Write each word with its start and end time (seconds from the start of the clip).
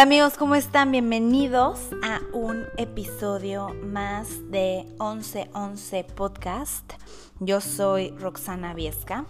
Hola 0.00 0.06
amigos, 0.06 0.38
¿cómo 0.38 0.54
están? 0.54 0.92
Bienvenidos 0.92 1.78
a 2.02 2.22
un 2.32 2.64
episodio 2.78 3.68
más 3.84 4.50
de 4.50 4.86
1111 4.98 6.04
Podcast. 6.04 6.94
Yo 7.38 7.60
soy 7.60 8.08
Roxana 8.12 8.72
Viesca. 8.72 9.26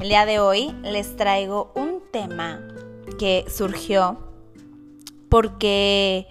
El 0.00 0.08
día 0.08 0.26
de 0.26 0.40
hoy 0.40 0.74
les 0.82 1.14
traigo 1.14 1.70
un 1.76 2.02
tema 2.10 2.60
que 3.20 3.44
surgió 3.48 4.18
porque 5.28 6.26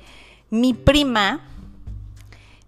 mi 0.49 0.73
prima, 0.73 1.39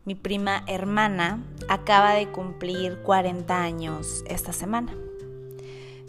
mi 0.06 0.16
prima 0.16 0.64
hermana, 0.66 1.44
acaba 1.68 2.14
de 2.14 2.30
cumplir 2.30 3.00
40 3.02 3.62
años 3.62 4.24
esta 4.30 4.54
semana. 4.54 4.96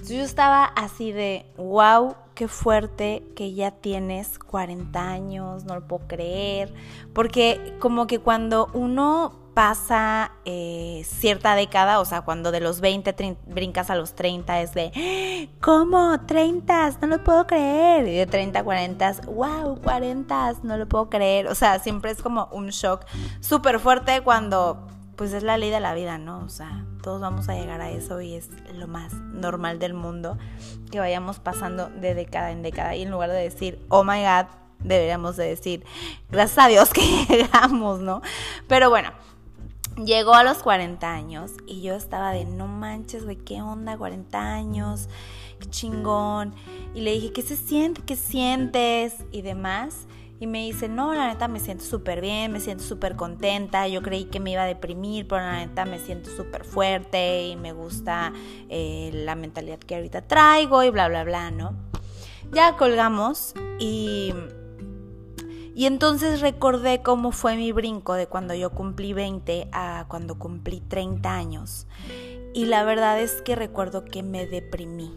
Yo 0.06 0.22
estaba 0.22 0.64
así 0.64 1.10
de, 1.10 1.44
wow, 1.56 2.14
qué 2.40 2.48
fuerte 2.48 3.22
que 3.36 3.52
ya 3.52 3.70
tienes 3.70 4.38
40 4.38 4.98
años, 4.98 5.64
no 5.66 5.74
lo 5.74 5.86
puedo 5.86 6.08
creer, 6.08 6.72
porque 7.12 7.76
como 7.80 8.06
que 8.06 8.18
cuando 8.18 8.70
uno 8.72 9.38
pasa 9.52 10.32
eh, 10.46 11.02
cierta 11.04 11.54
década, 11.54 12.00
o 12.00 12.06
sea, 12.06 12.22
cuando 12.22 12.50
de 12.50 12.60
los 12.60 12.80
20 12.80 13.36
brincas 13.46 13.90
a 13.90 13.94
los 13.94 14.14
30 14.14 14.62
es 14.62 14.72
de, 14.72 15.50
¿cómo? 15.60 16.18
30, 16.24 16.96
no 17.02 17.08
lo 17.08 17.22
puedo 17.22 17.46
creer. 17.46 18.08
Y 18.08 18.16
de 18.16 18.24
30 18.24 18.60
a 18.60 18.64
40, 18.64 19.12
wow, 19.26 19.78
40, 19.82 20.54
no 20.62 20.78
lo 20.78 20.88
puedo 20.88 21.10
creer. 21.10 21.46
O 21.46 21.54
sea, 21.54 21.78
siempre 21.78 22.10
es 22.10 22.22
como 22.22 22.48
un 22.52 22.68
shock 22.68 23.04
súper 23.40 23.78
fuerte 23.80 24.22
cuando 24.22 24.86
pues 25.14 25.34
es 25.34 25.42
la 25.42 25.58
ley 25.58 25.68
de 25.68 25.80
la 25.80 25.92
vida, 25.92 26.16
¿no? 26.16 26.38
O 26.38 26.48
sea, 26.48 26.86
todos 27.02 27.20
vamos 27.20 27.48
a 27.48 27.54
llegar 27.54 27.80
a 27.80 27.90
eso 27.90 28.20
y 28.20 28.34
es 28.34 28.48
lo 28.74 28.86
más 28.86 29.12
normal 29.14 29.78
del 29.78 29.94
mundo 29.94 30.38
que 30.90 30.98
vayamos 30.98 31.38
pasando 31.38 31.88
de 31.88 32.14
década 32.14 32.50
en 32.50 32.62
década 32.62 32.94
y 32.94 33.02
en 33.02 33.10
lugar 33.10 33.30
de 33.30 33.42
decir, 33.42 33.84
oh 33.88 34.04
my 34.04 34.22
god, 34.22 34.46
deberíamos 34.82 35.36
de 35.36 35.48
decir, 35.48 35.84
gracias 36.30 36.58
a 36.64 36.68
Dios 36.68 36.90
que 36.90 37.00
llegamos, 37.28 38.00
¿no? 38.00 38.22
Pero 38.68 38.90
bueno, 38.90 39.10
llegó 40.04 40.34
a 40.34 40.44
los 40.44 40.58
40 40.58 41.10
años 41.10 41.52
y 41.66 41.82
yo 41.82 41.94
estaba 41.94 42.32
de, 42.32 42.44
no 42.44 42.66
manches, 42.66 43.24
güey, 43.24 43.36
¿qué 43.36 43.62
onda? 43.62 43.96
40 43.96 44.38
años, 44.38 45.08
qué 45.58 45.68
chingón. 45.68 46.54
Y 46.94 47.02
le 47.02 47.12
dije, 47.12 47.32
¿qué 47.32 47.42
se 47.42 47.56
siente? 47.56 48.02
¿Qué 48.02 48.16
sientes? 48.16 49.14
Y 49.32 49.42
demás. 49.42 50.06
Y 50.40 50.46
me 50.46 50.64
dice, 50.64 50.88
no, 50.88 51.12
la 51.12 51.28
neta 51.28 51.48
me 51.48 51.60
siento 51.60 51.84
súper 51.84 52.22
bien, 52.22 52.50
me 52.50 52.60
siento 52.60 52.82
súper 52.82 53.14
contenta, 53.14 53.86
yo 53.88 54.00
creí 54.00 54.24
que 54.24 54.40
me 54.40 54.52
iba 54.52 54.62
a 54.62 54.66
deprimir, 54.66 55.28
pero 55.28 55.42
la 55.42 55.58
neta 55.58 55.84
me 55.84 55.98
siento 55.98 56.30
súper 56.30 56.64
fuerte 56.64 57.46
y 57.46 57.56
me 57.56 57.74
gusta 57.74 58.32
eh, 58.70 59.10
la 59.12 59.34
mentalidad 59.34 59.78
que 59.78 59.96
ahorita 59.96 60.22
traigo 60.22 60.82
y 60.82 60.88
bla, 60.88 61.08
bla, 61.08 61.24
bla, 61.24 61.50
¿no? 61.50 61.76
Ya 62.52 62.76
colgamos 62.76 63.54
y... 63.78 64.34
Y 65.72 65.86
entonces 65.86 66.40
recordé 66.40 67.00
cómo 67.00 67.32
fue 67.32 67.56
mi 67.56 67.72
brinco 67.72 68.14
de 68.14 68.26
cuando 68.26 68.54
yo 68.54 68.70
cumplí 68.70 69.12
20 69.12 69.68
a 69.72 70.04
cuando 70.08 70.38
cumplí 70.38 70.80
30 70.80 71.32
años. 71.32 71.86
Y 72.52 72.66
la 72.66 72.82
verdad 72.84 73.18
es 73.20 73.40
que 73.40 73.56
recuerdo 73.56 74.04
que 74.04 74.22
me 74.22 74.46
deprimí 74.46 75.16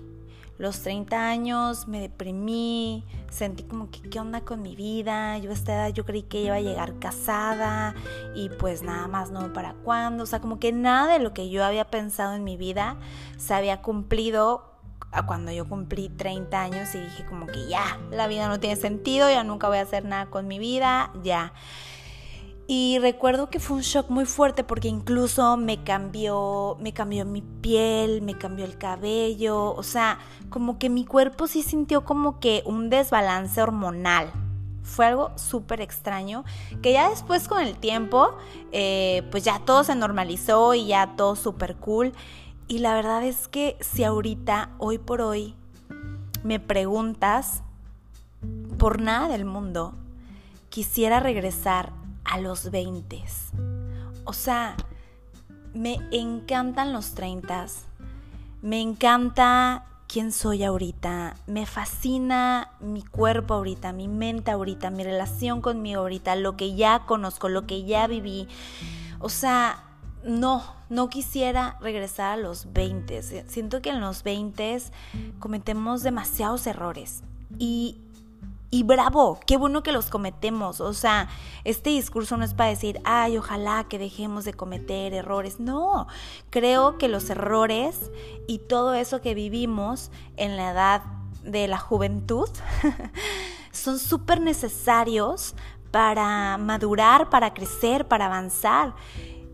los 0.58 0.82
30 0.82 1.28
años 1.28 1.88
me 1.88 2.00
deprimí, 2.00 3.06
sentí 3.30 3.64
como 3.64 3.90
que 3.90 4.02
qué 4.02 4.20
onda 4.20 4.42
con 4.42 4.62
mi 4.62 4.76
vida, 4.76 5.38
yo 5.40 5.50
a 5.50 5.54
esta 5.54 5.74
edad 5.74 5.94
yo 5.94 6.06
creí 6.06 6.24
que 6.24 6.42
iba 6.42 6.56
a 6.56 6.62
llegar 6.62 7.00
casada 7.00 7.96
y 8.36 8.50
pues 8.50 8.84
nada 8.84 9.08
más 9.08 9.32
no 9.32 9.52
para 9.54 9.74
cuándo, 9.74 10.24
o 10.24 10.28
sea, 10.28 10.40
como 10.40 10.60
que 10.60 10.72
nada 10.72 11.12
de 11.14 11.20
lo 11.20 11.34
que 11.34 11.50
yo 11.50 11.66
había 11.66 11.86
pensado 11.86 12.36
en 12.36 12.44
mi 12.44 12.58
vida 12.58 12.98
se 13.38 13.54
había 13.54 13.82
cumplido 13.82 14.74
cuando 15.22 15.52
yo 15.52 15.68
cumplí 15.68 16.10
30 16.10 16.60
años 16.60 16.96
y 16.96 17.00
dije 17.00 17.26
como 17.26 17.46
que 17.46 17.68
ya, 17.68 18.00
la 18.10 18.28
vida 18.28 18.48
no 18.48 18.60
tiene 18.60 18.76
sentido, 18.76 19.30
ya 19.30 19.44
nunca 19.44 19.68
voy 19.68 19.78
a 19.78 19.82
hacer 19.82 20.06
nada 20.06 20.26
con 20.28 20.48
mi 20.48 20.58
vida, 20.58 21.12
ya. 21.24 21.54
Y 22.76 22.98
recuerdo 22.98 23.52
que 23.52 23.60
fue 23.60 23.78
un 23.78 23.84
shock 23.84 24.10
muy 24.10 24.26
fuerte 24.26 24.64
porque 24.64 24.88
incluso 24.88 25.58
me 25.58 25.84
cambió, 25.84 26.76
me 26.80 26.92
cambió 26.92 27.24
mi 27.24 27.44
piel, 27.44 28.24
me 28.24 28.36
cambió 28.36 28.66
el 28.66 28.80
cabello, 28.80 29.76
o 29.76 29.84
sea, 29.84 30.18
como 30.50 30.80
que 30.80 30.90
mi 30.90 31.06
cuerpo 31.06 31.46
sí 31.46 31.62
sintió 31.62 32.04
como 32.04 32.40
que 32.40 32.64
un 32.66 32.90
desbalance 32.90 33.62
hormonal. 33.62 34.32
Fue 34.82 35.06
algo 35.06 35.38
súper 35.38 35.82
extraño, 35.82 36.46
que 36.82 36.94
ya 36.94 37.12
después 37.12 37.48
con 37.48 37.62
el 37.62 37.78
tiempo, 37.78 38.36
eh, 38.72 39.22
pues 39.30 39.44
ya 39.44 39.60
todo 39.60 39.84
se 39.84 39.94
normalizó 39.94 40.74
y 40.74 40.88
ya 40.88 41.16
todo 41.16 41.36
súper 41.36 41.76
cool. 41.76 42.12
Y 42.68 42.80
la 42.80 42.96
verdad 42.96 43.24
es 43.24 43.48
que 43.48 43.78
si 43.82 44.04
ahorita, 44.04 44.72
hoy 44.80 44.98
por 44.98 45.22
hoy, 45.22 45.54
me 46.44 46.60
preguntas, 46.60 47.62
por 48.80 49.00
nada 49.00 49.28
del 49.28 49.46
mundo, 49.46 49.94
quisiera 50.70 51.20
regresar 51.20 52.02
a 52.34 52.40
los 52.40 52.72
20. 52.72 53.24
O 54.26 54.34
sea, 54.34 54.76
me 55.76 56.00
encantan 56.12 56.92
los 56.92 57.14
30. 57.14 57.68
Me 58.64 58.82
encanta 58.82 59.86
quién 60.08 60.32
soy 60.32 60.64
ahorita. 60.64 61.36
Me 61.46 61.68
fascina 61.68 62.72
mi 62.80 63.04
cuerpo 63.04 63.54
ahorita, 63.54 63.94
mi 63.94 64.08
mente 64.08 64.50
ahorita, 64.50 64.90
mi 64.90 65.04
relación 65.04 65.62
conmigo 65.62 66.02
ahorita, 66.02 66.36
lo 66.36 66.58
que 66.58 66.74
ya 66.74 67.06
conozco, 67.06 67.50
lo 67.50 67.68
que 67.68 67.84
ya 67.84 68.08
viví. 68.08 68.48
O 69.20 69.30
sea, 69.30 69.84
no, 70.24 70.64
no 70.90 71.10
quisiera 71.10 71.78
regresar 71.82 72.32
a 72.32 72.38
los 72.38 72.74
20. 72.74 73.46
Siento 73.48 73.84
que 73.84 73.92
en 73.92 74.02
los 74.02 74.24
20 74.24 74.82
cometemos 75.38 76.02
demasiados 76.02 76.66
errores. 76.66 77.22
Y 77.60 78.02
y 78.74 78.82
bravo, 78.82 79.40
qué 79.46 79.56
bueno 79.56 79.84
que 79.84 79.92
los 79.92 80.08
cometemos. 80.08 80.82
O 80.82 80.96
sea, 80.96 81.30
este 81.64 81.92
discurso 81.92 82.38
no 82.38 82.44
es 82.44 82.56
para 82.56 82.72
decir, 82.72 83.00
ay, 83.04 83.38
ojalá 83.38 83.84
que 83.84 84.00
dejemos 84.00 84.46
de 84.46 84.56
cometer 84.56 85.14
errores. 85.14 85.60
No, 85.60 86.08
creo 86.50 86.98
que 86.98 87.08
los 87.08 87.30
errores 87.30 88.10
y 88.48 88.58
todo 88.58 88.96
eso 88.96 89.22
que 89.22 89.36
vivimos 89.36 90.10
en 90.38 90.58
la 90.58 90.72
edad 90.72 91.04
de 91.44 91.68
la 91.68 91.78
juventud 91.78 92.50
son 93.72 94.00
súper 94.00 94.42
necesarios 94.42 95.54
para 95.92 96.58
madurar, 96.58 97.30
para 97.30 97.54
crecer, 97.54 98.08
para 98.08 98.26
avanzar. 98.26 98.96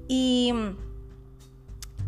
Y... 0.07 0.53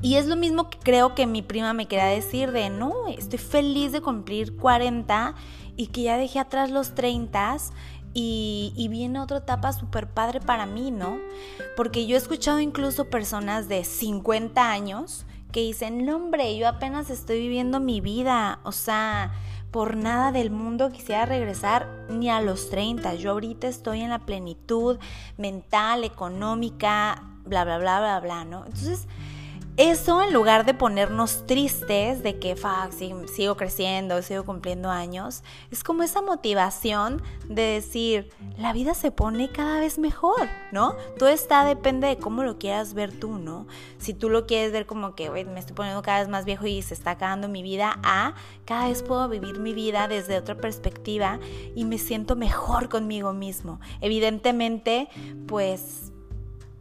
Y 0.04 0.16
es 0.16 0.26
lo 0.26 0.36
mismo 0.36 0.68
que 0.68 0.80
creo 0.80 1.14
que 1.14 1.28
mi 1.28 1.44
prima 1.44 1.74
me 1.74 1.88
quería 1.88 2.06
decir 2.06 2.52
de, 2.52 2.72
no, 2.72 3.08
estoy 3.08 3.38
feliz 3.38 3.92
de 3.92 4.02
cumplir 4.02 4.58
40 4.58 5.36
y 5.82 5.88
que 5.88 6.04
ya 6.04 6.16
dejé 6.16 6.38
atrás 6.38 6.70
los 6.70 6.94
30 6.94 7.58
y, 8.14 8.72
y, 8.76 8.88
viene 8.88 9.20
otra 9.20 9.38
etapa 9.38 9.74
súper 9.74 10.06
padre 10.06 10.40
para 10.40 10.68
mí, 10.68 10.92
¿no? 10.92 11.18
Porque 11.76 12.06
yo 12.06 12.16
he 12.16 12.20
escuchado 12.20 12.60
incluso 12.60 13.10
personas 13.10 13.68
de 13.68 13.84
50 13.84 14.70
años 14.70 15.26
que 15.52 15.62
dicen, 15.62 16.06
no 16.06 16.18
hombre, 16.18 16.56
yo 16.56 16.68
apenas 16.68 17.10
estoy 17.10 17.40
viviendo 17.40 17.80
mi 17.80 18.00
vida, 18.00 18.60
o 18.64 18.72
sea, 18.72 19.34
por 19.72 19.96
nada 19.96 20.32
del 20.32 20.52
mundo 20.52 20.92
quisiera 20.92 21.26
regresar 21.26 22.06
ni 22.10 22.30
a 22.30 22.42
los 22.42 22.70
30, 22.70 23.16
yo 23.16 23.32
ahorita 23.32 23.68
estoy 23.68 24.02
en 24.02 24.12
la 24.12 24.20
plenitud 24.20 25.00
mental, 25.38 26.04
económica, 26.04 27.24
bla, 27.44 27.64
bla, 27.64 27.80
bla, 27.80 28.00
bla, 28.00 28.20
bla, 28.20 28.46
¿no? 28.46 28.66
Entonces, 28.68 29.08
eso 29.82 30.22
en 30.22 30.32
lugar 30.32 30.64
de 30.66 30.76
ponernos 30.76 31.48
tristes 31.48 32.22
de 32.22 32.38
que 32.38 32.56
sigo 33.34 33.58
creciendo, 33.58 34.22
sigo 34.22 34.44
cumpliendo 34.46 34.92
años, 34.92 35.44
es 35.72 35.84
como 35.84 36.04
esa 36.04 36.22
motivación 36.22 37.24
de 37.48 37.64
decir, 37.64 38.30
la 38.58 38.74
vida 38.74 38.94
se 38.94 39.10
pone 39.10 39.52
cada 39.52 39.80
vez 39.80 39.98
mejor, 39.98 40.48
¿no? 40.72 40.96
Todo 41.18 41.30
está, 41.30 41.66
depende 41.66 42.06
de 42.06 42.18
cómo 42.18 42.44
lo 42.44 42.60
quieras 42.60 42.94
ver 42.94 43.12
tú, 43.12 43.40
¿no? 43.40 43.66
Si 43.98 44.14
tú 44.14 44.30
lo 44.30 44.46
quieres 44.46 44.72
ver 44.72 44.86
como 44.86 45.16
que 45.16 45.32
me 45.32 45.60
estoy 45.60 45.76
poniendo 45.76 46.04
cada 46.04 46.20
vez 46.20 46.30
más 46.30 46.46
viejo 46.46 46.68
y 46.68 46.84
se 46.84 46.94
está 46.94 47.12
acabando 47.12 47.48
mi 47.48 47.64
vida, 47.64 48.00
a 48.04 48.36
cada 48.66 48.88
vez 48.88 49.02
puedo 49.02 49.28
vivir 49.30 49.60
mi 49.60 49.74
vida 49.74 50.08
desde 50.08 50.38
otra 50.38 50.56
perspectiva 50.56 51.40
y 51.76 51.86
me 51.86 51.98
siento 51.98 52.36
mejor 52.36 52.88
conmigo 52.88 53.34
mismo. 53.34 53.80
Evidentemente, 54.00 55.10
pues 55.48 56.11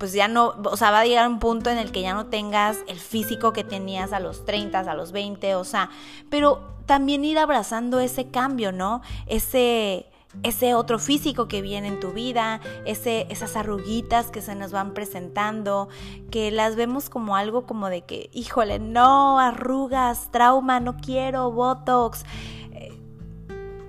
pues 0.01 0.15
ya 0.15 0.29
no, 0.29 0.55
o 0.65 0.77
sea, 0.79 0.91
va 0.91 1.01
a 1.01 1.05
llegar 1.05 1.29
un 1.29 1.39
punto 1.39 1.69
en 1.69 1.77
el 1.77 1.93
que 1.93 2.01
ya 2.01 2.15
no 2.15 2.25
tengas 2.25 2.79
el 2.89 2.99
físico 2.99 3.53
que 3.53 3.65
tenías 3.65 4.15
a 4.15 4.19
los 4.19 4.47
30, 4.47 4.79
a 4.79 4.95
los 4.95 5.13
20, 5.13 5.57
o 5.57 5.65
sea, 5.65 5.91
pero 6.31 6.63
también 6.87 7.23
ir 7.23 7.39
abrazando 7.39 8.01
ese 8.01 8.29
cambio, 8.29 8.73
¿no? 8.73 9.03
Ese 9.27 10.07
ese 10.43 10.75
otro 10.75 10.99
físico 10.99 11.49
que 11.49 11.61
viene 11.61 11.89
en 11.89 12.01
tu 12.01 12.13
vida, 12.13 12.61
ese, 12.87 13.27
esas 13.31 13.57
arruguitas 13.57 14.31
que 14.31 14.41
se 14.41 14.55
nos 14.55 14.73
van 14.73 14.95
presentando, 14.95 15.89
que 16.31 16.51
las 16.51 16.77
vemos 16.77 17.11
como 17.11 17.37
algo 17.37 17.67
como 17.67 17.91
de 17.91 18.03
que, 18.03 18.31
híjole, 18.33 18.79
no, 18.79 19.39
arrugas, 19.39 20.31
trauma, 20.31 20.81
no 20.81 20.97
quiero, 20.97 21.51
botox, 21.51 22.25
eh, 22.73 22.97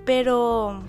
pero 0.04 0.82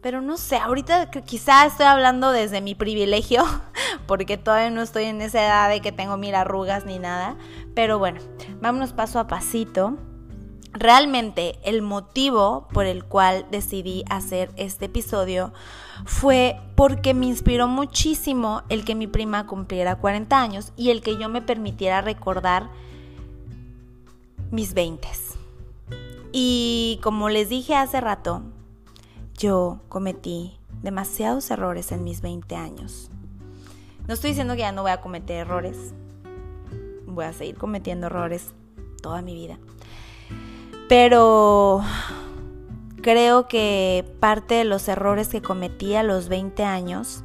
pero 0.00 0.20
no 0.20 0.36
sé, 0.36 0.56
ahorita 0.56 1.10
quizá 1.10 1.66
estoy 1.66 1.86
hablando 1.86 2.30
desde 2.30 2.60
mi 2.60 2.74
privilegio, 2.74 3.44
porque 4.06 4.36
todavía 4.36 4.70
no 4.70 4.82
estoy 4.82 5.04
en 5.04 5.20
esa 5.20 5.44
edad 5.44 5.68
de 5.68 5.80
que 5.80 5.92
tengo 5.92 6.16
mil 6.16 6.34
arrugas 6.34 6.84
ni 6.84 6.98
nada. 6.98 7.36
Pero 7.74 7.98
bueno, 7.98 8.20
vámonos 8.60 8.92
paso 8.92 9.18
a 9.18 9.26
pasito. 9.26 9.96
realmente 10.72 11.58
el 11.64 11.82
motivo 11.82 12.68
por 12.72 12.86
el 12.86 13.04
cual 13.04 13.46
decidí 13.50 14.04
hacer 14.10 14.50
este 14.56 14.84
episodio 14.84 15.52
fue 16.04 16.60
porque 16.76 17.14
me 17.14 17.26
inspiró 17.26 17.66
muchísimo 17.66 18.62
el 18.68 18.84
que 18.84 18.94
mi 18.94 19.06
prima 19.08 19.46
cumpliera 19.46 19.96
40 19.96 20.40
años 20.40 20.72
y 20.76 20.90
el 20.90 21.00
que 21.00 21.18
yo 21.18 21.28
me 21.28 21.42
permitiera 21.42 22.02
recordar 22.02 22.70
mis 24.52 24.74
20. 24.74 25.08
Y 26.32 27.00
como 27.02 27.30
les 27.30 27.48
dije 27.48 27.74
hace 27.74 28.00
rato, 28.00 28.42
yo 29.38 29.80
cometí 29.88 30.58
demasiados 30.82 31.50
errores 31.50 31.92
en 31.92 32.04
mis 32.04 32.20
20 32.20 32.56
años. 32.56 33.10
No 34.06 34.14
estoy 34.14 34.30
diciendo 34.30 34.54
que 34.54 34.60
ya 34.60 34.72
no 34.72 34.82
voy 34.82 34.90
a 34.90 35.00
cometer 35.00 35.36
errores. 35.36 35.94
Voy 37.06 37.24
a 37.24 37.32
seguir 37.32 37.56
cometiendo 37.56 38.06
errores 38.06 38.52
toda 39.00 39.22
mi 39.22 39.34
vida. 39.34 39.58
Pero 40.88 41.82
creo 43.00 43.48
que 43.48 44.04
parte 44.18 44.56
de 44.56 44.64
los 44.64 44.88
errores 44.88 45.28
que 45.28 45.40
cometí 45.40 45.94
a 45.94 46.02
los 46.02 46.28
20 46.28 46.64
años 46.64 47.22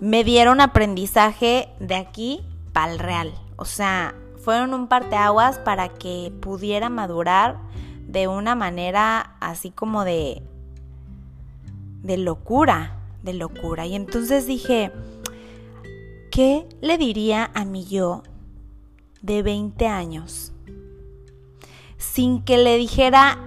me 0.00 0.22
dieron 0.22 0.60
aprendizaje 0.60 1.68
de 1.80 1.96
aquí 1.96 2.44
para 2.72 2.92
el 2.92 2.98
real. 2.98 3.34
O 3.56 3.64
sea, 3.64 4.14
fueron 4.44 4.74
un 4.74 4.86
parteaguas 4.86 5.58
para 5.58 5.88
que 5.88 6.32
pudiera 6.40 6.88
madurar 6.88 7.58
de 8.06 8.28
una 8.28 8.54
manera 8.54 9.36
así 9.40 9.70
como 9.70 10.04
de 10.04 10.42
de 12.06 12.16
locura, 12.16 12.98
de 13.22 13.34
locura. 13.34 13.86
Y 13.86 13.94
entonces 13.94 14.46
dije, 14.46 14.92
¿qué 16.30 16.68
le 16.80 16.98
diría 16.98 17.50
a 17.54 17.64
mi 17.64 17.84
yo 17.84 18.22
de 19.22 19.42
20 19.42 19.86
años? 19.86 20.52
sin 21.98 22.42
que 22.42 22.58
le 22.58 22.76
dijera 22.76 23.38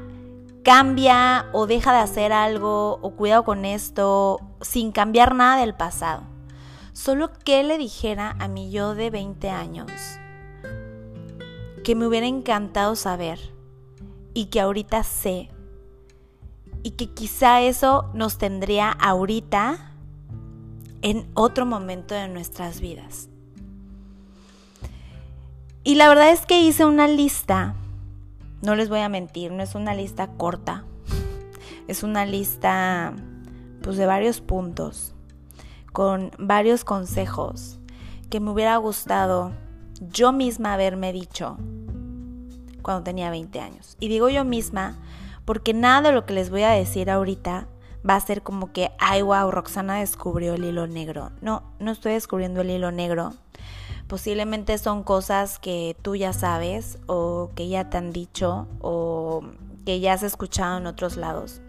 cambia 0.63 1.47
o 1.53 1.67
deja 1.67 1.93
de 1.93 1.99
hacer 1.99 2.31
algo 2.31 2.99
o 3.01 3.11
cuidado 3.11 3.43
con 3.43 3.65
esto, 3.65 4.39
sin 4.61 4.91
cambiar 4.91 5.33
nada 5.33 5.61
del 5.61 5.73
pasado. 5.73 6.23
Solo 6.93 7.31
que 7.45 7.63
le 7.63 7.77
dijera 7.77 8.35
a 8.39 8.47
mi 8.47 8.69
yo 8.71 8.93
de 8.93 9.09
20 9.09 9.49
años 9.49 9.91
que 11.83 11.95
me 11.95 12.05
hubiera 12.05 12.27
encantado 12.27 12.95
saber 12.95 13.39
y 14.33 14.45
que 14.45 14.59
ahorita 14.59 15.03
sé 15.03 15.49
y 16.83 16.91
que 16.91 17.13
quizá 17.13 17.61
eso 17.61 18.09
nos 18.13 18.37
tendría 18.37 18.91
ahorita 18.91 19.93
en 21.01 21.29
otro 21.33 21.65
momento 21.65 22.15
de 22.15 22.27
nuestras 22.27 22.81
vidas. 22.81 23.29
Y 25.83 25.95
la 25.95 26.09
verdad 26.09 26.31
es 26.31 26.45
que 26.45 26.61
hice 26.61 26.85
una 26.85 27.07
lista 27.07 27.75
no 28.61 28.75
les 28.75 28.89
voy 28.89 28.99
a 28.99 29.09
mentir, 29.09 29.51
no 29.51 29.63
es 29.63 29.75
una 29.75 29.93
lista 29.93 30.27
corta. 30.27 30.83
Es 31.87 32.03
una 32.03 32.23
lista 32.23 33.15
pues 33.81 33.97
de 33.97 34.05
varios 34.05 34.41
puntos 34.41 35.15
con 35.91 36.29
varios 36.37 36.83
consejos 36.83 37.79
que 38.29 38.39
me 38.39 38.51
hubiera 38.51 38.77
gustado 38.77 39.53
yo 39.99 40.31
misma 40.31 40.75
haberme 40.75 41.11
dicho 41.13 41.57
cuando 42.83 43.03
tenía 43.03 43.31
20 43.31 43.59
años. 43.59 43.97
Y 43.99 44.07
digo 44.07 44.29
yo 44.29 44.45
misma 44.45 44.99
porque 45.49 45.73
nada 45.73 46.09
de 46.09 46.11
lo 46.11 46.27
que 46.27 46.35
les 46.35 46.51
voy 46.51 46.61
a 46.61 46.69
decir 46.69 47.09
ahorita 47.09 47.65
va 48.07 48.15
a 48.15 48.19
ser 48.19 48.43
como 48.43 48.71
que, 48.71 48.91
ay, 48.99 49.23
wow, 49.23 49.49
Roxana 49.49 49.95
descubrió 49.95 50.53
el 50.53 50.63
hilo 50.63 50.85
negro. 50.85 51.31
No, 51.41 51.63
no 51.79 51.89
estoy 51.89 52.13
descubriendo 52.13 52.61
el 52.61 52.69
hilo 52.69 52.91
negro. 52.91 53.33
Posiblemente 54.05 54.77
son 54.77 55.01
cosas 55.01 55.57
que 55.57 55.97
tú 56.03 56.15
ya 56.15 56.33
sabes 56.33 56.99
o 57.07 57.49
que 57.55 57.67
ya 57.67 57.89
te 57.89 57.97
han 57.97 58.11
dicho 58.11 58.67
o 58.79 59.41
que 59.87 59.99
ya 59.99 60.13
has 60.13 60.21
escuchado 60.21 60.77
en 60.77 60.85
otros 60.85 61.17
lados. 61.17 61.61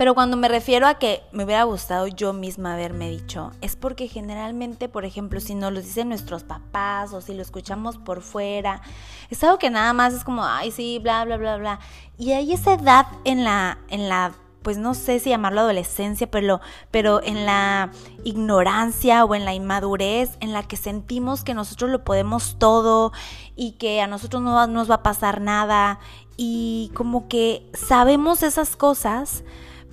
Pero 0.00 0.14
cuando 0.14 0.38
me 0.38 0.48
refiero 0.48 0.86
a 0.86 0.94
que 0.94 1.22
me 1.30 1.44
hubiera 1.44 1.64
gustado 1.64 2.06
yo 2.06 2.32
misma 2.32 2.72
haberme 2.72 3.10
dicho, 3.10 3.50
es 3.60 3.76
porque 3.76 4.08
generalmente, 4.08 4.88
por 4.88 5.04
ejemplo, 5.04 5.40
si 5.40 5.54
nos 5.54 5.74
lo 5.74 5.82
dicen 5.82 6.08
nuestros 6.08 6.42
papás 6.42 7.12
o 7.12 7.20
si 7.20 7.34
lo 7.34 7.42
escuchamos 7.42 7.98
por 7.98 8.22
fuera, 8.22 8.80
es 9.28 9.44
algo 9.44 9.58
que 9.58 9.68
nada 9.68 9.92
más 9.92 10.14
es 10.14 10.24
como, 10.24 10.42
ay, 10.42 10.70
sí, 10.70 10.98
bla, 11.02 11.26
bla, 11.26 11.36
bla, 11.36 11.58
bla. 11.58 11.80
Y 12.16 12.32
hay 12.32 12.54
esa 12.54 12.72
edad 12.72 13.08
en 13.24 13.44
la, 13.44 13.76
en 13.88 14.08
la 14.08 14.32
pues 14.62 14.78
no 14.78 14.94
sé 14.94 15.20
si 15.20 15.28
llamarlo 15.28 15.60
adolescencia, 15.60 16.30
pero, 16.30 16.62
pero 16.90 17.22
en 17.22 17.44
la 17.44 17.90
ignorancia 18.24 19.26
o 19.26 19.34
en 19.34 19.44
la 19.44 19.52
inmadurez 19.52 20.30
en 20.40 20.54
la 20.54 20.62
que 20.62 20.78
sentimos 20.78 21.44
que 21.44 21.52
nosotros 21.52 21.90
lo 21.90 22.04
podemos 22.04 22.56
todo 22.58 23.12
y 23.54 23.72
que 23.72 24.00
a 24.00 24.06
nosotros 24.06 24.40
no 24.40 24.66
nos 24.66 24.90
va 24.90 24.94
a 24.94 25.02
pasar 25.02 25.42
nada 25.42 25.98
y 26.38 26.90
como 26.94 27.28
que 27.28 27.70
sabemos 27.74 28.42
esas 28.42 28.76
cosas, 28.76 29.44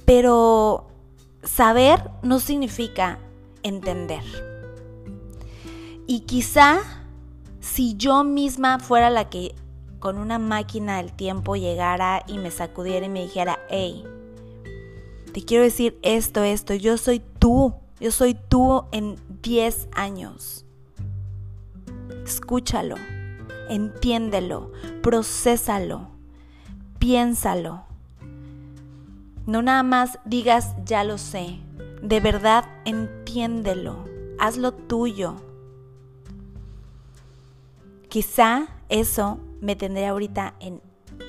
pero 0.08 0.88
saber 1.44 2.00
no 2.24 2.40
significa 2.40 3.20
entender. 3.62 4.24
Y 6.08 6.22
quizá 6.22 6.80
si 7.60 7.98
yo 7.98 8.24
misma 8.24 8.80
fuera 8.80 9.10
la 9.10 9.30
que 9.30 9.54
con 10.00 10.18
una 10.18 10.40
máquina 10.40 10.98
del 10.98 11.12
tiempo 11.12 11.58
llegara 11.58 12.24
y 12.26 12.38
me 12.38 12.52
sacudiera 12.52 13.06
y 13.06 13.10
me 13.10 13.24
dijera, 13.24 13.60
hey, 13.70 14.06
te 15.34 15.44
quiero 15.44 15.66
decir 15.66 16.00
esto, 16.04 16.42
esto, 16.42 16.74
yo 16.74 16.98
soy 16.98 17.22
tú, 17.40 17.74
yo 18.00 18.12
soy 18.12 18.34
tú 18.34 18.86
en 18.94 19.18
10 19.42 19.90
años. 19.92 20.66
Escúchalo, 22.24 22.96
entiéndelo, 23.68 24.72
procésalo, 25.02 26.08
piénsalo. 26.98 27.87
No 29.48 29.64
nada 29.64 29.82
más 29.82 30.20
digas 30.26 30.76
ya 30.86 31.04
lo 31.04 31.18
sé, 31.18 31.60
de 32.04 32.20
verdad 32.20 32.66
entiéndelo, 32.86 34.06
hazlo 34.38 34.74
tuyo. 34.74 35.38
Quizá 38.10 38.68
eso 38.90 39.40
me 39.60 39.76
tendría 39.76 40.12
ahorita 40.12 40.54
en 40.60 40.82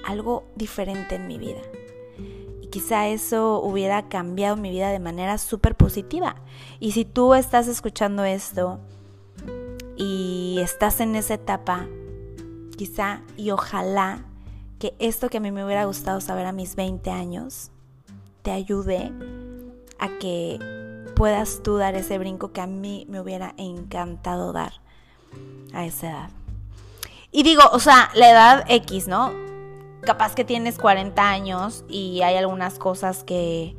algo 0.05 0.44
diferente 0.55 1.15
en 1.15 1.26
mi 1.26 1.38
vida 1.38 1.62
quizá 2.70 3.09
eso 3.09 3.61
hubiera 3.61 4.09
cambiado 4.09 4.56
mi 4.56 4.70
vida 4.70 4.91
de 4.91 4.99
manera 4.99 5.38
súper 5.38 5.75
positiva. 5.75 6.37
Y 6.81 6.93
si 6.93 7.05
tú 7.05 7.35
estás 7.35 7.69
escuchando 7.69 8.25
esto 8.25 8.79
y 9.97 10.59
estás 10.61 11.00
en 11.00 11.17
esa 11.17 11.35
etapa, 11.35 11.87
quizá 12.77 13.22
y 13.37 13.51
ojalá 13.51 14.25
que 14.79 14.94
esto 14.98 15.29
que 15.29 15.39
a 15.39 15.41
mí 15.41 15.51
me 15.51 15.65
hubiera 15.65 15.84
gustado 15.87 16.20
saber 16.20 16.46
a 16.46 16.53
mis 16.53 16.77
20 16.77 17.10
años 17.10 17.70
te 18.48 18.52
ayude 18.55 19.12
a 19.98 20.08
que 20.19 20.58
puedas 21.14 21.62
tú 21.62 21.76
dar 21.76 21.94
ese 21.96 22.17
brinco 22.17 22.50
que 22.50 22.62
a 22.62 22.67
mí 22.67 23.05
me 23.06 23.20
hubiera 23.20 23.52
encantado 23.58 24.55
dar 24.55 24.72
a 25.74 25.84
esa 25.84 26.08
edad. 26.08 26.31
Y 27.31 27.43
digo, 27.43 27.60
o 27.72 27.78
sea, 27.78 28.08
la 28.14 28.31
edad 28.31 28.64
X, 28.67 29.06
¿no? 29.06 29.34
capaz 30.00 30.34
que 30.34 30.46
tienes 30.46 30.78
40 30.78 31.28
años 31.28 31.84
y 31.90 32.22
hay 32.22 32.36
algunas 32.36 32.78
cosas 32.78 33.22
que 33.22 33.76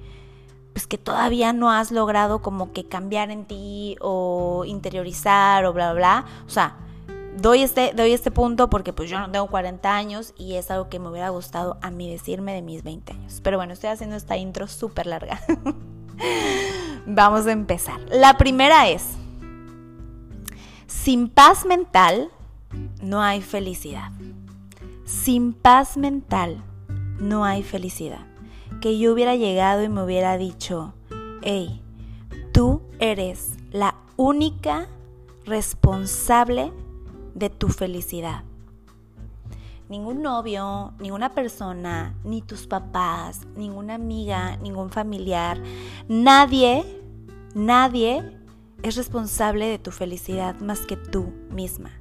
pues 0.74 0.86
que 0.86 1.00
todavía 1.00 1.52
no 1.52 1.72
has 1.72 1.92
logrado 1.92 2.44
como 2.44 2.72
que 2.72 2.88
cambiar 2.88 3.32
en 3.32 3.46
ti 3.46 3.98
o 4.02 4.66
interiorizar 4.68 5.66
o 5.66 5.74
bla 5.74 5.94
bla 5.94 6.22
bla. 6.22 6.26
O 6.46 6.50
sea, 6.52 6.78
doy 7.38 7.64
este, 7.64 7.94
doy 7.96 8.12
este 8.12 8.32
punto 8.32 8.70
porque 8.70 8.94
pues 8.94 9.10
yo 9.10 9.20
no 9.20 9.32
tengo 9.32 9.48
40 9.48 9.96
años 9.96 10.34
y 10.38 10.56
es 10.56 10.72
algo 10.72 10.90
que 10.90 11.00
me 11.00 11.10
hubiera 11.10 11.30
gustado 11.30 11.78
a 11.82 11.92
mí 11.92 12.10
decirme 12.10 12.54
de 12.54 12.62
mis 12.62 12.84
20 12.84 13.14
años. 13.14 13.42
Pero 13.44 13.58
bueno, 13.58 13.74
estoy 13.74 13.90
haciendo 13.90 14.16
esta 14.16 14.38
intro 14.38 14.68
súper 14.68 15.08
larga. 15.08 15.42
Vamos 17.06 17.48
a 17.48 17.52
empezar. 17.52 18.00
La 18.12 18.38
primera 18.38 18.90
es, 18.90 19.04
sin 20.88 21.30
paz 21.30 21.66
mental 21.66 22.30
no 23.02 23.22
hay 23.22 23.42
felicidad. 23.42 24.12
Sin 25.06 25.54
paz 25.54 25.98
mental 25.98 26.64
no 27.20 27.46
hay 27.46 27.64
felicidad. 27.64 28.26
Que 28.82 28.98
yo 28.98 29.14
hubiera 29.14 29.36
llegado 29.36 29.84
y 29.84 29.90
me 29.90 30.04
hubiera 30.04 30.38
dicho, 30.38 30.94
hey, 31.42 31.82
tú 32.52 32.82
eres 33.00 33.54
la 33.72 33.96
única 34.18 34.88
responsable 35.46 36.72
de 37.40 37.50
tu 37.50 37.70
felicidad. 37.70 38.44
Ningún 39.88 40.22
novio, 40.22 40.94
ninguna 41.00 41.34
persona, 41.34 42.14
ni 42.24 42.44
tus 42.44 42.68
papás, 42.68 43.48
ninguna 43.56 43.96
amiga, 43.96 44.58
ningún 44.58 44.92
familiar, 44.92 45.60
nadie, 46.08 46.86
nadie 47.56 48.38
es 48.84 48.96
responsable 48.98 49.66
de 49.66 49.80
tu 49.80 49.92
felicidad 49.92 50.60
más 50.60 50.82
que 50.82 50.96
tú 50.96 51.34
misma. 51.50 51.92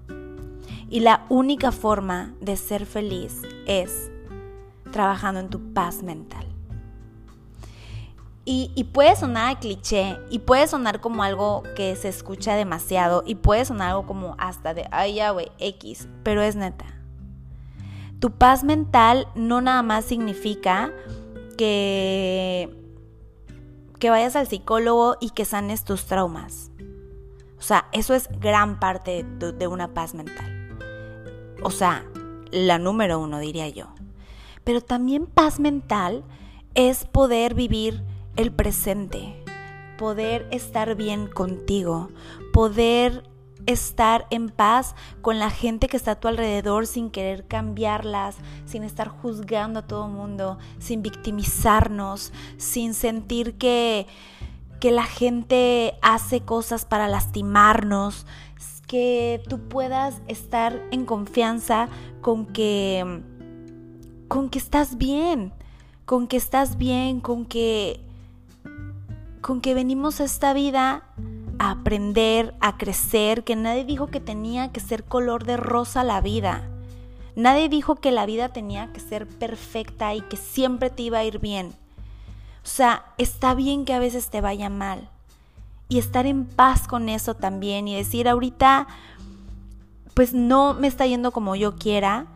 Y 0.91 1.01
la 1.01 1.25
única 1.29 1.73
forma 1.73 2.35
de 2.41 2.57
ser 2.57 2.85
feliz 2.85 3.43
es 3.67 4.11
trabajando 4.91 5.41
en 5.41 5.49
tu 5.49 5.73
paz 5.73 6.03
mental. 6.03 6.48
Y, 8.51 8.85
puede 8.95 9.15
sonar 9.15 9.51
a 9.51 9.61
cliché, 9.61 10.19
y 10.31 10.39
puede 10.39 10.67
sonar 10.69 11.03
como 11.03 11.23
algo 11.23 11.63
que 11.77 11.95
se 11.97 12.09
escucha 12.09 12.55
demasiado, 12.55 13.23
y 13.27 13.35
puede 13.35 13.67
sonar 13.67 13.91
algo 13.91 14.07
como 14.07 14.37
hasta 14.39 14.73
de, 14.73 14.89
ay 14.91 15.17
ya, 15.17 15.33
güey, 15.33 15.53
X, 15.59 16.09
pero 16.23 16.41
es 16.41 16.57
neta. 16.57 16.87
Tu 18.21 18.31
paz 18.31 18.65
mental 18.65 19.29
no 19.35 19.61
nada 19.61 19.83
más 19.83 20.07
significa 20.07 20.91
que, 21.59 22.75
que 23.99 24.09
vayas 24.09 24.35
al 24.35 24.47
psicólogo 24.47 25.19
y 25.21 25.29
que 25.29 25.45
sanes 25.45 25.85
tus 25.85 26.07
traumas. 26.07 26.71
O 27.59 27.63
sea, 27.63 27.89
eso 27.93 28.15
es 28.15 28.31
gran 28.41 28.81
parte 28.81 29.25
de, 29.25 29.53
de 29.53 29.67
una 29.67 29.93
paz 29.93 30.15
mental. 30.15 30.75
O 31.63 31.71
sea, 31.71 32.03
la 32.51 32.79
número 32.79 33.21
uno 33.21 33.41
diría 33.41 33.69
yo. 33.69 33.89
Pero 34.65 34.81
también 34.81 35.27
paz 35.27 35.61
mental 35.61 36.25
es 36.75 37.05
poder 37.05 37.53
vivir 37.53 38.03
el 38.39 38.53
presente, 38.53 39.35
poder 39.99 40.47
estar 40.53 40.95
bien 40.95 41.27
contigo, 41.27 42.09
poder 42.53 43.29
estar 43.67 44.29
en 44.31 44.49
paz 44.49 44.95
con 45.23 45.41
la 45.41 45.51
gente 45.51 45.89
que 45.89 45.97
está 45.97 46.13
a 46.13 46.21
tu 46.21 46.29
alrededor 46.29 46.87
sin 46.87 47.11
querer 47.11 47.49
cambiarlas, 47.49 48.37
sin 48.65 48.85
estar 48.85 49.09
juzgando 49.09 49.81
a 49.81 49.87
todo 49.89 50.07
mundo, 50.07 50.57
sin 50.79 51.03
victimizarnos, 51.03 52.33
sin 52.59 52.95
sentir 52.95 53.59
que, 53.59 54.07
que 54.81 54.93
la 54.93 55.05
gente 55.05 55.99
hace 56.01 56.41
cosas 56.41 56.85
para 56.85 57.09
lastimarnos, 57.09 58.25
que 58.87 59.43
tú 59.49 59.69
puedas 59.69 60.23
estar 60.29 60.81
en 60.93 61.05
confianza 61.05 61.89
con 62.23 62.47
que 62.47 63.21
con 64.29 64.49
que 64.49 64.59
estás 64.59 64.97
bien, 64.97 65.53
con 66.05 66.29
que 66.29 66.37
estás 66.37 66.79
bien, 66.79 67.21
con 67.21 67.45
que 67.45 68.08
con 69.49 69.63
que 69.63 69.73
venimos 69.73 70.21
a 70.21 70.25
esta 70.25 70.53
vida 70.53 71.05
a 71.59 71.71
aprender, 71.71 72.55
a 72.61 72.77
crecer, 72.77 73.45
que 73.45 73.57
nadie 73.57 73.87
dijo 73.87 74.09
que 74.09 74.21
tenía 74.21 74.73
que 74.73 74.81
ser 74.81 75.05
color 75.05 75.47
de 75.47 75.57
rosa 75.57 76.05
la 76.05 76.21
vida. 76.21 76.69
Nadie 77.35 77.71
dijo 77.71 77.95
que 77.95 78.13
la 78.13 78.27
vida 78.27 78.51
tenía 78.51 78.93
que 78.93 79.01
ser 79.01 79.27
perfecta 79.27 80.15
y 80.15 80.21
que 80.21 80.37
siempre 80.37 80.91
te 80.91 81.05
iba 81.05 81.21
a 81.21 81.25
ir 81.25 81.39
bien. 81.39 81.69
O 82.63 82.69
sea, 82.69 83.07
está 83.17 83.55
bien 83.55 83.87
que 83.87 83.95
a 83.95 83.99
veces 83.99 84.29
te 84.29 84.43
vaya 84.43 84.69
mal. 84.69 85.09
Y 85.89 85.97
estar 85.97 86.27
en 86.27 86.45
paz 86.45 86.87
con 86.87 87.09
eso 87.09 87.33
también 87.33 87.89
y 87.89 87.97
decir 87.97 88.29
ahorita, 88.29 88.87
pues 90.13 90.35
no 90.35 90.75
me 90.75 90.89
está 90.89 91.07
yendo 91.07 91.33
como 91.33 91.57
yo 91.57 91.77
quiera, 91.77 92.27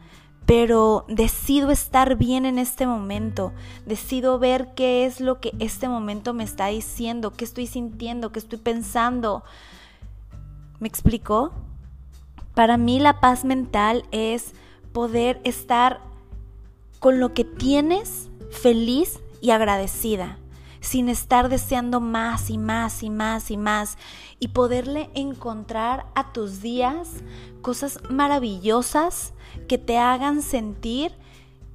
pero 0.46 1.04
decido 1.08 1.70
estar 1.70 2.16
bien 2.16 2.44
en 2.46 2.58
este 2.58 2.86
momento, 2.86 3.52
decido 3.86 4.38
ver 4.38 4.74
qué 4.74 5.06
es 5.06 5.20
lo 5.20 5.40
que 5.40 5.52
este 5.60 5.88
momento 5.88 6.34
me 6.34 6.44
está 6.44 6.66
diciendo, 6.66 7.32
qué 7.32 7.44
estoy 7.44 7.66
sintiendo, 7.66 8.32
qué 8.32 8.40
estoy 8.40 8.58
pensando. 8.58 9.44
¿Me 10.80 10.88
explico? 10.88 11.52
Para 12.54 12.76
mí 12.76 12.98
la 12.98 13.20
paz 13.20 13.44
mental 13.44 14.04
es 14.10 14.52
poder 14.92 15.40
estar 15.44 16.00
con 16.98 17.20
lo 17.20 17.32
que 17.32 17.44
tienes 17.44 18.28
feliz 18.50 19.20
y 19.40 19.50
agradecida 19.50 20.38
sin 20.82 21.08
estar 21.08 21.48
deseando 21.48 22.00
más 22.00 22.50
y 22.50 22.58
más 22.58 23.02
y 23.02 23.08
más 23.08 23.50
y 23.50 23.56
más 23.56 23.96
y 24.40 24.48
poderle 24.48 25.08
encontrar 25.14 26.06
a 26.14 26.32
tus 26.32 26.60
días 26.60 27.08
cosas 27.62 28.00
maravillosas 28.10 29.32
que 29.68 29.78
te 29.78 29.96
hagan 29.96 30.42
sentir 30.42 31.12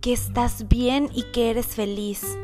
que 0.01 0.11
estás 0.11 0.67
bien 0.67 1.09
y 1.13 1.23
que 1.31 1.49
eres 1.49 1.67
feliz. 1.67 2.37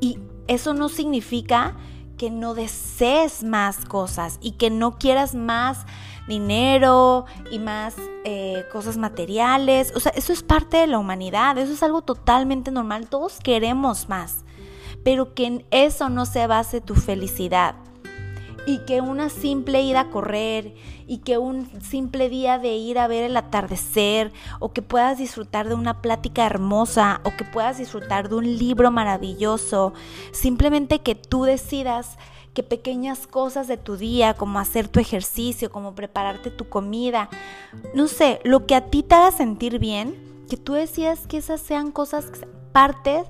Y 0.00 0.18
eso 0.48 0.72
no 0.72 0.88
significa 0.88 1.76
que 2.16 2.30
no 2.30 2.54
desees 2.54 3.44
más 3.44 3.84
cosas 3.84 4.38
y 4.40 4.52
que 4.52 4.70
no 4.70 4.98
quieras 4.98 5.34
más 5.34 5.84
dinero 6.26 7.26
y 7.50 7.58
más 7.58 7.96
eh, 8.24 8.64
cosas 8.72 8.96
materiales. 8.96 9.92
O 9.94 10.00
sea, 10.00 10.12
eso 10.12 10.32
es 10.32 10.42
parte 10.42 10.78
de 10.78 10.86
la 10.86 10.98
humanidad, 10.98 11.58
eso 11.58 11.74
es 11.74 11.82
algo 11.82 12.00
totalmente 12.00 12.70
normal. 12.70 13.08
Todos 13.08 13.40
queremos 13.40 14.08
más 14.08 14.45
pero 15.06 15.34
que 15.34 15.46
en 15.46 15.64
eso 15.70 16.08
no 16.08 16.26
se 16.26 16.48
base 16.48 16.80
tu 16.80 16.96
felicidad. 16.96 17.76
Y 18.66 18.78
que 18.78 19.00
una 19.00 19.28
simple 19.28 19.80
ida 19.80 20.00
a 20.00 20.10
correr 20.10 20.74
y 21.06 21.18
que 21.18 21.38
un 21.38 21.70
simple 21.80 22.28
día 22.28 22.58
de 22.58 22.74
ir 22.74 22.98
a 22.98 23.06
ver 23.06 23.22
el 23.22 23.36
atardecer 23.36 24.32
o 24.58 24.72
que 24.72 24.82
puedas 24.82 25.18
disfrutar 25.18 25.68
de 25.68 25.76
una 25.76 26.02
plática 26.02 26.44
hermosa 26.44 27.20
o 27.22 27.30
que 27.36 27.44
puedas 27.44 27.78
disfrutar 27.78 28.28
de 28.28 28.34
un 28.34 28.58
libro 28.58 28.90
maravilloso, 28.90 29.94
simplemente 30.32 30.98
que 30.98 31.14
tú 31.14 31.44
decidas 31.44 32.18
que 32.52 32.64
pequeñas 32.64 33.28
cosas 33.28 33.68
de 33.68 33.76
tu 33.76 33.96
día, 33.96 34.34
como 34.34 34.58
hacer 34.58 34.88
tu 34.88 34.98
ejercicio, 34.98 35.70
como 35.70 35.94
prepararte 35.94 36.50
tu 36.50 36.68
comida, 36.68 37.28
no 37.94 38.08
sé, 38.08 38.40
lo 38.42 38.66
que 38.66 38.74
a 38.74 38.86
ti 38.90 39.04
te 39.04 39.14
haga 39.14 39.30
sentir 39.30 39.78
bien, 39.78 40.16
que 40.50 40.56
tú 40.56 40.72
decidas 40.72 41.28
que 41.28 41.36
esas 41.36 41.60
sean 41.60 41.92
cosas 41.92 42.26
partes 42.72 43.24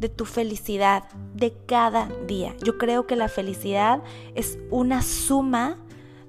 de 0.00 0.08
tu 0.08 0.24
felicidad 0.24 1.04
de 1.34 1.54
cada 1.66 2.06
día. 2.26 2.56
Yo 2.64 2.78
creo 2.78 3.06
que 3.06 3.16
la 3.16 3.28
felicidad 3.28 4.02
es 4.34 4.58
una 4.70 5.02
suma 5.02 5.76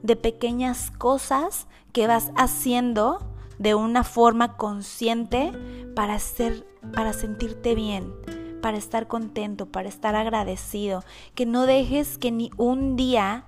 de 0.03 0.15
pequeñas 0.15 0.91
cosas 0.91 1.67
que 1.93 2.07
vas 2.07 2.31
haciendo 2.35 3.19
de 3.57 3.75
una 3.75 4.03
forma 4.03 4.57
consciente 4.57 5.51
para 5.95 6.19
ser 6.19 6.65
para 6.95 7.13
sentirte 7.13 7.75
bien, 7.75 8.13
para 8.61 8.77
estar 8.77 9.07
contento, 9.07 9.67
para 9.67 9.87
estar 9.87 10.15
agradecido, 10.15 11.03
que 11.35 11.45
no 11.45 11.65
dejes 11.65 12.17
que 12.17 12.31
ni 12.31 12.51
un 12.57 12.95
día 12.95 13.45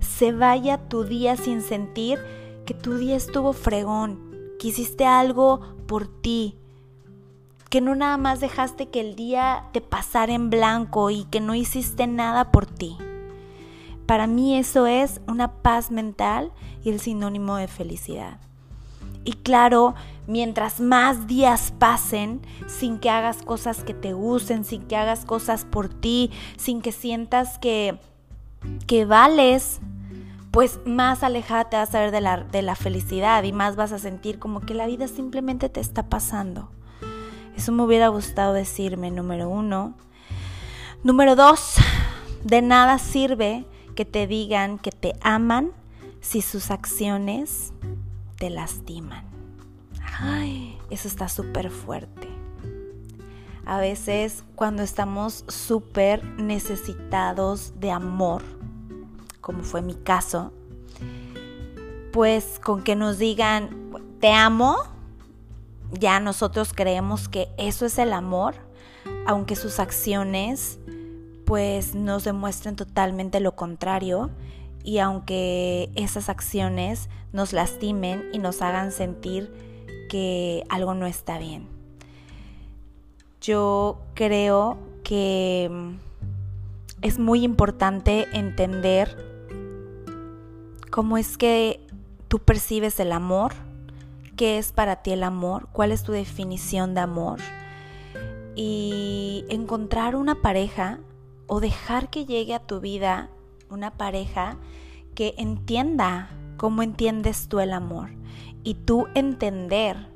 se 0.00 0.32
vaya 0.32 0.88
tu 0.88 1.04
día 1.04 1.36
sin 1.36 1.62
sentir 1.62 2.18
que 2.66 2.74
tu 2.74 2.96
día 2.96 3.16
estuvo 3.16 3.52
fregón, 3.52 4.20
que 4.58 4.68
hiciste 4.68 5.06
algo 5.06 5.60
por 5.86 6.06
ti, 6.06 6.58
que 7.70 7.80
no 7.80 7.94
nada 7.94 8.16
más 8.16 8.40
dejaste 8.40 8.88
que 8.88 9.00
el 9.00 9.14
día 9.14 9.64
te 9.72 9.80
pasara 9.80 10.34
en 10.34 10.50
blanco 10.50 11.10
y 11.10 11.24
que 11.24 11.40
no 11.40 11.54
hiciste 11.54 12.08
nada 12.08 12.50
por 12.50 12.66
ti. 12.66 12.98
Para 14.06 14.26
mí 14.26 14.58
eso 14.58 14.88
es 14.88 15.20
una 15.28 15.52
paz 15.62 15.92
mental 15.92 16.50
y 16.82 16.90
el 16.90 16.98
sinónimo 16.98 17.54
de 17.56 17.68
felicidad. 17.68 18.38
Y 19.24 19.34
claro, 19.34 19.94
mientras 20.26 20.80
más 20.80 21.28
días 21.28 21.72
pasen 21.78 22.40
sin 22.66 22.98
que 22.98 23.08
hagas 23.08 23.42
cosas 23.42 23.84
que 23.84 23.94
te 23.94 24.14
gusten, 24.14 24.64
sin 24.64 24.82
que 24.82 24.96
hagas 24.96 25.24
cosas 25.24 25.64
por 25.64 25.88
ti, 25.88 26.32
sin 26.56 26.82
que 26.82 26.90
sientas 26.90 27.58
que, 27.58 28.00
que 28.88 29.04
vales, 29.04 29.78
pues 30.50 30.80
más 30.86 31.22
alejada 31.22 31.70
te 31.70 31.76
vas 31.76 31.94
a 31.94 32.00
ver 32.00 32.10
de 32.10 32.20
la, 32.20 32.38
de 32.38 32.62
la 32.62 32.74
felicidad 32.74 33.44
y 33.44 33.52
más 33.52 33.76
vas 33.76 33.92
a 33.92 34.00
sentir 34.00 34.40
como 34.40 34.58
que 34.60 34.74
la 34.74 34.86
vida 34.86 35.06
simplemente 35.06 35.68
te 35.68 35.78
está 35.78 36.08
pasando. 36.08 36.68
Eso 37.60 37.72
me 37.72 37.82
hubiera 37.82 38.08
gustado 38.08 38.54
decirme, 38.54 39.10
número 39.10 39.50
uno. 39.50 39.92
Número 41.02 41.36
dos, 41.36 41.74
de 42.42 42.62
nada 42.62 42.98
sirve 42.98 43.66
que 43.94 44.06
te 44.06 44.26
digan 44.26 44.78
que 44.78 44.90
te 44.90 45.12
aman 45.20 45.70
si 46.22 46.40
sus 46.40 46.70
acciones 46.70 47.74
te 48.38 48.48
lastiman. 48.48 49.26
Ay, 50.20 50.78
eso 50.88 51.06
está 51.06 51.28
súper 51.28 51.70
fuerte. 51.70 52.28
A 53.66 53.78
veces 53.78 54.42
cuando 54.54 54.82
estamos 54.82 55.44
súper 55.48 56.24
necesitados 56.24 57.78
de 57.78 57.90
amor, 57.90 58.42
como 59.42 59.64
fue 59.64 59.82
mi 59.82 59.96
caso, 59.96 60.54
pues 62.10 62.58
con 62.58 62.82
que 62.82 62.96
nos 62.96 63.18
digan, 63.18 63.92
te 64.18 64.32
amo, 64.32 64.78
ya 65.92 66.20
nosotros 66.20 66.72
creemos 66.74 67.28
que 67.28 67.48
eso 67.58 67.86
es 67.86 67.98
el 67.98 68.12
amor, 68.12 68.54
aunque 69.26 69.56
sus 69.56 69.78
acciones 69.80 70.78
pues 71.44 71.96
nos 71.96 72.24
demuestren 72.24 72.76
totalmente 72.76 73.40
lo 73.40 73.56
contrario 73.56 74.30
y 74.84 74.98
aunque 74.98 75.90
esas 75.96 76.28
acciones 76.28 77.08
nos 77.32 77.52
lastimen 77.52 78.28
y 78.32 78.38
nos 78.38 78.62
hagan 78.62 78.92
sentir 78.92 79.52
que 80.08 80.64
algo 80.68 80.94
no 80.94 81.06
está 81.06 81.38
bien. 81.38 81.66
Yo 83.40 84.00
creo 84.14 84.78
que 85.02 85.68
mm, 85.70 85.90
es 87.02 87.18
muy 87.18 87.42
importante 87.42 88.26
entender 88.32 89.16
cómo 90.90 91.18
es 91.18 91.36
que 91.36 91.80
tú 92.28 92.38
percibes 92.38 93.00
el 93.00 93.12
amor 93.12 93.54
qué 94.40 94.56
es 94.56 94.72
para 94.72 95.02
ti 95.02 95.10
el 95.10 95.22
amor, 95.22 95.68
cuál 95.70 95.92
es 95.92 96.02
tu 96.02 96.12
definición 96.12 96.94
de 96.94 97.02
amor 97.02 97.40
y 98.56 99.44
encontrar 99.50 100.16
una 100.16 100.36
pareja 100.36 100.98
o 101.46 101.60
dejar 101.60 102.08
que 102.08 102.24
llegue 102.24 102.54
a 102.54 102.66
tu 102.66 102.80
vida 102.80 103.28
una 103.68 103.98
pareja 103.98 104.56
que 105.14 105.34
entienda 105.36 106.30
cómo 106.56 106.82
entiendes 106.82 107.48
tú 107.48 107.60
el 107.60 107.74
amor 107.74 108.12
y 108.64 108.76
tú 108.76 109.08
entender, 109.14 110.08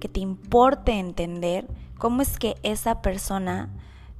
que 0.00 0.08
te 0.08 0.20
importe 0.20 0.92
entender 0.92 1.68
cómo 1.98 2.22
es 2.22 2.38
que 2.38 2.54
esa 2.62 3.02
persona 3.02 3.68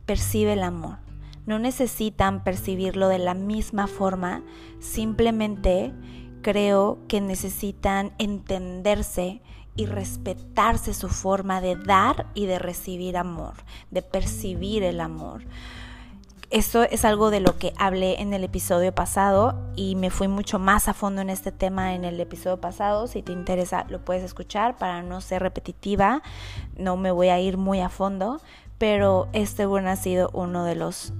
percibe 0.05 0.53
el 0.53 0.65
amor. 0.65 0.99
No 1.47 1.59
necesitan 1.59 2.45
percibirlo 2.45 3.09
de 3.09 3.21
la 3.21 3.33
misma 3.33 3.87
forma, 3.87 4.43
simplemente 4.81 5.95
creo 6.47 6.99
que 7.09 7.21
necesitan 7.21 8.13
entenderse 8.19 9.43
y 9.75 9.87
respetarse 9.87 10.95
su 10.95 11.09
forma 11.09 11.61
de 11.61 11.75
dar 11.75 12.29
y 12.35 12.47
de 12.47 12.61
recibir 12.61 13.17
amor, 13.17 13.55
de 13.91 14.03
percibir 14.03 14.85
el 14.85 15.01
amor. 15.01 15.43
Eso 16.51 16.85
es 16.85 17.05
algo 17.05 17.31
de 17.31 17.41
lo 17.41 17.59
que 17.59 17.73
hablé 17.79 18.21
en 18.21 18.33
el 18.33 18.45
episodio 18.45 18.95
pasado 18.95 19.73
y 19.75 19.97
me 19.97 20.11
fui 20.11 20.29
mucho 20.29 20.61
más 20.61 20.87
a 20.87 20.95
fondo 20.95 21.21
en 21.21 21.31
este 21.31 21.51
tema 21.51 21.97
en 21.97 22.05
el 22.05 22.21
episodio 22.21 22.61
pasado. 22.61 23.09
Si 23.09 23.23
te 23.23 23.33
interesa, 23.33 23.85
lo 23.89 24.05
puedes 24.05 24.23
escuchar 24.23 24.79
para 24.79 25.03
no 25.03 25.21
ser 25.21 25.43
repetitiva. 25.43 26.23
No 26.77 26.97
me 26.97 27.11
voy 27.11 27.31
a 27.31 27.41
ir 27.41 27.57
muy 27.57 27.81
a 27.81 27.89
fondo, 27.89 28.41
pero 28.79 29.27
este 29.33 29.67
bueno 29.67 29.91
ha 29.91 29.97
sido 29.97 30.31
uno 30.33 30.63
de 30.63 30.77
los 30.77 31.13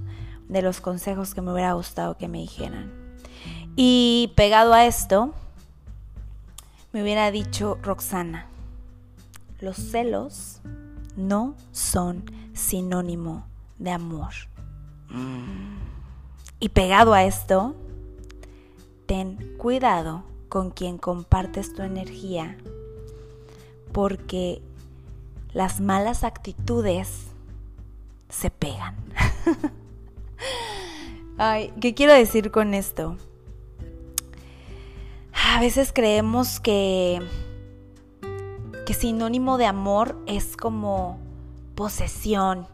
de 0.47 0.61
los 0.61 0.79
consejos 0.79 1.35
que 1.35 1.41
me 1.41 1.51
hubiera 1.51 1.73
gustado 1.73 2.15
que 2.15 2.29
me 2.29 2.37
dijeran. 2.37 2.96
Y 3.79 4.33
pegado 4.35 4.73
a 4.73 4.87
esto, 4.87 5.35
me 6.91 7.03
hubiera 7.03 7.29
dicho 7.29 7.77
Roxana, 7.83 8.47
los 9.59 9.77
celos 9.77 10.61
no 11.15 11.53
son 11.71 12.23
sinónimo 12.55 13.45
de 13.77 13.91
amor. 13.91 14.33
Y 16.59 16.69
pegado 16.69 17.13
a 17.13 17.23
esto, 17.25 17.75
ten 19.05 19.55
cuidado 19.59 20.23
con 20.49 20.71
quien 20.71 20.97
compartes 20.97 21.75
tu 21.75 21.83
energía, 21.83 22.57
porque 23.91 24.59
las 25.53 25.81
malas 25.81 26.23
actitudes 26.23 27.27
se 28.27 28.49
pegan. 28.49 28.95
Ay, 31.37 31.71
¿qué 31.79 31.93
quiero 31.93 32.13
decir 32.13 32.49
con 32.49 32.73
esto? 32.73 33.17
A 35.45 35.59
veces 35.59 35.91
creemos 35.93 36.59
que 36.59 37.21
que 38.87 38.93
sinónimo 38.93 39.57
de 39.57 39.65
amor 39.65 40.17
es 40.27 40.55
como 40.55 41.19
posesión 41.75 42.67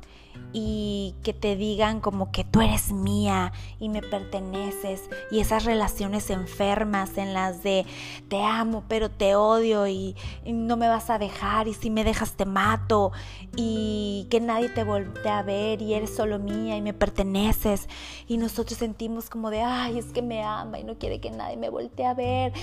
y 0.53 1.15
que 1.23 1.33
te 1.33 1.55
digan 1.55 1.99
como 1.99 2.31
que 2.31 2.43
tú 2.43 2.61
eres 2.61 2.91
mía 2.91 3.51
y 3.79 3.89
me 3.89 4.01
perteneces 4.01 5.09
y 5.31 5.39
esas 5.39 5.65
relaciones 5.65 6.29
enfermas 6.29 7.17
en 7.17 7.33
las 7.33 7.63
de 7.63 7.85
te 8.27 8.43
amo 8.43 8.83
pero 8.87 9.09
te 9.09 9.35
odio 9.35 9.87
y, 9.87 10.15
no 10.45 10.77
me 10.77 10.87
vas 10.87 11.09
a 11.09 11.17
dejar 11.17 11.67
y 11.67 11.73
si 11.73 11.89
me 11.89 12.03
dejas 12.03 12.33
te 12.33 12.45
mato 12.45 13.11
y 13.55 14.27
que 14.29 14.39
nadie 14.39 14.69
te 14.69 14.83
voltee 14.83 15.31
a 15.31 15.41
ver 15.41 15.81
y 15.81 15.95
eres 15.95 16.15
solo 16.15 16.37
mía 16.37 16.77
y 16.77 16.81
me 16.81 16.93
perteneces. 16.93 17.87
Y 18.27 18.37
nosotros 18.37 18.77
sentimos 18.77 19.29
como 19.29 19.49
de 19.49 19.61
ay 19.61 19.97
es 19.97 20.05
que 20.05 20.21
me 20.21 20.43
ama 20.43 20.79
y 20.79 20.83
no 20.83 20.97
quiere 20.97 21.19
que 21.19 21.31
nadie 21.31 21.57
me 21.57 21.69
voltee 21.69 22.05
a 22.05 22.13
ver 22.13 22.53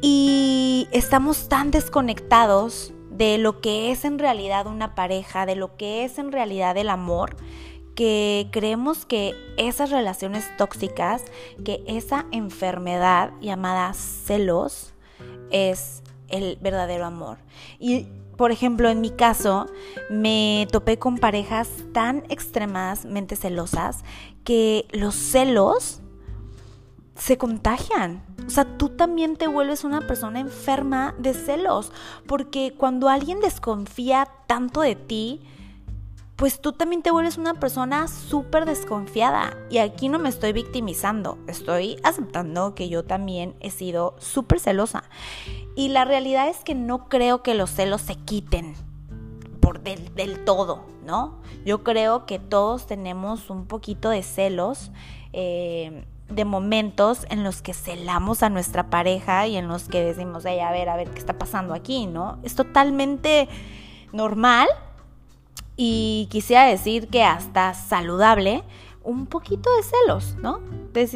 y 0.00 0.88
estamos 0.92 1.48
tan 1.48 1.70
desconectados 1.70 2.92
de 3.18 3.36
lo 3.36 3.60
que 3.60 3.90
es 3.90 4.04
en 4.04 4.18
realidad 4.18 4.66
una 4.66 4.94
pareja, 4.94 5.44
de 5.44 5.56
lo 5.56 5.76
que 5.76 6.04
es 6.04 6.18
en 6.18 6.32
realidad 6.32 6.76
el 6.76 6.88
amor, 6.88 7.36
que 7.96 8.46
creemos 8.52 9.04
que 9.04 9.34
esas 9.56 9.90
relaciones 9.90 10.56
tóxicas, 10.56 11.24
que 11.64 11.82
esa 11.88 12.26
enfermedad 12.30 13.32
llamada 13.40 13.92
celos 13.92 14.94
es 15.50 16.04
el 16.28 16.58
verdadero 16.60 17.06
amor. 17.06 17.38
Y 17.80 18.06
por 18.36 18.52
ejemplo, 18.52 18.88
en 18.88 19.00
mi 19.00 19.10
caso, 19.10 19.66
me 20.10 20.68
topé 20.70 20.96
con 21.00 21.18
parejas 21.18 21.68
tan 21.92 22.22
extremadamente 22.28 23.34
celosas 23.34 24.04
que 24.44 24.86
los 24.92 25.16
celos 25.16 26.00
se 27.18 27.36
contagian. 27.36 28.22
O 28.46 28.50
sea, 28.50 28.64
tú 28.78 28.90
también 28.90 29.36
te 29.36 29.48
vuelves 29.48 29.84
una 29.84 30.00
persona 30.00 30.40
enferma 30.40 31.14
de 31.18 31.34
celos, 31.34 31.92
porque 32.26 32.74
cuando 32.76 33.08
alguien 33.08 33.40
desconfía 33.40 34.28
tanto 34.46 34.80
de 34.80 34.94
ti, 34.94 35.42
pues 36.36 36.60
tú 36.60 36.72
también 36.72 37.02
te 37.02 37.10
vuelves 37.10 37.36
una 37.36 37.54
persona 37.54 38.06
súper 38.06 38.64
desconfiada. 38.64 39.56
Y 39.70 39.78
aquí 39.78 40.08
no 40.08 40.20
me 40.20 40.28
estoy 40.28 40.52
victimizando, 40.52 41.36
estoy 41.48 41.98
aceptando 42.04 42.76
que 42.76 42.88
yo 42.88 43.04
también 43.04 43.56
he 43.58 43.70
sido 43.70 44.14
súper 44.18 44.60
celosa. 44.60 45.02
Y 45.74 45.88
la 45.88 46.04
realidad 46.04 46.48
es 46.48 46.58
que 46.58 46.76
no 46.76 47.08
creo 47.08 47.42
que 47.42 47.54
los 47.54 47.70
celos 47.70 48.02
se 48.02 48.14
quiten 48.14 48.74
por 49.60 49.82
del, 49.82 50.14
del 50.14 50.44
todo, 50.44 50.84
¿no? 51.04 51.40
Yo 51.66 51.82
creo 51.82 52.24
que 52.24 52.38
todos 52.38 52.86
tenemos 52.86 53.50
un 53.50 53.66
poquito 53.66 54.08
de 54.08 54.22
celos. 54.22 54.92
Eh, 55.32 56.06
de 56.28 56.44
momentos 56.44 57.26
en 57.30 57.42
los 57.42 57.62
que 57.62 57.72
celamos 57.72 58.42
a 58.42 58.50
nuestra 58.50 58.90
pareja 58.90 59.46
y 59.46 59.56
en 59.56 59.68
los 59.68 59.88
que 59.88 60.04
decimos, 60.04 60.44
hey, 60.46 60.60
a 60.60 60.70
ver, 60.70 60.88
a 60.88 60.96
ver 60.96 61.10
qué 61.10 61.18
está 61.18 61.38
pasando 61.38 61.74
aquí, 61.74 62.06
¿no? 62.06 62.38
Es 62.42 62.54
totalmente 62.54 63.48
normal 64.12 64.68
y 65.76 66.28
quisiera 66.30 66.64
decir 66.64 67.08
que 67.08 67.22
hasta 67.22 67.72
saludable 67.74 68.62
un 69.02 69.26
poquito 69.26 69.70
de 69.76 69.82
celos, 69.82 70.36
¿no? 70.42 70.60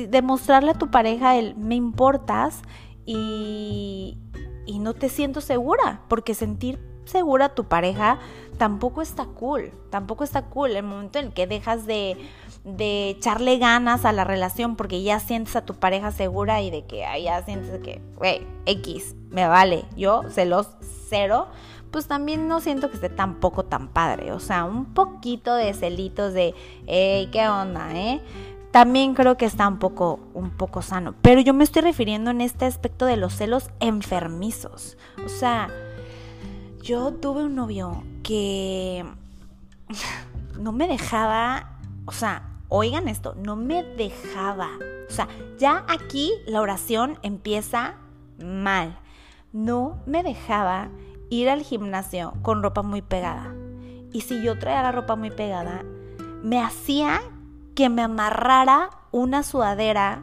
Demostrarle 0.09 0.71
a 0.71 0.79
tu 0.79 0.91
pareja 0.91 1.37
el 1.37 1.57
me 1.57 1.75
importas 1.75 2.63
y, 3.05 4.17
y 4.65 4.79
no 4.79 4.95
te 4.95 5.09
siento 5.09 5.41
segura, 5.41 6.01
porque 6.09 6.35
sentir 6.35 6.79
segura 7.05 7.47
a 7.47 7.55
tu 7.55 7.65
pareja 7.65 8.19
tampoco 8.57 9.03
está 9.03 9.25
cool, 9.27 9.73
tampoco 9.91 10.25
está 10.25 10.47
cool 10.47 10.77
el 10.77 10.85
momento 10.85 11.19
en 11.19 11.33
que 11.33 11.47
dejas 11.47 11.85
de 11.87 12.17
de 12.65 13.11
echarle 13.11 13.59
ganas 13.59 14.05
a 14.05 14.13
la 14.13 14.25
relación 14.25 14.77
porque 14.77 15.03
ya 15.03 15.19
sientes 15.19 15.57
a 15.57 15.65
tu 15.65 15.75
pareja 15.75 16.13
segura 16.13 16.63
y 16.63 16.71
de 16.71 16.85
que 16.85 17.05
ya 17.23 17.43
sientes 17.45 17.81
que, 17.81 18.01
güey, 18.17 18.47
X, 18.67 19.17
me 19.31 19.47
vale, 19.47 19.85
yo 19.97 20.23
celos 20.31 20.69
cero, 21.09 21.49
pues 21.91 22.07
también 22.07 22.49
no 22.49 22.61
siento 22.61 22.89
que 22.89 22.95
esté 22.95 23.11
tampoco 23.11 23.65
tan 23.65 23.89
padre. 23.89 24.33
O 24.33 24.41
sea, 24.41 24.65
un 24.65 24.87
poquito 24.87 25.55
de 25.55 25.75
celitos 25.75 26.33
de, 26.33 26.55
hey, 26.87 27.29
¿qué 27.33 27.49
onda, 27.49 27.93
eh? 27.95 28.21
También 28.71 29.13
creo 29.15 29.37
que 29.37 29.45
está 29.45 29.69
un 29.69 29.79
poco, 29.79 30.21
un 30.33 30.51
poco 30.51 30.81
sano. 30.81 31.15
Pero 31.21 31.43
yo 31.43 31.53
me 31.53 31.65
estoy 31.65 31.83
refiriendo 31.83 32.31
en 32.31 32.41
este 32.41 32.65
aspecto 32.65 33.05
de 33.05 33.19
los 33.19 33.35
celos 33.37 33.71
enfermizos. 33.81 34.97
O 35.23 35.29
sea, 35.29 35.69
yo 36.83 37.13
tuve 37.13 37.45
un 37.45 37.55
novio 37.55 38.03
que 38.23 39.05
no 40.59 40.73
me 40.73 40.89
dejaba, 40.89 41.79
o 42.07 42.13
sea, 42.13 42.52
Oigan 42.75 43.07
esto, 43.07 43.35
no 43.35 43.55
me 43.55 43.83
dejaba. 43.83 44.71
O 45.07 45.13
sea, 45.13 45.29
ya 45.59 45.85
aquí 45.89 46.33
la 46.47 46.63
oración 46.63 47.19
empieza 47.21 47.97
mal. 48.43 48.99
No 49.53 50.01
me 50.07 50.23
dejaba 50.23 50.89
ir 51.29 51.51
al 51.51 51.61
gimnasio 51.61 52.33
con 52.41 52.63
ropa 52.63 52.81
muy 52.81 53.03
pegada. 53.03 53.55
Y 54.11 54.23
si 54.23 54.43
yo 54.43 54.59
traía 54.59 54.83
la 54.83 54.91
ropa 54.91 55.17
muy 55.17 55.31
pegada, 55.31 55.85
me 56.43 56.63
hacía 56.63 57.21
que 57.75 57.91
me 57.91 58.01
amarrara 58.01 58.89
una 59.11 59.43
sudadera 59.43 60.23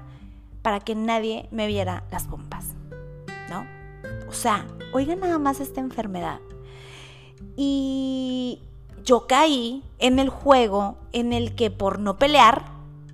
para 0.63 0.79
que 0.79 0.95
nadie 0.95 1.47
me 1.51 1.67
viera 1.67 2.03
las 2.09 2.25
pompas. 2.25 2.73
¿No? 3.51 3.63
O 4.27 4.33
sea, 4.33 4.65
oigan 4.91 5.19
nada 5.19 5.37
más 5.37 5.59
esta 5.59 5.81
enfermedad. 5.81 6.39
Y 7.55 8.63
yo 9.09 9.25
caí 9.25 9.83
en 9.97 10.19
el 10.19 10.29
juego 10.29 10.95
en 11.13 11.33
el 11.33 11.55
que 11.55 11.71
por 11.71 11.97
no 11.97 12.19
pelear, 12.19 12.65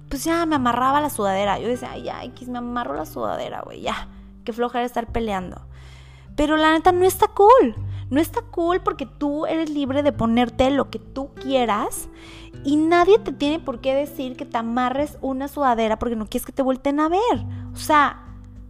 pues 0.09 0.25
ya 0.25 0.45
me 0.45 0.57
amarraba 0.57 0.99
la 0.99 1.09
sudadera. 1.09 1.57
Yo 1.57 1.69
decía, 1.69 1.91
ay, 1.91 2.03
ya, 2.03 2.21
X, 2.25 2.49
me 2.49 2.57
amarro 2.57 2.95
la 2.95 3.05
sudadera, 3.05 3.61
güey, 3.61 3.79
ya, 3.79 4.09
qué 4.43 4.51
flojera 4.51 4.83
estar 4.83 5.07
peleando. 5.13 5.61
Pero 6.35 6.57
la 6.57 6.73
neta 6.73 6.91
no 6.91 7.05
está 7.05 7.29
cool. 7.29 7.75
No 8.09 8.19
está 8.19 8.41
cool 8.41 8.81
porque 8.81 9.05
tú 9.05 9.45
eres 9.45 9.69
libre 9.69 10.03
de 10.03 10.11
ponerte 10.11 10.69
lo 10.69 10.89
que 10.89 10.99
tú 10.99 11.33
quieras 11.33 12.09
y 12.65 12.75
nadie 12.75 13.17
te 13.17 13.31
tiene 13.31 13.59
por 13.59 13.79
qué 13.79 13.95
decir 13.95 14.35
que 14.35 14.45
te 14.45 14.57
amarres 14.57 15.17
una 15.21 15.47
sudadera 15.47 15.97
porque 15.97 16.17
no 16.17 16.25
quieres 16.25 16.45
que 16.45 16.51
te 16.51 16.61
vuelten 16.61 16.99
a 16.99 17.07
ver. 17.07 17.45
O 17.73 17.77
sea, 17.77 18.25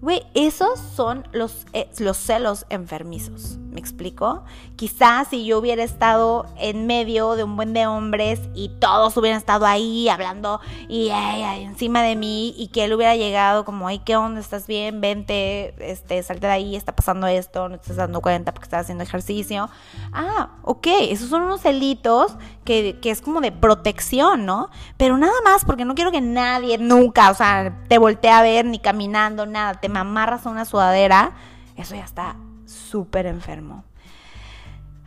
Güey, 0.05 0.21
esos 0.35 0.79
son 0.79 1.27
los, 1.31 1.65
eh, 1.73 1.89
los 1.97 2.17
celos 2.17 2.67
enfermizos. 2.69 3.57
¿Me 3.75 3.81
explico? 3.81 4.45
Quizás 4.77 5.27
si 5.27 5.43
yo 5.43 5.59
hubiera 5.59 5.83
estado 5.83 6.45
en 6.57 6.87
medio 6.87 7.35
de 7.35 7.43
un 7.43 7.57
buen 7.57 7.73
de 7.73 7.87
hombres 7.87 8.39
y 8.53 8.69
todos 8.69 9.17
hubieran 9.17 9.37
estado 9.37 9.65
ahí 9.65 10.07
hablando 10.07 10.61
y 10.87 11.09
encima 11.09 12.01
de 12.01 12.15
mí 12.15 12.55
y 12.57 12.69
que 12.69 12.85
él 12.85 12.93
hubiera 12.93 13.17
llegado 13.17 13.65
como, 13.65 13.89
ay, 13.89 13.99
¿qué 13.99 14.15
onda? 14.15 14.39
¿Estás 14.39 14.65
bien? 14.65 15.01
Vente, 15.01 15.75
este, 15.79 16.23
salte 16.23 16.47
de 16.47 16.53
ahí, 16.53 16.77
está 16.77 16.95
pasando 16.95 17.27
esto, 17.27 17.67
no 17.67 17.75
te 17.75 17.81
estás 17.81 17.97
dando 17.97 18.21
cuenta 18.21 18.53
porque 18.53 18.63
estás 18.63 18.83
haciendo 18.83 19.03
ejercicio. 19.03 19.69
Ah, 20.13 20.51
ok, 20.61 20.87
esos 21.09 21.27
son 21.27 21.41
unos 21.41 21.59
celitos 21.59 22.37
que, 22.63 22.97
que 23.01 23.11
es 23.11 23.19
como 23.19 23.41
de 23.41 23.51
protección, 23.51 24.45
¿no? 24.45 24.69
Pero 24.95 25.17
nada 25.17 25.35
más 25.43 25.65
porque 25.65 25.83
no 25.83 25.95
quiero 25.95 26.13
que 26.13 26.21
nadie 26.21 26.77
nunca, 26.77 27.29
o 27.29 27.33
sea, 27.33 27.83
te 27.89 27.97
voltee 27.97 28.31
a 28.31 28.41
ver 28.41 28.63
ni 28.63 28.79
caminando, 28.79 29.45
nada, 29.45 29.73
te 29.81 29.89
me 29.89 29.99
amarras 29.99 30.45
a 30.45 30.49
una 30.49 30.63
sudadera, 30.63 31.33
eso 31.75 31.93
ya 31.93 32.05
está 32.05 32.37
súper 32.65 33.25
enfermo. 33.25 33.83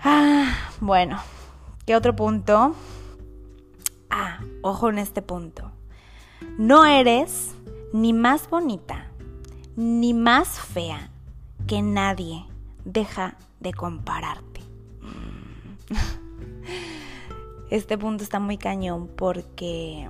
Ah, 0.02 0.52
bueno, 0.80 1.18
¿qué 1.86 1.96
otro 1.96 2.14
punto? 2.14 2.74
Ah, 4.10 4.40
ojo 4.62 4.88
en 4.88 4.98
este 4.98 5.22
punto. 5.22 5.72
No 6.56 6.84
eres 6.84 7.54
ni 7.92 8.12
más 8.12 8.48
bonita, 8.48 9.06
ni 9.76 10.14
más 10.14 10.60
fea 10.60 11.10
que 11.66 11.82
nadie 11.82 12.44
deja 12.84 13.36
de 13.60 13.72
compararte. 13.72 14.60
Este 17.70 17.98
punto 17.98 18.24
está 18.24 18.40
muy 18.40 18.56
cañón 18.56 19.08
porque 19.14 20.08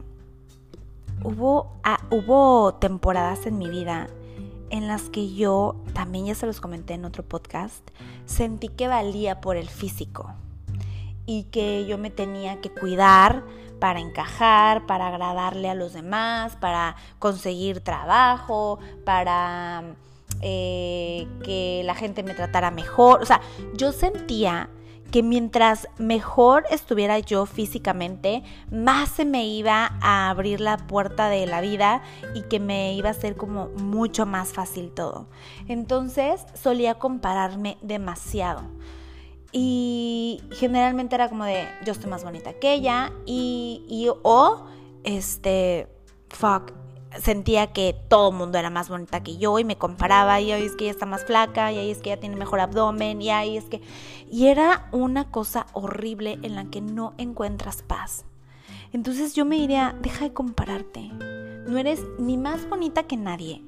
hubo, 1.24 1.72
ah, 1.82 1.98
hubo 2.10 2.74
temporadas 2.74 3.46
en 3.46 3.58
mi 3.58 3.68
vida 3.68 4.06
en 4.70 4.86
las 4.86 5.10
que 5.10 5.34
yo, 5.34 5.76
también 5.94 6.26
ya 6.26 6.34
se 6.34 6.46
los 6.46 6.60
comenté 6.60 6.94
en 6.94 7.04
otro 7.04 7.22
podcast, 7.22 7.88
sentí 8.26 8.68
que 8.68 8.88
valía 8.88 9.40
por 9.40 9.56
el 9.56 9.68
físico 9.68 10.32
y 11.26 11.44
que 11.44 11.86
yo 11.86 11.98
me 11.98 12.10
tenía 12.10 12.60
que 12.60 12.70
cuidar 12.70 13.44
para 13.80 14.00
encajar, 14.00 14.86
para 14.86 15.08
agradarle 15.08 15.68
a 15.70 15.74
los 15.74 15.92
demás, 15.92 16.56
para 16.56 16.96
conseguir 17.18 17.80
trabajo, 17.80 18.78
para 19.04 19.84
eh, 20.40 21.26
que 21.44 21.82
la 21.84 21.94
gente 21.94 22.22
me 22.22 22.34
tratara 22.34 22.70
mejor. 22.70 23.22
O 23.22 23.26
sea, 23.26 23.40
yo 23.74 23.92
sentía 23.92 24.68
que 25.10 25.22
mientras 25.22 25.88
mejor 25.98 26.64
estuviera 26.70 27.18
yo 27.18 27.46
físicamente, 27.46 28.42
más 28.70 29.10
se 29.10 29.24
me 29.24 29.46
iba 29.46 29.92
a 30.00 30.28
abrir 30.28 30.60
la 30.60 30.76
puerta 30.76 31.28
de 31.28 31.46
la 31.46 31.60
vida 31.60 32.02
y 32.34 32.42
que 32.42 32.60
me 32.60 32.94
iba 32.94 33.10
a 33.10 33.14
ser 33.14 33.36
como 33.36 33.68
mucho 33.68 34.26
más 34.26 34.52
fácil 34.52 34.90
todo. 34.90 35.26
Entonces 35.66 36.44
solía 36.54 36.94
compararme 36.94 37.78
demasiado. 37.80 38.62
Y 39.50 40.42
generalmente 40.52 41.14
era 41.14 41.30
como 41.30 41.44
de, 41.44 41.66
yo 41.84 41.92
estoy 41.92 42.10
más 42.10 42.22
bonita 42.22 42.52
que 42.52 42.74
ella 42.74 43.12
y, 43.24 43.86
y 43.88 44.08
o, 44.22 44.66
este, 45.04 45.88
fuck, 46.28 46.72
sentía 47.22 47.68
que 47.68 47.94
todo 48.08 48.30
el 48.30 48.36
mundo 48.36 48.58
era 48.58 48.70
más 48.70 48.88
bonita 48.88 49.22
que 49.22 49.36
yo 49.36 49.58
y 49.58 49.64
me 49.64 49.76
comparaba 49.76 50.40
y 50.40 50.52
ahí 50.52 50.62
es 50.62 50.76
que 50.76 50.84
ella 50.84 50.92
está 50.92 51.06
más 51.06 51.24
flaca 51.24 51.72
y 51.72 51.78
ahí 51.78 51.90
es 51.90 51.98
que 51.98 52.10
ella 52.10 52.20
tiene 52.20 52.36
mejor 52.36 52.60
abdomen 52.60 53.20
y 53.22 53.30
ahí 53.30 53.56
es 53.56 53.64
que... 53.64 53.80
Y 54.30 54.46
era 54.48 54.88
una 54.92 55.30
cosa 55.30 55.66
horrible 55.72 56.38
en 56.42 56.54
la 56.54 56.66
que 56.66 56.80
no 56.80 57.14
encuentras 57.18 57.82
paz. 57.82 58.24
Entonces 58.92 59.34
yo 59.34 59.44
me 59.44 59.56
diría, 59.56 59.94
deja 60.00 60.24
de 60.24 60.32
compararte. 60.32 61.10
No 61.66 61.78
eres 61.78 62.02
ni 62.18 62.36
más 62.36 62.68
bonita 62.68 63.02
que 63.02 63.16
nadie, 63.16 63.62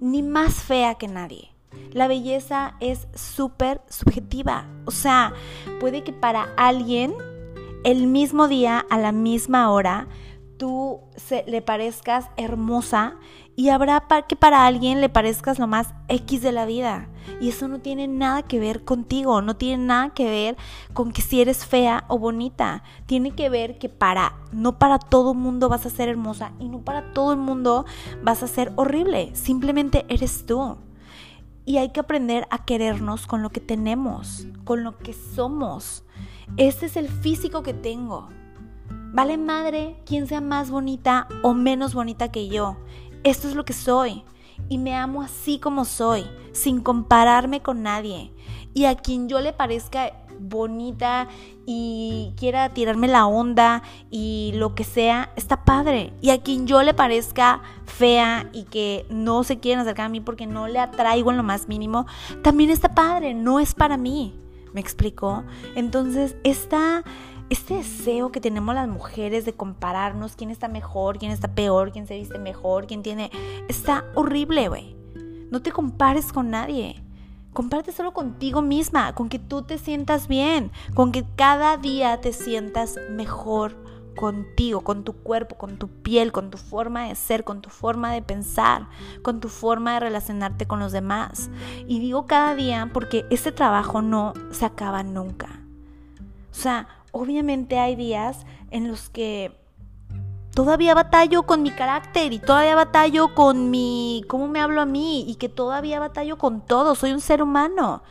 ni 0.00 0.22
más 0.22 0.54
fea 0.54 0.96
que 0.96 1.08
nadie. 1.08 1.50
La 1.92 2.08
belleza 2.08 2.74
es 2.80 3.08
súper 3.14 3.80
subjetiva. 3.88 4.66
O 4.84 4.90
sea, 4.90 5.32
puede 5.80 6.02
que 6.02 6.12
para 6.12 6.48
alguien 6.56 7.14
el 7.84 8.06
mismo 8.06 8.48
día, 8.48 8.84
a 8.90 8.98
la 8.98 9.12
misma 9.12 9.70
hora, 9.70 10.08
tú 10.58 11.00
se, 11.16 11.44
le 11.46 11.62
parezcas 11.62 12.28
hermosa 12.36 13.16
y 13.56 13.70
habrá 13.70 14.06
que 14.28 14.36
para 14.36 14.66
alguien 14.66 15.00
le 15.00 15.08
parezcas 15.08 15.58
lo 15.58 15.66
más 15.66 15.94
X 16.08 16.42
de 16.42 16.52
la 16.52 16.66
vida. 16.66 17.08
Y 17.40 17.48
eso 17.48 17.66
no 17.68 17.80
tiene 17.80 18.06
nada 18.06 18.42
que 18.42 18.60
ver 18.60 18.84
contigo, 18.84 19.42
no 19.42 19.56
tiene 19.56 19.84
nada 19.84 20.10
que 20.10 20.24
ver 20.30 20.56
con 20.92 21.12
que 21.12 21.22
si 21.22 21.40
eres 21.40 21.66
fea 21.66 22.04
o 22.08 22.18
bonita. 22.18 22.82
Tiene 23.06 23.32
que 23.32 23.48
ver 23.48 23.78
que 23.78 23.88
para, 23.88 24.36
no 24.52 24.78
para 24.78 24.98
todo 24.98 25.32
el 25.32 25.38
mundo 25.38 25.68
vas 25.68 25.86
a 25.86 25.90
ser 25.90 26.08
hermosa 26.08 26.52
y 26.58 26.68
no 26.68 26.80
para 26.80 27.12
todo 27.12 27.32
el 27.32 27.38
mundo 27.38 27.84
vas 28.22 28.42
a 28.42 28.48
ser 28.48 28.72
horrible. 28.76 29.34
Simplemente 29.34 30.04
eres 30.08 30.46
tú. 30.46 30.76
Y 31.64 31.78
hay 31.78 31.90
que 31.90 32.00
aprender 32.00 32.46
a 32.50 32.64
querernos 32.64 33.26
con 33.26 33.42
lo 33.42 33.50
que 33.50 33.60
tenemos, 33.60 34.46
con 34.64 34.84
lo 34.84 34.98
que 34.98 35.12
somos. 35.12 36.04
Este 36.56 36.86
es 36.86 36.96
el 36.96 37.08
físico 37.08 37.62
que 37.62 37.74
tengo. 37.74 38.28
Vale 39.12 39.36
madre 39.38 39.96
quien 40.04 40.26
sea 40.26 40.40
más 40.40 40.70
bonita 40.70 41.28
o 41.42 41.54
menos 41.54 41.94
bonita 41.94 42.30
que 42.30 42.48
yo. 42.48 42.76
Esto 43.24 43.48
es 43.48 43.54
lo 43.54 43.64
que 43.64 43.72
soy. 43.72 44.24
Y 44.68 44.78
me 44.78 44.94
amo 44.94 45.22
así 45.22 45.58
como 45.58 45.84
soy, 45.84 46.26
sin 46.52 46.80
compararme 46.80 47.62
con 47.62 47.82
nadie. 47.82 48.32
Y 48.74 48.84
a 48.84 48.96
quien 48.96 49.28
yo 49.28 49.40
le 49.40 49.52
parezca 49.52 50.12
bonita 50.40 51.28
y 51.66 52.32
quiera 52.36 52.68
tirarme 52.70 53.08
la 53.08 53.26
onda 53.26 53.82
y 54.10 54.52
lo 54.54 54.74
que 54.74 54.84
sea, 54.84 55.32
está 55.36 55.64
padre. 55.64 56.12
Y 56.20 56.30
a 56.30 56.42
quien 56.42 56.66
yo 56.66 56.82
le 56.82 56.94
parezca 56.94 57.62
fea 57.86 58.48
y 58.52 58.64
que 58.64 59.06
no 59.10 59.42
se 59.42 59.58
quieren 59.58 59.80
acercar 59.80 60.06
a 60.06 60.10
mí 60.10 60.20
porque 60.20 60.46
no 60.46 60.68
le 60.68 60.78
atraigo 60.78 61.30
en 61.30 61.36
lo 61.36 61.42
más 61.42 61.68
mínimo, 61.68 62.06
también 62.42 62.70
está 62.70 62.94
padre, 62.94 63.34
no 63.34 63.60
es 63.60 63.74
para 63.74 63.96
mí. 63.96 64.38
¿Me 64.72 64.80
explico? 64.80 65.44
Entonces, 65.74 66.36
esta 66.44 67.02
este 67.50 67.74
deseo 67.74 68.30
que 68.30 68.40
tenemos 68.40 68.74
las 68.74 68.88
mujeres 68.88 69.44
de 69.44 69.54
compararnos 69.54 70.36
quién 70.36 70.50
está 70.50 70.68
mejor, 70.68 71.18
quién 71.18 71.32
está 71.32 71.48
peor, 71.48 71.92
quién 71.92 72.06
se 72.06 72.16
viste 72.16 72.38
mejor, 72.38 72.86
quién 72.86 73.02
tiene... 73.02 73.30
Está 73.68 74.04
horrible, 74.14 74.68
güey. 74.68 74.96
No 75.50 75.62
te 75.62 75.72
compares 75.72 76.32
con 76.32 76.50
nadie. 76.50 77.02
Comparte 77.52 77.92
solo 77.92 78.12
contigo 78.12 78.60
misma, 78.62 79.14
con 79.14 79.28
que 79.28 79.38
tú 79.38 79.62
te 79.62 79.78
sientas 79.78 80.28
bien, 80.28 80.70
con 80.94 81.10
que 81.10 81.24
cada 81.36 81.76
día 81.76 82.20
te 82.20 82.32
sientas 82.32 82.96
mejor 83.10 83.74
contigo, 84.14 84.82
con 84.82 85.04
tu 85.04 85.14
cuerpo, 85.14 85.56
con 85.56 85.78
tu 85.78 85.88
piel, 85.88 86.32
con 86.32 86.50
tu 86.50 86.58
forma 86.58 87.08
de 87.08 87.14
ser, 87.14 87.44
con 87.44 87.62
tu 87.62 87.70
forma 87.70 88.12
de 88.12 88.20
pensar, 88.20 88.88
con 89.22 89.40
tu 89.40 89.48
forma 89.48 89.94
de 89.94 90.00
relacionarte 90.00 90.66
con 90.66 90.80
los 90.80 90.92
demás. 90.92 91.50
Y 91.86 92.00
digo 92.00 92.26
cada 92.26 92.54
día 92.54 92.90
porque 92.92 93.24
este 93.30 93.52
trabajo 93.52 94.02
no 94.02 94.34
se 94.50 94.66
acaba 94.66 95.02
nunca. 95.02 95.62
O 96.50 96.54
sea, 96.54 96.88
obviamente 97.18 97.78
hay 97.78 97.96
días 97.96 98.46
en 98.70 98.88
los 98.88 99.10
que 99.10 99.58
todavía 100.54 100.94
batallo 100.94 101.44
con 101.44 101.62
mi 101.62 101.70
carácter 101.70 102.32
y 102.32 102.38
todavía 102.38 102.74
batallo 102.74 103.34
con 103.34 103.70
mi 103.70 104.24
cómo 104.28 104.48
me 104.48 104.60
hablo 104.60 104.80
a 104.80 104.86
mí 104.86 105.24
y 105.28 105.36
que 105.36 105.48
todavía 105.48 106.00
batallo 106.00 106.38
con 106.38 106.60
todo, 106.60 106.94
soy 106.94 107.12
un 107.12 107.20
ser 107.20 107.42
humano. 107.42 108.02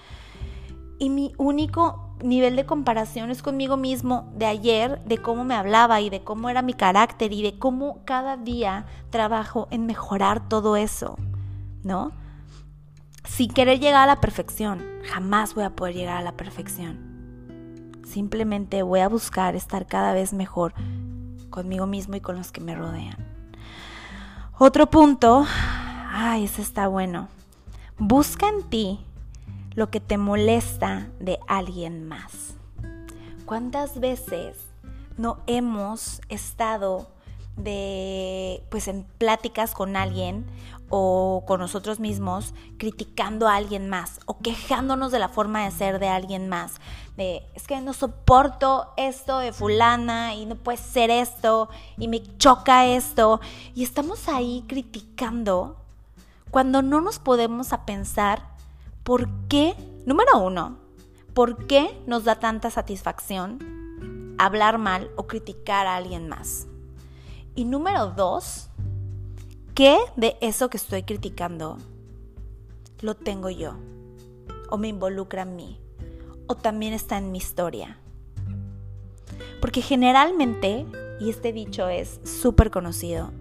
Y 0.99 1.09
mi 1.09 1.33
único 1.37 2.15
nivel 2.23 2.55
de 2.55 2.65
comparación 2.65 3.29
es 3.29 3.43
conmigo 3.43 3.77
mismo 3.77 4.31
de 4.35 4.45
ayer, 4.45 5.03
de 5.03 5.17
cómo 5.17 5.43
me 5.43 5.55
hablaba 5.55 6.01
y 6.01 6.09
de 6.09 6.23
cómo 6.23 6.49
era 6.49 6.61
mi 6.61 6.73
carácter 6.73 7.33
y 7.33 7.43
de 7.43 7.59
cómo 7.59 7.99
cada 8.05 8.37
día 8.37 8.85
trabajo 9.09 9.67
en 9.69 9.85
mejorar 9.85 10.47
todo 10.47 10.75
eso, 10.75 11.17
¿no? 11.83 12.11
Sin 13.25 13.51
querer 13.51 13.79
llegar 13.79 14.03
a 14.03 14.13
la 14.13 14.21
perfección, 14.21 14.83
jamás 15.03 15.53
voy 15.53 15.65
a 15.65 15.75
poder 15.75 15.93
llegar 15.93 16.17
a 16.17 16.21
la 16.23 16.31
perfección. 16.31 17.06
Simplemente 18.07 18.83
voy 18.83 19.01
a 19.01 19.09
buscar 19.09 19.55
estar 19.55 19.85
cada 19.85 20.13
vez 20.13 20.31
mejor 20.31 20.73
conmigo 21.49 21.87
mismo 21.87 22.15
y 22.15 22.21
con 22.21 22.37
los 22.37 22.51
que 22.51 22.61
me 22.61 22.73
rodean. 22.73 23.17
Otro 24.57 24.89
punto, 24.89 25.45
ay, 26.09 26.45
ese 26.45 26.61
está 26.61 26.87
bueno. 26.87 27.27
Busca 27.97 28.47
en 28.47 28.63
ti 28.63 28.99
lo 29.75 29.89
que 29.89 29.99
te 29.99 30.17
molesta 30.17 31.09
de 31.19 31.37
alguien 31.47 32.07
más. 32.07 32.55
¿Cuántas 33.45 33.99
veces 33.99 34.55
no 35.17 35.39
hemos 35.45 36.21
estado 36.29 37.09
de 37.57 38.63
pues 38.69 38.87
en 38.87 39.03
pláticas 39.17 39.73
con 39.73 39.95
alguien 39.95 40.45
o 40.89 41.43
con 41.45 41.59
nosotros 41.59 41.99
mismos 41.99 42.53
criticando 42.77 43.47
a 43.47 43.55
alguien 43.55 43.89
más 43.89 44.19
o 44.25 44.39
quejándonos 44.39 45.11
de 45.11 45.19
la 45.19 45.27
forma 45.27 45.65
de 45.65 45.71
ser 45.71 45.99
de 45.99 46.07
alguien 46.07 46.47
más. 46.47 46.75
De, 47.17 47.43
es 47.55 47.67
que 47.67 47.81
no 47.81 47.93
soporto 47.93 48.93
esto 48.95 49.39
de 49.39 49.51
fulana 49.51 50.35
y 50.35 50.45
no 50.45 50.55
puede 50.55 50.77
ser 50.77 51.09
esto 51.09 51.69
y 51.97 52.07
me 52.07 52.21
choca 52.37 52.85
esto. 52.85 53.41
Y 53.75 53.83
estamos 53.83 54.29
ahí 54.29 54.63
criticando 54.67 55.77
cuando 56.51 56.81
no 56.81 57.01
nos 57.01 57.19
podemos 57.19 57.73
a 57.73 57.85
pensar 57.85 58.43
por 59.03 59.27
qué, 59.49 59.75
número 60.05 60.37
uno, 60.39 60.77
por 61.33 61.67
qué 61.67 61.99
nos 62.07 62.23
da 62.23 62.39
tanta 62.39 62.69
satisfacción 62.69 64.35
hablar 64.37 64.77
mal 64.77 65.09
o 65.15 65.27
criticar 65.27 65.87
a 65.87 65.95
alguien 65.95 66.29
más. 66.29 66.66
Y 67.57 67.65
número 67.65 68.11
dos, 68.11 68.69
¿Qué 69.77 69.95
de 70.15 70.37
eso 70.41 70.71
que 70.71 70.77
estoy 70.77 71.03
criticando 71.03 71.77
lo 73.01 73.13
tengo 73.13 73.51
yo? 73.51 73.75
¿O 74.71 74.77
me 74.77 74.87
involucra 74.87 75.43
a 75.43 75.45
mí? 75.45 75.79
¿O 76.47 76.55
también 76.55 76.93
está 76.93 77.19
en 77.19 77.31
mi 77.31 77.37
historia? 77.37 77.99
Porque 79.61 79.83
generalmente, 79.83 80.87
y 81.19 81.29
este 81.29 81.53
dicho 81.53 81.89
es 81.89 82.19
súper 82.23 82.71
conocido, 82.71 83.31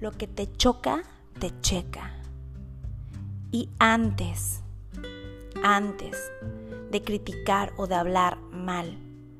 lo 0.00 0.10
que 0.10 0.26
te 0.26 0.50
choca, 0.50 1.02
te 1.38 1.52
checa. 1.60 2.14
Y 3.50 3.68
antes, 3.78 4.62
antes 5.62 6.16
de 6.90 7.02
criticar 7.02 7.74
o 7.76 7.86
de 7.86 7.94
hablar 7.94 8.38
mal 8.50 8.96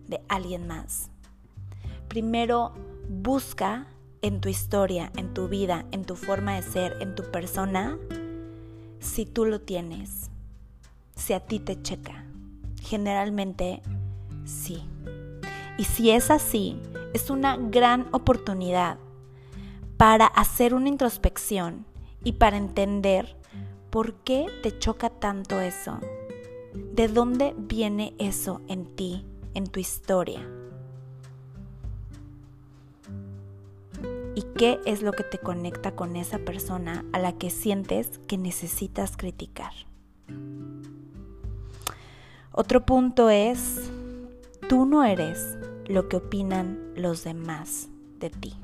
de 0.09 0.21
alguien 0.29 0.67
más, 0.67 1.09
primero 2.09 2.75
busca 3.09 3.87
en 4.25 4.41
tu 4.41 4.49
historia, 4.49 5.13
en 5.19 5.35
tu 5.35 5.49
vida, 5.49 5.85
en 5.93 6.07
tu 6.07 6.17
forma 6.17 6.55
de 6.55 6.63
ser, 6.63 6.97
en 7.01 7.15
tu 7.15 7.25
persona, 7.25 7.99
si 8.99 9.27
tú 9.27 9.45
lo 9.45 9.61
tienes, 9.61 10.31
si 11.15 11.35
a 11.35 11.41
ti 11.41 11.59
te 11.59 11.83
checa. 11.83 12.25
Generalmente 12.81 13.83
sí. 14.47 14.83
Y 15.77 15.85
si 15.85 16.11
es 16.11 16.31
así, 16.31 16.81
es 17.13 17.29
una 17.29 17.59
gran 17.59 18.09
oportunidad 18.13 18.97
para 19.99 20.25
hacer 20.25 20.73
una 20.73 20.89
introspección 20.89 21.85
y 22.25 22.33
para 22.33 22.57
entender 22.57 23.37
por 23.91 24.15
qué 24.15 24.47
te 24.63 24.79
choca 24.79 25.11
tanto 25.11 25.61
eso. 25.61 25.99
¿De 26.95 27.09
dónde 27.09 27.55
viene 27.59 28.15
eso 28.19 28.63
en 28.69 28.87
ti, 28.97 29.27
en 29.53 29.67
tu 29.67 29.81
historia? 29.81 30.49
¿Y 34.37 34.43
qué 34.57 34.81
es 34.85 35.03
lo 35.03 35.13
que 35.13 35.23
te 35.23 35.39
conecta 35.39 35.95
con 35.95 36.17
esa 36.17 36.39
persona 36.39 37.05
a 37.13 37.19
la 37.19 37.39
que 37.39 37.51
sientes 37.51 38.21
que 38.27 38.37
necesitas 38.37 39.17
criticar? 39.17 39.73
Otro 42.51 42.85
punto 42.85 43.31
es, 43.31 43.91
tú 44.69 44.87
no 44.87 45.05
eres 45.05 45.57
lo 45.87 46.09
que 46.09 46.17
opinan 46.17 46.93
los 46.97 47.25
demás 47.25 47.89
de 48.19 48.31
ti. 48.31 48.55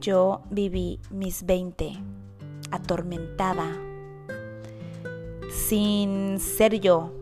Yo 0.00 0.42
viví 0.50 1.00
mis 1.10 1.46
20 1.46 1.92
atormentada, 2.70 3.70
sin 5.50 6.40
ser 6.40 6.80
yo, 6.80 7.12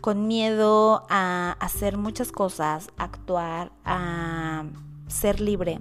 con 0.00 0.26
miedo 0.26 1.04
a 1.08 1.56
hacer 1.60 1.98
muchas 1.98 2.32
cosas, 2.32 2.88
actuar, 2.96 3.70
a 3.84 4.64
ser 5.08 5.40
libre 5.40 5.80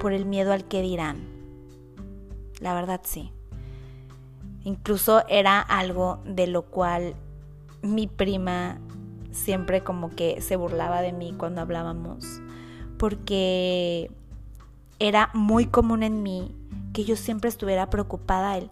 por 0.00 0.12
el 0.12 0.26
miedo 0.26 0.52
al 0.52 0.64
que 0.64 0.82
dirán. 0.82 1.18
La 2.60 2.74
verdad 2.74 3.00
sí. 3.04 3.32
Incluso 4.64 5.26
era 5.28 5.60
algo 5.60 6.20
de 6.24 6.46
lo 6.46 6.62
cual 6.62 7.14
mi 7.82 8.06
prima 8.06 8.78
siempre 9.30 9.82
como 9.82 10.10
que 10.10 10.40
se 10.40 10.56
burlaba 10.56 11.02
de 11.02 11.12
mí 11.12 11.34
cuando 11.36 11.60
hablábamos, 11.60 12.40
porque 12.98 14.10
era 14.98 15.30
muy 15.32 15.66
común 15.66 16.02
en 16.02 16.22
mí 16.22 16.54
que 16.92 17.04
yo 17.04 17.16
siempre 17.16 17.48
estuviera 17.48 17.88
preocupada 17.88 18.58
él, 18.58 18.70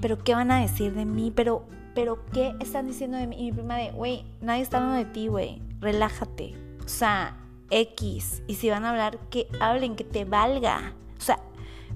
pero 0.00 0.18
¿qué 0.18 0.34
van 0.34 0.50
a 0.50 0.60
decir 0.60 0.94
de 0.94 1.04
mí? 1.04 1.32
Pero, 1.34 1.64
pero 1.94 2.24
¿qué 2.32 2.54
están 2.60 2.86
diciendo 2.86 3.16
de 3.16 3.26
mí? 3.26 3.36
Y 3.38 3.44
mi 3.44 3.52
prima 3.52 3.76
de, 3.76 3.90
güey, 3.92 4.24
nadie 4.40 4.62
está 4.62 4.78
hablando 4.78 4.98
de 4.98 5.12
ti, 5.12 5.28
güey, 5.28 5.62
relájate. 5.80 6.54
O 6.84 6.88
sea, 6.88 7.36
X. 7.70 8.42
Y 8.46 8.54
si 8.54 8.70
van 8.70 8.84
a 8.84 8.90
hablar, 8.90 9.18
que 9.30 9.48
hablen, 9.60 9.96
que 9.96 10.04
te 10.04 10.24
valga. 10.24 10.94
O 11.18 11.22
sea, 11.22 11.38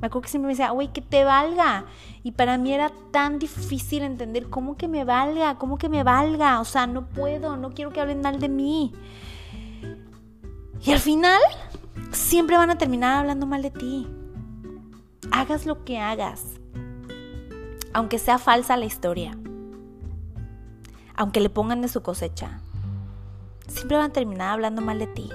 me 0.00 0.06
acuerdo 0.06 0.22
que 0.22 0.28
siempre 0.28 0.48
me 0.48 0.52
decía, 0.52 0.70
güey, 0.70 0.92
que 0.92 1.00
te 1.00 1.24
valga. 1.24 1.86
Y 2.22 2.32
para 2.32 2.58
mí 2.58 2.72
era 2.72 2.90
tan 3.10 3.38
difícil 3.38 4.02
entender 4.02 4.48
cómo 4.48 4.76
que 4.76 4.88
me 4.88 5.04
valga, 5.04 5.56
cómo 5.56 5.78
que 5.78 5.88
me 5.88 6.02
valga. 6.02 6.60
O 6.60 6.64
sea, 6.64 6.86
no 6.86 7.06
puedo, 7.06 7.56
no 7.56 7.70
quiero 7.72 7.90
que 7.90 8.00
hablen 8.00 8.20
mal 8.20 8.40
de 8.40 8.48
mí. 8.48 8.92
Y 10.84 10.92
al 10.92 10.98
final, 10.98 11.40
siempre 12.12 12.56
van 12.56 12.70
a 12.70 12.78
terminar 12.78 13.18
hablando 13.18 13.46
mal 13.46 13.62
de 13.62 13.70
ti. 13.70 14.06
Hagas 15.30 15.66
lo 15.66 15.84
que 15.84 15.98
hagas. 15.98 16.44
Aunque 17.92 18.18
sea 18.18 18.38
falsa 18.38 18.76
la 18.76 18.84
historia. 18.84 19.36
Aunque 21.16 21.40
le 21.40 21.48
pongan 21.48 21.80
de 21.80 21.88
su 21.88 22.02
cosecha. 22.02 22.60
Siempre 23.68 23.96
van 23.96 24.10
a 24.10 24.12
terminar 24.12 24.50
hablando 24.50 24.82
mal 24.82 24.98
de 24.98 25.06
ti. 25.06 25.30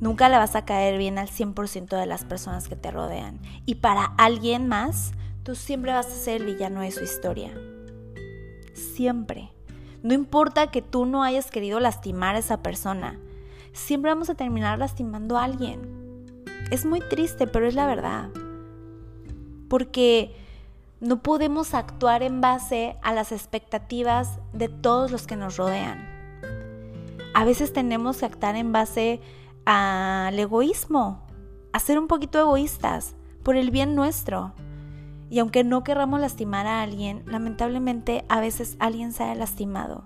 Nunca 0.00 0.28
le 0.28 0.36
vas 0.36 0.54
a 0.54 0.64
caer 0.64 0.96
bien 0.96 1.18
al 1.18 1.28
100% 1.28 1.98
de 1.98 2.06
las 2.06 2.24
personas 2.24 2.68
que 2.68 2.76
te 2.76 2.90
rodean. 2.90 3.40
Y 3.66 3.76
para 3.76 4.04
alguien 4.16 4.68
más, 4.68 5.12
tú 5.42 5.56
siempre 5.56 5.92
vas 5.92 6.06
a 6.06 6.10
ser 6.10 6.40
el 6.40 6.46
villano 6.46 6.80
de 6.82 6.92
su 6.92 7.02
historia. 7.02 7.52
Siempre. 8.74 9.50
No 10.02 10.14
importa 10.14 10.70
que 10.70 10.82
tú 10.82 11.04
no 11.04 11.24
hayas 11.24 11.50
querido 11.50 11.80
lastimar 11.80 12.36
a 12.36 12.38
esa 12.38 12.62
persona. 12.62 13.18
Siempre 13.72 14.10
vamos 14.10 14.30
a 14.30 14.36
terminar 14.36 14.78
lastimando 14.78 15.36
a 15.36 15.44
alguien. 15.44 16.24
Es 16.70 16.84
muy 16.84 17.00
triste, 17.00 17.46
pero 17.48 17.66
es 17.66 17.74
la 17.74 17.86
verdad. 17.86 18.28
Porque 19.68 20.36
no 21.00 21.22
podemos 21.22 21.74
actuar 21.74 22.22
en 22.22 22.40
base 22.40 22.96
a 23.02 23.12
las 23.12 23.32
expectativas 23.32 24.38
de 24.52 24.68
todos 24.68 25.10
los 25.10 25.26
que 25.26 25.36
nos 25.36 25.56
rodean. 25.56 26.06
A 27.34 27.44
veces 27.44 27.72
tenemos 27.72 28.18
que 28.18 28.26
actuar 28.26 28.56
en 28.56 28.72
base 28.72 29.20
al 29.70 30.38
egoísmo, 30.38 31.26
a 31.74 31.78
ser 31.78 31.98
un 31.98 32.06
poquito 32.06 32.38
egoístas 32.38 33.14
por 33.42 33.54
el 33.54 33.70
bien 33.70 33.94
nuestro. 33.94 34.54
Y 35.28 35.40
aunque 35.40 35.62
no 35.62 35.84
querramos 35.84 36.20
lastimar 36.20 36.66
a 36.66 36.80
alguien, 36.80 37.22
lamentablemente 37.26 38.24
a 38.30 38.40
veces 38.40 38.76
alguien 38.78 39.12
se 39.12 39.24
ha 39.24 39.34
lastimado. 39.34 40.04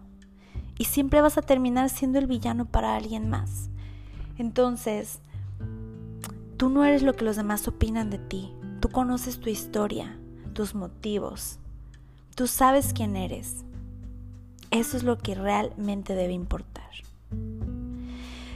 Y 0.79 0.87
siempre 0.87 1.21
vas 1.21 1.39
a 1.39 1.43
terminar 1.43 1.91
siendo 1.91 2.19
el 2.19 2.27
villano 2.27 2.65
para 2.65 2.97
alguien 2.97 3.31
más. 3.31 3.71
Entonces, 4.37 5.21
tú 6.57 6.69
no 6.69 6.85
eres 6.85 7.05
lo 7.05 7.15
que 7.15 7.25
los 7.25 7.37
demás 7.37 7.69
opinan 7.69 8.11
de 8.11 8.19
ti. 8.19 8.53
Tú 8.81 8.89
conoces 8.89 9.39
tu 9.39 9.49
historia, 9.49 10.19
tus 10.55 10.75
motivos. 10.75 11.61
Tú 12.35 12.49
sabes 12.49 12.93
quién 12.93 13.15
eres. 13.15 13.65
Eso 14.73 14.97
es 14.97 15.05
lo 15.05 15.19
que 15.19 15.37
realmente 15.37 16.17
debe 16.17 16.33
importar. 16.33 16.91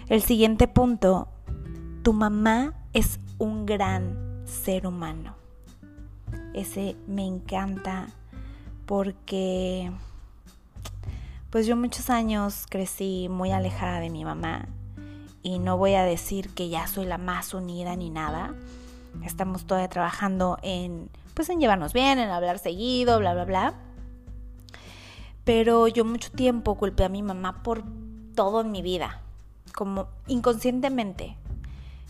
El 0.08 0.22
siguiente 0.22 0.68
punto, 0.68 1.26
tu 2.04 2.12
mamá 2.12 2.74
es 2.92 3.18
un 3.38 3.66
gran 3.66 4.44
ser 4.44 4.86
humano. 4.86 5.34
Ese 6.54 6.94
me 7.08 7.26
encanta 7.26 8.10
porque 8.86 9.90
pues 11.50 11.66
yo 11.66 11.74
muchos 11.76 12.08
años 12.08 12.66
crecí 12.70 13.26
muy 13.28 13.50
alejada 13.50 13.98
de 13.98 14.10
mi 14.10 14.24
mamá 14.24 14.68
y 15.42 15.58
no 15.58 15.76
voy 15.76 15.94
a 15.94 16.04
decir 16.04 16.50
que 16.50 16.68
ya 16.68 16.86
soy 16.86 17.06
la 17.06 17.18
más 17.18 17.52
unida 17.52 17.96
ni 17.96 18.08
nada. 18.08 18.54
Estamos 19.24 19.66
todavía 19.66 19.88
trabajando 19.88 20.56
en 20.62 21.10
pues 21.34 21.48
en 21.48 21.58
llevarnos 21.58 21.92
bien, 21.92 22.20
en 22.20 22.30
hablar 22.30 22.60
seguido, 22.60 23.18
bla 23.18 23.34
bla 23.34 23.44
bla. 23.44 23.74
Pero 25.42 25.88
yo 25.88 26.04
mucho 26.04 26.30
tiempo 26.30 26.76
culpé 26.76 27.02
a 27.02 27.08
mi 27.08 27.24
mamá 27.24 27.64
por 27.64 27.82
todo 28.36 28.60
en 28.60 28.70
mi 28.70 28.82
vida 28.82 29.24
como 29.76 30.08
inconscientemente. 30.26 31.36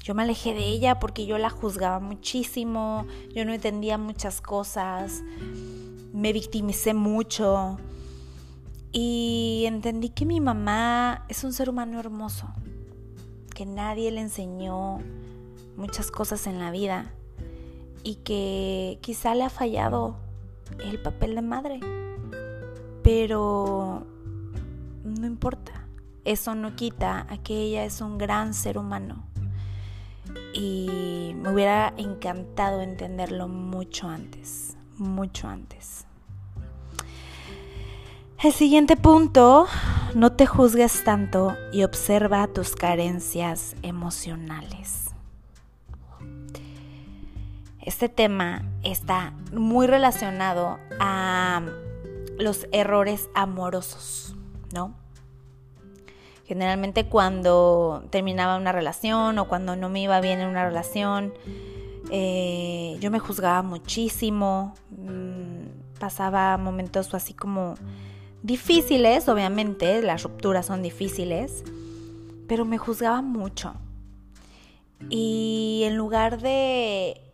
Yo 0.03 0.15
me 0.15 0.23
alejé 0.23 0.55
de 0.55 0.65
ella 0.65 1.01
porque 1.01 1.27
yo 1.27 1.37
la 1.37 1.51
juzgaba 1.51 1.99
muchísimo, 1.99 3.07
yo 3.35 3.45
no 3.45 3.53
entendía 3.53 3.99
muchas 3.99 4.41
cosas, 4.41 5.25
me 6.13 6.33
victimicé 6.33 6.95
mucho 6.95 7.77
y 8.93 9.65
entendí 9.67 10.11
que 10.11 10.25
mi 10.25 10.41
mamá 10.41 11.27
es 11.29 11.43
un 11.43 11.53
ser 11.53 11.69
humano 11.69 11.99
hermoso, 11.99 12.47
que 13.53 13.67
nadie 13.67 14.13
le 14.13 14.21
enseñó 14.21 15.01
muchas 15.77 16.13
cosas 16.13 16.47
en 16.47 16.61
la 16.61 16.71
vida 16.71 17.13
y 18.05 18.15
que 18.15 19.01
quizá 19.03 19.35
le 19.35 19.43
ha 19.43 19.51
fallado 19.51 20.15
el 20.79 21.03
papel 21.03 21.35
de 21.35 21.43
madre, 21.43 21.81
pero 23.03 24.07
no 25.03 25.27
importa 25.27 25.76
eso 26.27 26.55
no 26.55 26.77
quita 26.77 27.27
a 27.31 27.39
que 27.39 27.55
ella 27.55 27.85
es 27.85 28.01
un 28.01 28.19
gran 28.19 28.53
ser 28.53 28.77
humano. 28.77 29.25
Y 30.53 31.35
me 31.37 31.51
hubiera 31.51 31.95
encantado 31.97 32.83
entenderlo 32.83 33.49
mucho 33.49 34.09
antes, 34.09 34.77
mucho 34.99 35.49
antes. 35.49 36.05
El 38.43 38.53
siguiente 38.53 38.97
punto, 38.97 39.67
no 40.15 40.33
te 40.33 40.47
juzgues 40.47 41.05
tanto 41.05 41.57
y 41.73 41.85
observa 41.85 42.47
tus 42.49 42.75
carencias 42.75 43.77
emocionales. 43.83 45.07
Este 47.81 48.09
tema 48.09 48.63
está 48.83 49.33
muy 49.53 49.87
relacionado 49.87 50.79
a 50.99 51.63
los 52.37 52.67
errores 52.73 53.31
amorosos, 53.35 54.35
¿no? 54.75 55.06
Generalmente 56.47 57.07
cuando 57.07 58.05
terminaba 58.11 58.57
una 58.57 58.73
relación 58.73 59.39
o 59.39 59.49
cuando 59.49 59.75
no 59.75 59.89
me 59.89 60.01
iba 60.01 60.21
bien 60.21 60.41
en 60.41 60.49
una 60.49 60.65
relación, 60.65 61.35
eh, 62.11 62.97
yo 63.01 63.11
me 63.11 63.19
juzgaba 63.19 63.63
muchísimo, 63.63 64.75
mm, 64.91 65.99
pasaba 65.99 66.57
momentos 66.57 67.13
así 67.15 67.35
como 67.35 67.75
difíciles, 68.43 69.29
obviamente, 69.29 70.03
las 70.03 70.23
rupturas 70.23 70.67
son 70.67 70.83
difíciles, 70.83 71.65
pero 72.47 72.65
me 72.65 72.79
juzgaba 72.79 73.23
mucho. 73.23 73.75
Y 75.11 75.83
en 75.85 75.97
lugar 75.97 76.41
de 76.41 77.26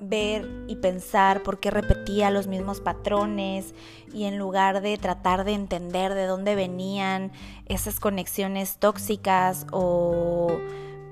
ver 0.00 0.48
y 0.66 0.76
pensar 0.76 1.42
por 1.42 1.60
qué 1.60 1.70
repetía 1.70 2.30
los 2.30 2.46
mismos 2.46 2.80
patrones 2.80 3.74
y 4.12 4.24
en 4.24 4.38
lugar 4.38 4.80
de 4.80 4.96
tratar 4.96 5.44
de 5.44 5.52
entender 5.52 6.14
de 6.14 6.26
dónde 6.26 6.54
venían 6.54 7.30
esas 7.66 8.00
conexiones 8.00 8.78
tóxicas 8.78 9.66
o 9.70 10.58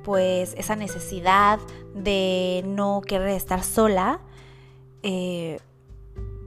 pues 0.04 0.54
esa 0.56 0.74
necesidad 0.74 1.60
de 1.94 2.64
no 2.66 3.02
querer 3.06 3.28
estar 3.28 3.62
sola, 3.62 4.20
eh, 5.02 5.60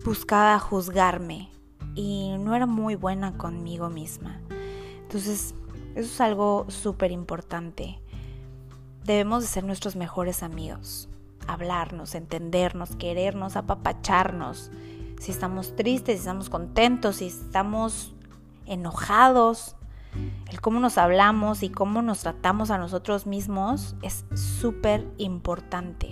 buscaba 0.04 0.58
juzgarme 0.58 1.50
y 1.94 2.36
no 2.40 2.56
era 2.56 2.66
muy 2.66 2.96
buena 2.96 3.38
conmigo 3.38 3.90
misma. 3.90 4.42
Entonces, 5.04 5.54
eso 5.96 6.14
es 6.14 6.22
algo 6.22 6.66
súper 6.70 7.12
importante. 7.12 8.00
Debemos 9.04 9.44
de 9.44 9.50
ser 9.50 9.64
nuestros 9.64 9.96
mejores 9.96 10.42
amigos 10.42 11.11
hablarnos, 11.48 12.16
entendernos, 12.16 12.96
querernos, 12.96 13.56
apapacharnos, 13.56 14.72
si 15.20 15.32
estamos 15.32 15.76
tristes, 15.76 16.16
si 16.16 16.20
estamos 16.20 16.50
contentos, 16.50 17.18
si 17.18 17.28
estamos 17.28 18.14
enojados. 18.66 19.76
El 20.50 20.60
cómo 20.60 20.80
nos 20.80 20.98
hablamos 20.98 21.64
y 21.64 21.70
cómo 21.70 22.02
nos 22.02 22.20
tratamos 22.20 22.72
a 22.72 22.78
nosotros 22.78 23.26
mismos 23.28 23.96
es 24.02 24.26
súper 24.36 25.08
importante. 25.18 26.10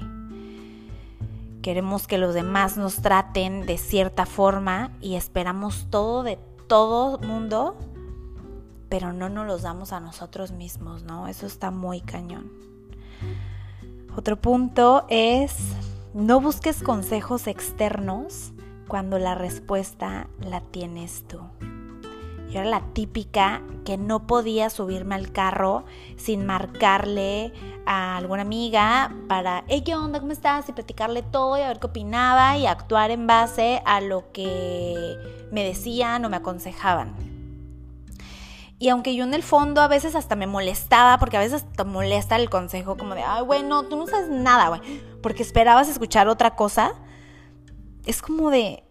Queremos 1.61 2.07
que 2.07 2.17
los 2.17 2.33
demás 2.33 2.77
nos 2.77 3.01
traten 3.01 3.65
de 3.65 3.77
cierta 3.77 4.25
forma 4.25 4.91
y 5.01 5.15
esperamos 5.15 5.87
todo 5.89 6.23
de 6.23 6.37
todo 6.67 7.17
mundo, 7.19 7.75
pero 8.87 9.11
no 9.11 9.27
nos 9.27 9.45
los 9.45 9.63
damos 9.63 9.91
a 9.91 9.99
nosotros 9.99 10.51
mismos, 10.51 11.03
¿no? 11.03 11.27
Eso 11.27 11.45
está 11.45 11.71
muy 11.71 11.99
cañón. 11.99 12.49
Otro 14.19 14.35
punto 14.35 15.05
es 15.07 15.55
no 16.13 16.41
busques 16.41 16.83
consejos 16.83 17.47
externos 17.47 18.51
cuando 18.89 19.17
la 19.17 19.33
respuesta 19.33 20.27
la 20.41 20.59
tienes 20.59 21.25
tú. 21.25 21.39
Yo 22.49 22.59
era 22.59 22.65
la 22.65 22.81
típica 22.91 23.61
que 23.85 23.97
no 23.97 24.27
podía 24.27 24.69
subirme 24.69 25.15
al 25.15 25.31
carro 25.31 25.85
sin 26.17 26.45
marcarle 26.45 27.53
a 27.85 28.17
alguna 28.17 28.41
amiga 28.41 29.15
para, 29.29 29.63
hey, 29.69 29.83
¿qué 29.85 29.95
onda? 29.95 30.19
¿Cómo 30.19 30.33
estás? 30.33 30.67
Y 30.67 30.73
platicarle 30.73 31.23
todo 31.23 31.57
y 31.57 31.61
a 31.61 31.69
ver 31.69 31.79
qué 31.79 31.87
opinaba 31.87 32.57
y 32.57 32.67
actuar 32.67 33.11
en 33.11 33.25
base 33.25 33.81
a 33.85 34.01
lo 34.01 34.33
que 34.33 35.15
me 35.49 35.63
decían 35.63 36.25
o 36.25 36.29
me 36.29 36.35
aconsejaban. 36.35 37.28
Y 38.79 38.87
aunque 38.89 39.13
yo 39.13 39.25
en 39.25 39.33
el 39.33 39.43
fondo 39.43 39.81
a 39.81 39.89
veces 39.89 40.15
hasta 40.15 40.35
me 40.35 40.47
molestaba, 40.47 41.19
porque 41.19 41.35
a 41.35 41.41
veces 41.41 41.65
te 41.75 41.83
molesta 41.83 42.37
el 42.37 42.49
consejo 42.49 42.95
como 42.95 43.13
de, 43.13 43.21
ay, 43.21 43.43
güey, 43.43 43.61
no, 43.61 43.83
tú 43.83 43.97
no 43.97 44.07
sabes 44.07 44.29
nada, 44.29 44.69
güey, 44.69 44.81
porque 45.21 45.43
esperabas 45.43 45.89
escuchar 45.89 46.29
otra 46.29 46.55
cosa, 46.55 46.93
es 48.05 48.21
como 48.21 48.49
de, 48.49 48.85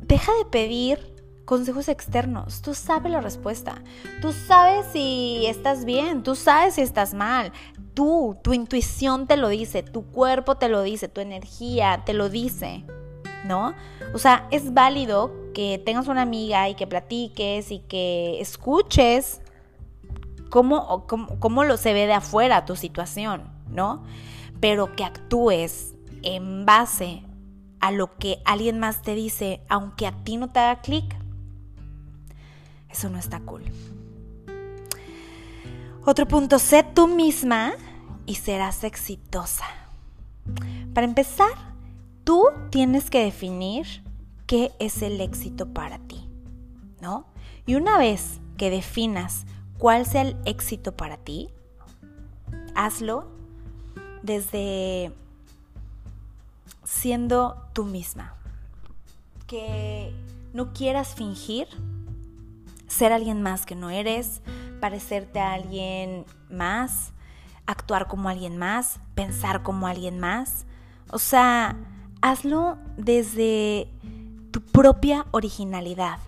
deja 0.00 0.32
de 0.38 0.44
pedir 0.44 1.16
consejos 1.44 1.88
externos. 1.88 2.60
Tú 2.60 2.74
sabes 2.74 3.10
la 3.10 3.20
respuesta. 3.20 3.82
Tú 4.20 4.32
sabes 4.32 4.86
si 4.92 5.46
estás 5.46 5.84
bien, 5.84 6.22
tú 6.22 6.34
sabes 6.34 6.74
si 6.74 6.82
estás 6.82 7.14
mal. 7.14 7.52
Tú, 7.94 8.36
tu 8.42 8.52
intuición 8.52 9.26
te 9.26 9.36
lo 9.36 9.48
dice, 9.48 9.82
tu 9.82 10.04
cuerpo 10.04 10.56
te 10.56 10.68
lo 10.68 10.82
dice, 10.82 11.08
tu 11.08 11.20
energía 11.20 12.02
te 12.04 12.12
lo 12.12 12.28
dice, 12.28 12.84
¿no? 13.46 13.74
O 14.14 14.18
sea, 14.18 14.46
es 14.50 14.74
válido 14.74 15.32
que 15.54 15.80
tengas 15.84 16.08
una 16.08 16.22
amiga 16.22 16.68
y 16.68 16.74
que 16.74 16.86
platiques 16.86 17.70
y 17.70 17.80
que 17.80 18.40
escuches 18.40 19.40
cómo, 20.50 21.06
cómo, 21.06 21.38
cómo 21.38 21.64
lo 21.64 21.76
se 21.76 21.92
ve 21.92 22.06
de 22.06 22.14
afuera 22.14 22.64
tu 22.64 22.76
situación, 22.76 23.44
¿no? 23.68 24.04
Pero 24.60 24.94
que 24.94 25.04
actúes 25.04 25.94
en 26.22 26.66
base 26.66 27.22
a 27.80 27.90
lo 27.90 28.16
que 28.16 28.40
alguien 28.44 28.78
más 28.78 29.02
te 29.02 29.14
dice, 29.14 29.62
aunque 29.68 30.06
a 30.06 30.12
ti 30.12 30.36
no 30.36 30.50
te 30.50 30.58
haga 30.58 30.80
clic, 30.80 31.16
eso 32.90 33.10
no 33.10 33.18
está 33.18 33.40
cool. 33.40 33.62
Otro 36.04 36.26
punto, 36.28 36.58
sé 36.58 36.84
tú 36.84 37.08
misma 37.08 37.74
y 38.26 38.36
serás 38.36 38.84
exitosa. 38.84 39.64
Para 40.94 41.04
empezar, 41.04 41.65
tú 42.26 42.48
tienes 42.70 43.08
que 43.08 43.22
definir 43.22 43.86
qué 44.48 44.72
es 44.80 45.00
el 45.00 45.20
éxito 45.20 45.72
para 45.72 46.00
ti, 46.00 46.28
¿no? 47.00 47.24
Y 47.66 47.76
una 47.76 47.98
vez 47.98 48.40
que 48.56 48.68
definas 48.68 49.46
cuál 49.78 50.04
sea 50.04 50.22
el 50.22 50.36
éxito 50.44 50.96
para 50.96 51.18
ti, 51.18 51.50
hazlo 52.74 53.28
desde 54.24 55.12
siendo 56.82 57.68
tú 57.72 57.84
misma. 57.84 58.34
Que 59.46 60.12
no 60.52 60.72
quieras 60.72 61.14
fingir 61.14 61.68
ser 62.88 63.12
alguien 63.12 63.40
más 63.40 63.66
que 63.66 63.76
no 63.76 63.88
eres, 63.90 64.42
parecerte 64.80 65.38
a 65.38 65.52
alguien 65.52 66.26
más, 66.50 67.12
actuar 67.66 68.08
como 68.08 68.28
alguien 68.28 68.56
más, 68.56 68.98
pensar 69.14 69.62
como 69.62 69.86
alguien 69.86 70.18
más. 70.18 70.66
O 71.12 71.20
sea, 71.20 71.76
hazlo 72.22 72.78
desde 72.96 73.88
tu 74.50 74.60
propia 74.60 75.26
originalidad, 75.32 76.18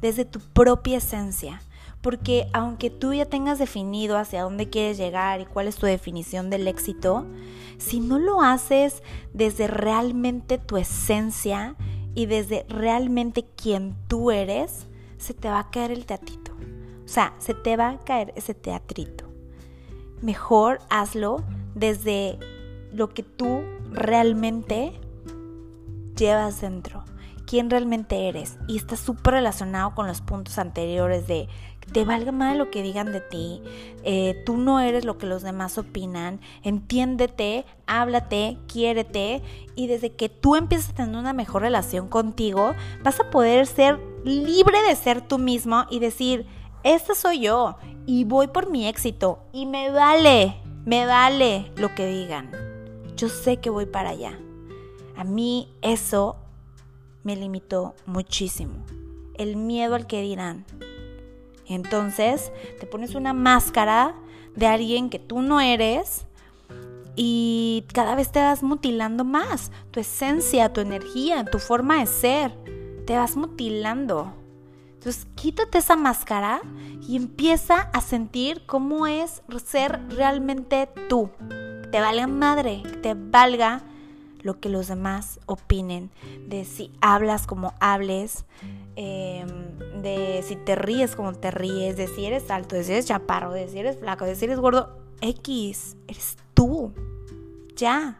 desde 0.00 0.24
tu 0.24 0.40
propia 0.40 0.98
esencia. 0.98 1.62
Porque 2.00 2.48
aunque 2.52 2.90
tú 2.90 3.12
ya 3.12 3.26
tengas 3.26 3.58
definido 3.58 4.18
hacia 4.18 4.42
dónde 4.42 4.70
quieres 4.70 4.98
llegar 4.98 5.40
y 5.40 5.46
cuál 5.46 5.66
es 5.66 5.76
tu 5.76 5.86
definición 5.86 6.48
del 6.48 6.68
éxito, 6.68 7.26
si 7.78 8.00
no 8.00 8.18
lo 8.18 8.40
haces 8.40 9.02
desde 9.32 9.66
realmente 9.66 10.58
tu 10.58 10.76
esencia 10.76 11.74
y 12.14 12.26
desde 12.26 12.64
realmente 12.68 13.44
quien 13.56 13.96
tú 14.06 14.30
eres, 14.30 14.86
se 15.18 15.34
te 15.34 15.48
va 15.48 15.58
a 15.60 15.70
caer 15.70 15.90
el 15.90 16.06
teatrito. 16.06 16.52
O 17.04 17.08
sea, 17.08 17.34
se 17.38 17.54
te 17.54 17.76
va 17.76 17.90
a 17.90 17.98
caer 17.98 18.32
ese 18.36 18.54
teatrito. 18.54 19.24
Mejor 20.20 20.80
hazlo 20.90 21.42
desde 21.74 22.38
lo 22.92 23.08
que 23.08 23.22
tú 23.22 23.62
realmente 23.90 25.00
llevas 26.18 26.60
dentro, 26.60 27.04
quién 27.46 27.70
realmente 27.70 28.28
eres. 28.28 28.58
Y 28.66 28.76
está 28.76 28.96
súper 28.96 29.34
relacionado 29.34 29.94
con 29.94 30.06
los 30.06 30.20
puntos 30.20 30.58
anteriores 30.58 31.26
de 31.26 31.48
te 31.92 32.04
valga 32.04 32.32
mal 32.32 32.58
lo 32.58 32.70
que 32.70 32.82
digan 32.82 33.12
de 33.12 33.20
ti, 33.20 33.62
eh, 34.04 34.42
tú 34.44 34.56
no 34.56 34.80
eres 34.80 35.04
lo 35.04 35.18
que 35.18 35.26
los 35.26 35.42
demás 35.42 35.78
opinan, 35.78 36.40
entiéndete, 36.62 37.64
háblate, 37.86 38.58
quiérete 38.66 39.42
y 39.74 39.86
desde 39.86 40.12
que 40.12 40.28
tú 40.28 40.56
empieces 40.56 40.90
a 40.90 40.94
tener 40.94 41.16
una 41.16 41.32
mejor 41.32 41.62
relación 41.62 42.08
contigo, 42.08 42.74
vas 43.02 43.20
a 43.20 43.30
poder 43.30 43.66
ser 43.66 43.98
libre 44.24 44.82
de 44.82 44.96
ser 44.96 45.22
tú 45.22 45.38
mismo 45.38 45.86
y 45.90 45.98
decir, 45.98 46.46
esta 46.82 47.14
soy 47.14 47.40
yo 47.40 47.76
y 48.06 48.24
voy 48.24 48.48
por 48.48 48.70
mi 48.70 48.86
éxito 48.86 49.40
y 49.52 49.66
me 49.66 49.90
vale, 49.90 50.56
me 50.84 51.06
vale 51.06 51.72
lo 51.76 51.94
que 51.94 52.06
digan. 52.06 52.50
Yo 53.16 53.28
sé 53.28 53.56
que 53.56 53.70
voy 53.70 53.86
para 53.86 54.10
allá. 54.10 54.38
A 55.18 55.24
mí 55.24 55.68
eso 55.82 56.36
me 57.24 57.34
limitó 57.34 57.96
muchísimo. 58.06 58.86
El 59.34 59.56
miedo 59.56 59.96
al 59.96 60.06
que 60.06 60.22
dirán. 60.22 60.64
Entonces 61.66 62.52
te 62.78 62.86
pones 62.86 63.16
una 63.16 63.32
máscara 63.32 64.14
de 64.54 64.68
alguien 64.68 65.10
que 65.10 65.18
tú 65.18 65.42
no 65.42 65.60
eres 65.60 66.24
y 67.16 67.84
cada 67.92 68.14
vez 68.14 68.30
te 68.30 68.38
vas 68.38 68.62
mutilando 68.62 69.24
más. 69.24 69.72
Tu 69.90 69.98
esencia, 69.98 70.72
tu 70.72 70.80
energía, 70.80 71.44
tu 71.44 71.58
forma 71.58 71.98
de 71.98 72.06
ser. 72.06 72.52
Te 73.04 73.16
vas 73.16 73.36
mutilando. 73.36 74.32
Entonces 74.94 75.26
quítate 75.34 75.78
esa 75.78 75.96
máscara 75.96 76.60
y 77.08 77.16
empieza 77.16 77.90
a 77.92 78.00
sentir 78.02 78.64
cómo 78.66 79.08
es 79.08 79.42
ser 79.66 80.00
realmente 80.10 80.88
tú. 81.08 81.30
te 81.90 82.00
valga 82.00 82.28
madre, 82.28 82.84
te 83.02 83.14
valga 83.14 83.82
lo 84.40 84.60
que 84.60 84.68
los 84.68 84.88
demás 84.88 85.40
opinen, 85.46 86.10
de 86.48 86.64
si 86.64 86.92
hablas 87.00 87.46
como 87.46 87.74
hables, 87.80 88.44
Em, 89.00 89.46
de 90.02 90.42
si 90.44 90.56
te 90.56 90.74
ríes 90.74 91.14
como 91.14 91.32
te 91.32 91.52
ríes, 91.52 91.96
de 91.96 92.08
si 92.08 92.26
eres 92.26 92.50
alto, 92.50 92.74
de 92.74 92.82
si 92.82 92.90
eres 92.90 93.06
chaparro, 93.06 93.52
de 93.52 93.68
si 93.68 93.78
eres 93.78 93.96
flaco, 93.96 94.24
de 94.24 94.34
si 94.34 94.46
eres 94.46 94.58
gordo, 94.58 94.98
X, 95.20 95.96
eres 96.08 96.36
tú, 96.52 96.92
ya. 97.76 98.18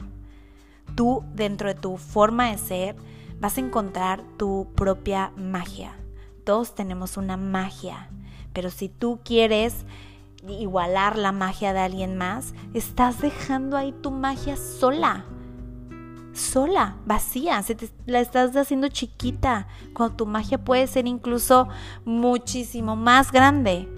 Tú 0.94 1.24
dentro 1.34 1.66
de 1.66 1.74
tu 1.74 1.96
forma 1.96 2.52
de 2.52 2.58
ser 2.58 2.94
vas 3.40 3.58
a 3.58 3.60
encontrar 3.60 4.22
tu 4.36 4.68
propia 4.76 5.32
magia. 5.36 5.96
Todos 6.44 6.76
tenemos 6.76 7.16
una 7.16 7.36
magia, 7.36 8.08
pero 8.52 8.70
si 8.70 8.88
tú 8.88 9.18
quieres 9.24 9.84
igualar 10.46 11.18
la 11.18 11.32
magia 11.32 11.72
de 11.72 11.80
alguien 11.80 12.16
más, 12.16 12.54
estás 12.72 13.20
dejando 13.20 13.76
ahí 13.76 13.90
tu 14.00 14.12
magia 14.12 14.56
sola 14.56 15.24
sola, 16.38 16.96
vacía, 17.04 17.62
se 17.62 17.74
te, 17.74 17.90
la 18.06 18.20
estás 18.20 18.56
haciendo 18.56 18.88
chiquita, 18.88 19.68
cuando 19.94 20.16
tu 20.16 20.26
magia 20.26 20.64
puede 20.64 20.86
ser 20.86 21.06
incluso 21.06 21.68
muchísimo 22.04 22.96
más 22.96 23.32
grande 23.32 23.88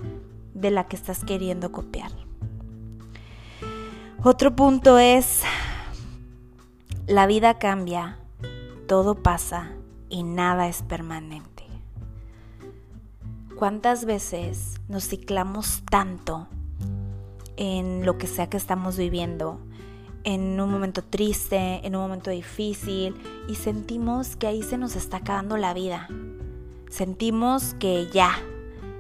de 0.55 0.71
la 0.71 0.89
que 0.89 0.97
estás 0.97 1.25
queriendo 1.25 1.71
copiar. 1.73 2.11
Otro 4.23 4.55
punto 4.55 4.99
es, 4.99 5.43
la 7.07 7.27
vida 7.27 7.59
cambia, 7.59 8.19
todo 8.87 9.15
pasa 9.15 9.73
y 10.09 10.23
nada 10.23 10.69
es 10.69 10.83
permanente. 10.83 11.65
¿Cuántas 13.57 14.05
veces 14.05 14.81
nos 14.89 15.07
ciclamos 15.07 15.83
tanto 15.91 16.49
en 17.57 18.05
lo 18.05 18.19
que 18.19 18.27
sea 18.27 18.49
que 18.49 18.57
estamos 18.57 18.97
viviendo? 18.97 19.61
En 20.25 20.61
un 20.61 20.71
momento 20.71 21.03
triste, 21.03 21.87
en 21.87 21.97
un 21.97 22.03
momento 22.03 22.31
difícil 22.31 23.15
y 23.49 23.55
sentimos 23.55 24.37
que 24.37 24.47
ahí 24.47 24.63
se 24.63 24.79
nos 24.79 24.97
está 24.97 25.19
acabando 25.19 25.57
la 25.57 25.75
vida. 25.75 26.09
Sentimos 26.91 27.75
que 27.75 28.09
ya, 28.13 28.33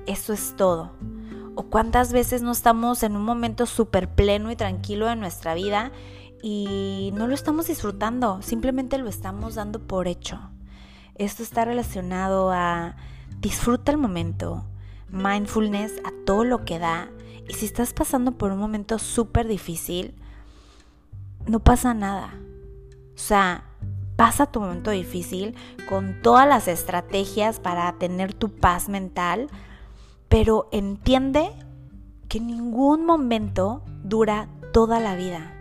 eso 0.06 0.32
es 0.32 0.54
todo. 0.56 0.92
O 1.54 1.64
cuántas 1.64 2.12
veces 2.12 2.42
no 2.42 2.52
estamos 2.52 3.02
en 3.02 3.16
un 3.16 3.24
momento 3.24 3.66
súper 3.66 4.08
pleno 4.08 4.50
y 4.50 4.56
tranquilo 4.56 5.06
de 5.06 5.16
nuestra 5.16 5.54
vida 5.54 5.92
y 6.42 7.10
no 7.14 7.26
lo 7.26 7.34
estamos 7.34 7.66
disfrutando, 7.66 8.40
simplemente 8.40 8.96
lo 8.96 9.08
estamos 9.08 9.56
dando 9.56 9.80
por 9.80 10.08
hecho. 10.08 10.40
Esto 11.16 11.42
está 11.42 11.66
relacionado 11.66 12.50
a 12.50 12.96
disfruta 13.40 13.92
el 13.92 13.98
momento, 13.98 14.64
mindfulness 15.10 15.92
a 16.04 16.12
todo 16.24 16.44
lo 16.44 16.64
que 16.64 16.78
da. 16.78 17.10
Y 17.48 17.54
si 17.54 17.66
estás 17.66 17.92
pasando 17.92 18.32
por 18.32 18.52
un 18.52 18.58
momento 18.58 18.98
súper 18.98 19.48
difícil, 19.48 20.14
no 21.46 21.60
pasa 21.60 21.94
nada. 21.94 22.34
O 23.14 23.18
sea, 23.18 23.64
pasa 24.16 24.46
tu 24.46 24.60
momento 24.60 24.90
difícil 24.90 25.54
con 25.88 26.20
todas 26.22 26.46
las 26.46 26.68
estrategias 26.68 27.60
para 27.60 27.92
tener 27.98 28.34
tu 28.34 28.50
paz 28.50 28.88
mental, 28.88 29.48
pero 30.28 30.68
entiende 30.72 31.50
que 32.28 32.40
ningún 32.40 33.04
momento 33.04 33.82
dura 34.04 34.48
toda 34.72 35.00
la 35.00 35.16
vida 35.16 35.52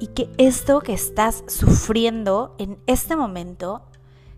y 0.00 0.08
que 0.08 0.30
esto 0.38 0.80
que 0.80 0.92
estás 0.92 1.44
sufriendo 1.46 2.54
en 2.58 2.78
este 2.86 3.16
momento, 3.16 3.82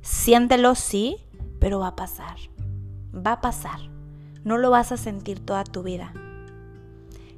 siéntelo 0.02 0.74
sí, 0.74 1.18
pero 1.60 1.80
va 1.80 1.88
a 1.88 1.96
pasar. 1.96 2.36
Va 3.14 3.32
a 3.32 3.40
pasar. 3.40 3.80
No 4.44 4.58
lo 4.58 4.70
vas 4.70 4.92
a 4.92 4.96
sentir 4.96 5.44
toda 5.44 5.64
tu 5.64 5.82
vida. 5.82 6.12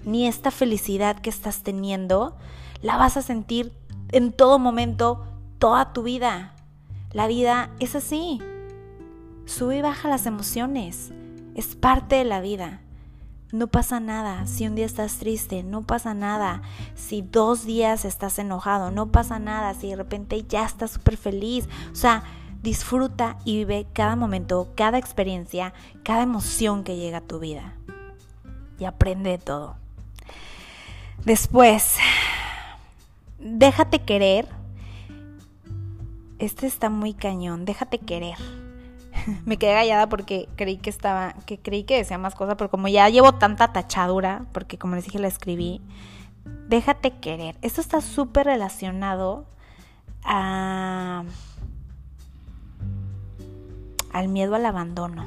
Ni 0.05 0.27
esta 0.27 0.51
felicidad 0.51 1.21
que 1.21 1.31
estás 1.31 1.63
teniendo 1.63 2.37
la 2.83 2.97
vas 2.97 3.17
a 3.17 3.23
sentir 3.23 3.73
en 4.11 4.33
todo 4.33 4.59
momento, 4.59 5.25
toda 5.59 5.93
tu 5.93 6.03
vida. 6.03 6.55
La 7.13 7.27
vida 7.27 7.71
es 7.81 7.95
así. 7.95 8.41
Sube 9.47 9.79
y 9.79 9.83
baja 9.83 10.09
las 10.09 10.27
emociones. 10.27 11.13
Es 11.55 11.75
parte 11.75 12.17
de 12.17 12.25
la 12.25 12.41
vida. 12.41 12.81
No 13.51 13.67
pasa 13.67 13.99
nada 13.99 14.47
si 14.47 14.67
un 14.67 14.75
día 14.75 14.85
estás 14.85 15.17
triste, 15.17 15.63
no 15.63 15.83
pasa 15.83 16.13
nada 16.13 16.61
si 16.95 17.23
dos 17.23 17.65
días 17.65 18.05
estás 18.05 18.39
enojado, 18.39 18.91
no 18.91 19.11
pasa 19.11 19.39
nada 19.39 19.73
si 19.73 19.89
de 19.89 19.97
repente 19.97 20.45
ya 20.47 20.67
estás 20.67 20.91
súper 20.91 21.17
feliz. 21.17 21.67
O 21.91 21.95
sea, 21.95 22.25
disfruta 22.63 23.39
y 23.47 23.57
vive 23.57 23.87
cada 23.95 24.17
momento, 24.17 24.69
cada 24.75 24.99
experiencia, 24.99 25.73
cada 26.03 26.25
emoción 26.25 26.85
que 26.85 26.97
llega 26.97 27.19
a 27.19 27.23
tu 27.23 27.39
vida. 27.39 27.75
Y 28.79 28.85
aprende 28.85 29.31
de 29.31 29.39
todo. 29.39 29.77
Después, 31.25 31.97
déjate 33.39 34.01
querer. 34.01 34.47
Este 36.39 36.67
está 36.67 36.91
muy 36.91 37.15
cañón, 37.15 37.65
déjate 37.65 37.99
querer. 37.99 38.37
me 39.45 39.57
quedé 39.57 39.75
callada 39.75 40.09
porque 40.09 40.49
creí 40.57 40.77
que 40.77 40.91
estaba, 40.91 41.35
que 41.47 41.59
creí 41.59 41.85
que 41.85 41.97
decía 41.97 42.19
más 42.19 42.35
cosas, 42.35 42.57
pero 42.57 42.71
como 42.71 42.89
ya 42.89 43.09
llevo 43.09 43.35
tanta 43.35 43.73
tachadura, 43.73 44.47
porque 44.53 44.79
como 44.79 44.95
les 44.95 45.05
dije 45.05 45.19
la 45.19 45.29
escribí, 45.29 45.81
déjate 46.69 47.13
querer. 47.13 47.57
Esto 47.63 47.81
está 47.81 48.01
súper 48.01 48.47
relacionado 48.47 49.47
a, 50.23 51.25
al 54.13 54.29
miedo 54.29 54.55
al 54.55 54.67
abandono. 54.67 55.27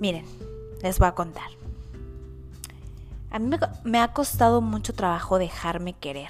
Miren, 0.00 0.24
les 0.82 0.98
voy 0.98 1.08
a 1.08 1.12
contar. 1.12 1.61
A 3.32 3.38
mí 3.38 3.56
me, 3.84 3.98
ha 3.98 4.12
costado 4.12 4.60
mucho 4.60 4.92
trabajo 4.92 5.38
dejarme 5.38 5.94
querer. 5.94 6.28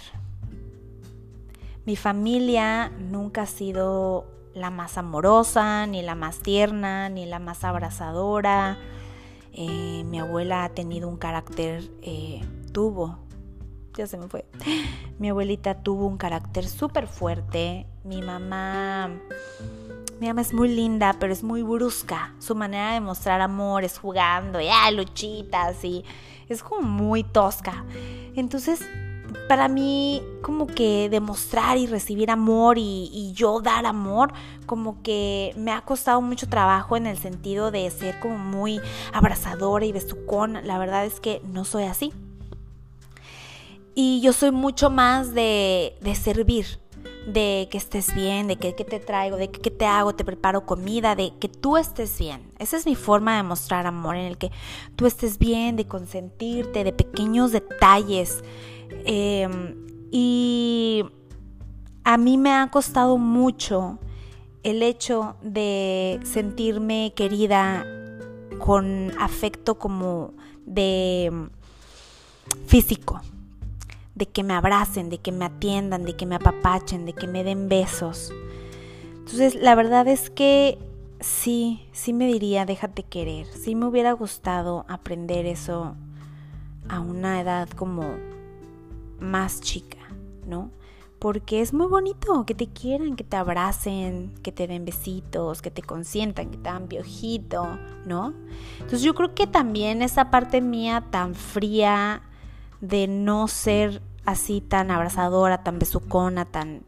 Mi 1.84 1.96
familia 1.96 2.90
nunca 2.90 3.42
ha 3.42 3.46
sido 3.46 4.24
la 4.54 4.70
más 4.70 4.96
amorosa, 4.96 5.88
ni 5.88 6.02
la 6.02 6.14
más 6.14 6.38
tierna, 6.38 7.08
ni 7.08 7.26
la 7.26 7.40
más 7.40 7.64
abrazadora. 7.64 8.78
Eh, 9.52 10.04
mi 10.04 10.20
abuela 10.20 10.62
ha 10.62 10.68
tenido 10.68 11.08
un 11.08 11.16
carácter, 11.16 11.82
eh, 12.02 12.40
tuvo, 12.70 13.18
ya 13.96 14.06
se 14.06 14.16
me 14.16 14.28
fue. 14.28 14.46
Mi 15.18 15.28
abuelita 15.30 15.82
tuvo 15.82 16.06
un 16.06 16.18
carácter 16.18 16.68
súper 16.68 17.08
fuerte. 17.08 17.84
Mi 18.04 18.22
mamá, 18.22 19.10
mi 20.20 20.28
mamá 20.28 20.40
es 20.40 20.54
muy 20.54 20.68
linda, 20.68 21.16
pero 21.18 21.32
es 21.32 21.42
muy 21.42 21.62
brusca. 21.62 22.32
Su 22.38 22.54
manera 22.54 22.92
de 22.92 23.00
mostrar 23.00 23.40
amor 23.40 23.82
es 23.82 23.98
jugando, 23.98 24.60
ya 24.60 24.88
luchitas 24.92 25.84
y 25.84 26.04
es 26.48 26.62
como 26.62 26.82
muy 26.82 27.24
tosca. 27.24 27.84
Entonces 28.34 28.80
para 29.48 29.68
mí 29.68 30.22
como 30.42 30.66
que 30.66 31.08
demostrar 31.10 31.78
y 31.78 31.86
recibir 31.86 32.30
amor 32.30 32.76
y, 32.78 33.32
yo 33.34 33.60
dar 33.60 33.86
amor, 33.86 34.32
como 34.66 35.02
que 35.02 35.54
me 35.56 35.72
ha 35.72 35.80
costado 35.82 36.20
mucho 36.20 36.48
trabajo 36.48 36.96
en 36.96 37.06
el 37.06 37.18
sentido 37.18 37.70
de 37.70 37.90
ser 37.90 38.20
como 38.20 38.38
muy 38.38 38.80
abrazadora 39.12 39.84
y 39.84 39.92
besucón. 39.92 40.58
La 40.64 40.78
verdad 40.78 41.04
es 41.04 41.20
que 41.20 41.40
no 41.44 41.64
soy 41.64 41.84
así. 41.84 42.12
Y 43.94 44.20
yo 44.22 44.32
soy 44.32 44.50
mucho 44.52 44.90
más 44.90 45.34
de, 45.34 45.96
de 46.00 46.14
servir, 46.14 46.78
de 47.26 47.68
que 47.70 47.78
estés 47.78 48.14
bien, 48.14 48.48
de 48.48 48.56
que, 48.56 48.72
te 48.72 49.00
traigo, 49.00 49.36
de 49.36 49.50
que, 49.50 49.70
te 49.70 49.86
hago, 49.86 50.14
te 50.14 50.24
preparo 50.24 50.66
comida, 50.66 51.14
de 51.14 51.32
que 51.38 51.48
tú 51.48 51.76
estés 51.76 52.18
bien. 52.18 52.50
Esa 52.58 52.76
es 52.76 52.86
mi 52.86 52.96
forma 52.96 53.36
de 53.36 53.42
mostrar 53.42 53.86
amor, 53.86 54.16
en 54.16 54.26
el 54.26 54.38
que 54.38 54.50
tú 54.96 55.06
estés 55.06 55.38
bien, 55.38 55.76
de 55.76 55.86
consentirte, 55.86 56.84
de 56.84 56.92
pequeños 56.92 57.52
detalles 57.52 58.42
Em, 59.04 59.74
y 60.10 61.04
a 62.04 62.16
mí 62.16 62.38
me 62.38 62.52
ha 62.52 62.68
costado 62.70 63.18
mucho 63.18 63.98
el 64.62 64.82
hecho 64.82 65.36
de 65.42 66.20
sentirme 66.24 67.12
querida 67.16 67.84
con 68.58 69.12
afecto 69.18 69.78
como 69.78 70.34
de 70.66 71.26
em, 71.26 71.50
físico, 72.66 73.20
de 74.14 74.26
que 74.26 74.42
me 74.42 74.54
abracen, 74.54 75.08
de 75.08 75.18
que 75.18 75.32
me 75.32 75.44
atiendan, 75.46 76.04
de 76.04 76.16
que 76.16 76.26
me 76.26 76.34
apapachen, 76.34 77.06
de 77.06 77.12
que 77.12 77.26
me 77.26 77.44
den 77.44 77.68
besos. 77.68 78.32
Entonces, 79.18 79.54
la 79.54 79.74
verdad 79.74 80.06
es 80.08 80.30
que 80.30 80.78
sí, 81.20 81.86
sí 81.92 82.12
me 82.12 82.26
diría, 82.26 82.66
déjate 82.66 83.02
querer. 83.04 83.46
Sí 83.46 83.74
me 83.74 83.86
hubiera 83.86 84.12
gustado 84.12 84.84
aprender 84.88 85.46
eso 85.46 85.94
a 86.88 87.00
una 87.00 87.40
edad 87.40 87.68
como 87.70 88.04
más 89.20 89.60
chica, 89.60 89.98
¿no? 90.46 90.70
Porque 91.18 91.60
es 91.60 91.72
muy 91.72 91.86
bonito 91.86 92.44
que 92.44 92.54
te 92.54 92.66
quieran, 92.66 93.14
que 93.14 93.22
te 93.22 93.36
abracen, 93.36 94.34
que 94.42 94.50
te 94.50 94.66
den 94.66 94.84
besitos, 94.84 95.62
que 95.62 95.70
te 95.70 95.80
consientan, 95.80 96.50
que 96.50 96.56
te 96.56 96.64
dan 96.64 96.88
piojito, 96.88 97.78
¿no? 98.04 98.34
Entonces 98.74 99.02
yo 99.02 99.14
creo 99.14 99.32
que 99.32 99.46
también 99.46 100.02
esa 100.02 100.32
parte 100.32 100.60
mía 100.60 101.04
tan 101.12 101.36
fría 101.36 102.22
de 102.82 103.06
no 103.06 103.48
ser 103.48 104.02
así 104.26 104.60
tan 104.60 104.90
abrazadora, 104.90 105.62
tan 105.62 105.78
besucona, 105.78 106.44
tan, 106.44 106.82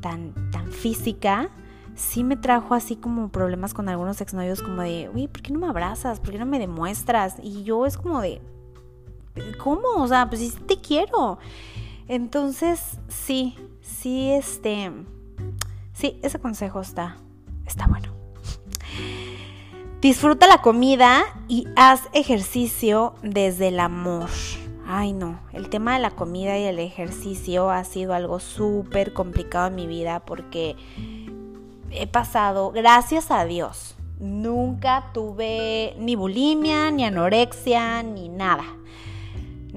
tan, 0.00 0.50
tan 0.50 0.72
física, 0.72 1.50
sí 1.94 2.24
me 2.24 2.36
trajo 2.36 2.74
así 2.74 2.96
como 2.96 3.28
problemas 3.28 3.74
con 3.74 3.88
algunos 3.88 4.20
exnovios 4.20 4.62
como 4.62 4.82
de, 4.82 5.10
uy, 5.14 5.28
¿por 5.28 5.42
qué 5.42 5.52
no 5.52 5.60
me 5.60 5.68
abrazas? 5.68 6.18
¿Por 6.18 6.30
qué 6.30 6.38
no 6.38 6.46
me 6.46 6.58
demuestras? 6.58 7.36
Y 7.42 7.62
yo 7.62 7.86
es 7.86 7.96
como 7.96 8.20
de, 8.20 8.40
¿cómo? 9.62 9.88
O 9.96 10.08
sea, 10.08 10.28
pues 10.28 10.40
sí 10.40 10.52
te 10.66 10.80
quiero. 10.80 11.38
Entonces, 12.08 12.98
sí, 13.08 13.56
sí, 13.82 14.30
este, 14.30 14.90
sí, 15.92 16.18
ese 16.22 16.38
consejo 16.38 16.80
está, 16.80 17.16
está 17.66 17.86
bueno. 17.86 18.08
Disfruta 20.00 20.46
la 20.46 20.62
comida 20.62 21.24
y 21.48 21.66
haz 21.74 22.02
ejercicio 22.12 23.14
desde 23.22 23.68
el 23.68 23.80
amor. 23.80 24.28
Ay, 24.88 25.12
no, 25.12 25.40
el 25.52 25.68
tema 25.68 25.94
de 25.94 26.00
la 26.00 26.10
comida 26.10 26.56
y 26.58 26.64
el 26.64 26.78
ejercicio 26.78 27.70
ha 27.70 27.82
sido 27.84 28.14
algo 28.14 28.38
súper 28.38 29.12
complicado 29.12 29.66
en 29.66 29.74
mi 29.74 29.86
vida 29.86 30.20
porque 30.20 30.76
he 31.90 32.06
pasado, 32.06 32.70
gracias 32.70 33.30
a 33.30 33.44
Dios, 33.44 33.96
nunca 34.20 35.10
tuve 35.12 35.96
ni 35.98 36.14
bulimia, 36.14 36.90
ni 36.90 37.04
anorexia, 37.04 38.02
ni 38.02 38.28
nada 38.28 38.64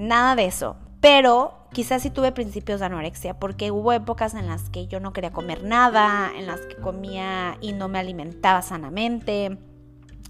nada 0.00 0.34
de 0.34 0.46
eso. 0.46 0.76
Pero 1.00 1.54
quizás 1.72 2.02
sí 2.02 2.10
tuve 2.10 2.32
principios 2.32 2.80
de 2.80 2.86
anorexia, 2.86 3.38
porque 3.38 3.70
hubo 3.70 3.92
épocas 3.92 4.34
en 4.34 4.46
las 4.46 4.68
que 4.70 4.86
yo 4.86 4.98
no 5.00 5.12
quería 5.12 5.32
comer 5.32 5.62
nada, 5.62 6.32
en 6.36 6.46
las 6.46 6.60
que 6.60 6.76
comía 6.76 7.56
y 7.60 7.72
no 7.72 7.88
me 7.88 7.98
alimentaba 7.98 8.62
sanamente, 8.62 9.56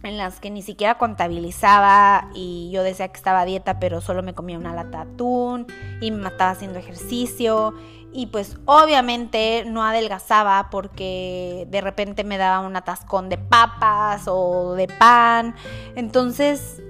en 0.03 0.17
las 0.17 0.41
que 0.41 0.51
ni 0.51 0.63
siquiera 0.63 0.97
contabilizaba 0.97 2.31
y 2.35 2.71
yo 2.73 2.83
decía 2.83 3.09
que 3.09 3.17
estaba 3.17 3.43
a 3.43 3.45
dieta, 3.45 3.79
pero 3.79 4.01
solo 4.01 4.23
me 4.23 4.35
comía 4.35 4.59
una 4.59 4.75
lata 4.75 5.05
de 5.05 5.13
atún 5.13 5.67
y 6.01 6.11
me 6.11 6.23
mataba 6.23 6.53
haciendo 6.53 6.79
ejercicio. 6.79 7.75
Y 8.13 8.27
pues 8.27 8.59
obviamente 8.65 9.65
no 9.67 9.85
adelgazaba 9.85 10.69
porque 10.71 11.67
de 11.71 11.81
repente 11.81 12.25
me 12.25 12.39
daba 12.39 12.67
un 12.67 12.75
atascón 12.75 13.29
de 13.29 13.39
papas 13.39 14.25
o 14.27 14.75
de 14.75 14.89
pan. 14.89 15.55
Entonces 15.95 16.83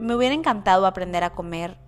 me 0.00 0.14
hubiera 0.14 0.34
encantado 0.34 0.86
aprender 0.86 1.24
a 1.24 1.30
comer 1.30 1.78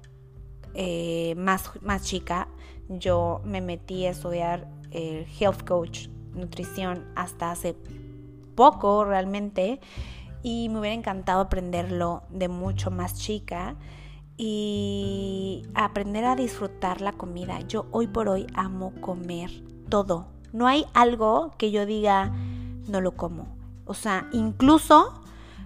eh, 0.74 1.34
más, 1.36 1.70
más 1.82 2.02
chica. 2.02 2.48
Yo 2.88 3.42
me 3.44 3.60
metí 3.60 4.06
a 4.06 4.10
estudiar 4.10 4.68
el 4.90 5.26
health 5.38 5.66
coach, 5.66 6.08
nutrición, 6.32 7.04
hasta 7.16 7.50
hace 7.50 7.76
poco 8.54 9.04
realmente. 9.04 9.80
Y 10.42 10.68
me 10.68 10.80
hubiera 10.80 10.94
encantado 10.94 11.40
aprenderlo 11.40 12.22
de 12.28 12.48
mucho 12.48 12.90
más 12.90 13.14
chica 13.14 13.76
y 14.36 15.62
aprender 15.74 16.24
a 16.24 16.36
disfrutar 16.36 17.00
la 17.00 17.12
comida. 17.12 17.60
Yo 17.60 17.86
hoy 17.92 18.06
por 18.06 18.28
hoy 18.28 18.46
amo 18.54 18.92
comer 19.00 19.50
todo, 19.88 20.26
No 20.52 20.66
hay 20.66 20.86
algo 20.94 21.52
que 21.58 21.70
yo 21.70 21.84
diga, 21.84 22.32
no 22.86 23.00
lo 23.00 23.12
como. 23.12 23.56
O 23.86 23.94
sea, 23.94 24.28
incluso 24.32 25.20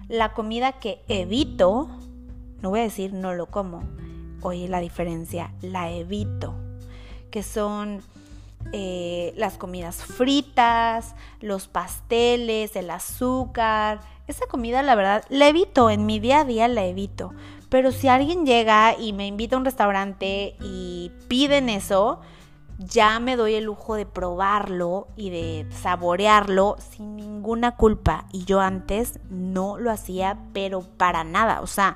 la 0.07 0.33
comida 0.33 0.73
que 0.73 1.03
evito, 1.07 1.89
no 2.61 2.69
voy 2.71 2.79
a 2.79 2.83
decir 2.83 3.13
no 3.13 3.33
lo 3.33 3.45
como, 3.45 3.83
oye 4.41 4.67
la 4.67 4.79
diferencia, 4.79 5.53
la 5.61 5.91
evito, 5.91 6.55
que 7.29 7.43
son 7.43 8.01
eh, 8.71 9.33
las 9.35 9.57
comidas 9.57 10.03
fritas, 10.03 11.15
los 11.39 11.67
pasteles, 11.67 12.75
el 12.75 12.89
azúcar. 12.89 14.01
Esa 14.27 14.45
comida, 14.47 14.83
la 14.83 14.95
verdad, 14.95 15.23
la 15.29 15.47
evito, 15.47 15.89
en 15.89 16.05
mi 16.05 16.19
día 16.19 16.41
a 16.41 16.45
día 16.45 16.67
la 16.67 16.85
evito. 16.85 17.33
Pero 17.69 17.91
si 17.91 18.07
alguien 18.07 18.45
llega 18.45 18.97
y 18.97 19.13
me 19.13 19.27
invita 19.27 19.55
a 19.55 19.59
un 19.59 19.65
restaurante 19.65 20.55
y 20.61 21.11
piden 21.27 21.69
eso, 21.69 22.19
ya 22.79 23.19
me 23.19 23.35
doy 23.35 23.55
el 23.55 23.65
lujo 23.65 23.95
de 23.95 24.05
probarlo 24.05 25.07
y 25.15 25.29
de 25.29 25.67
saborearlo 25.71 26.77
sin 26.79 27.15
ninguna 27.15 27.75
culpa. 27.75 28.25
Y 28.31 28.45
yo 28.45 28.61
antes 28.61 29.19
no 29.29 29.77
lo 29.77 29.91
hacía, 29.91 30.37
pero 30.53 30.81
para 30.81 31.23
nada. 31.23 31.61
O 31.61 31.67
sea, 31.67 31.95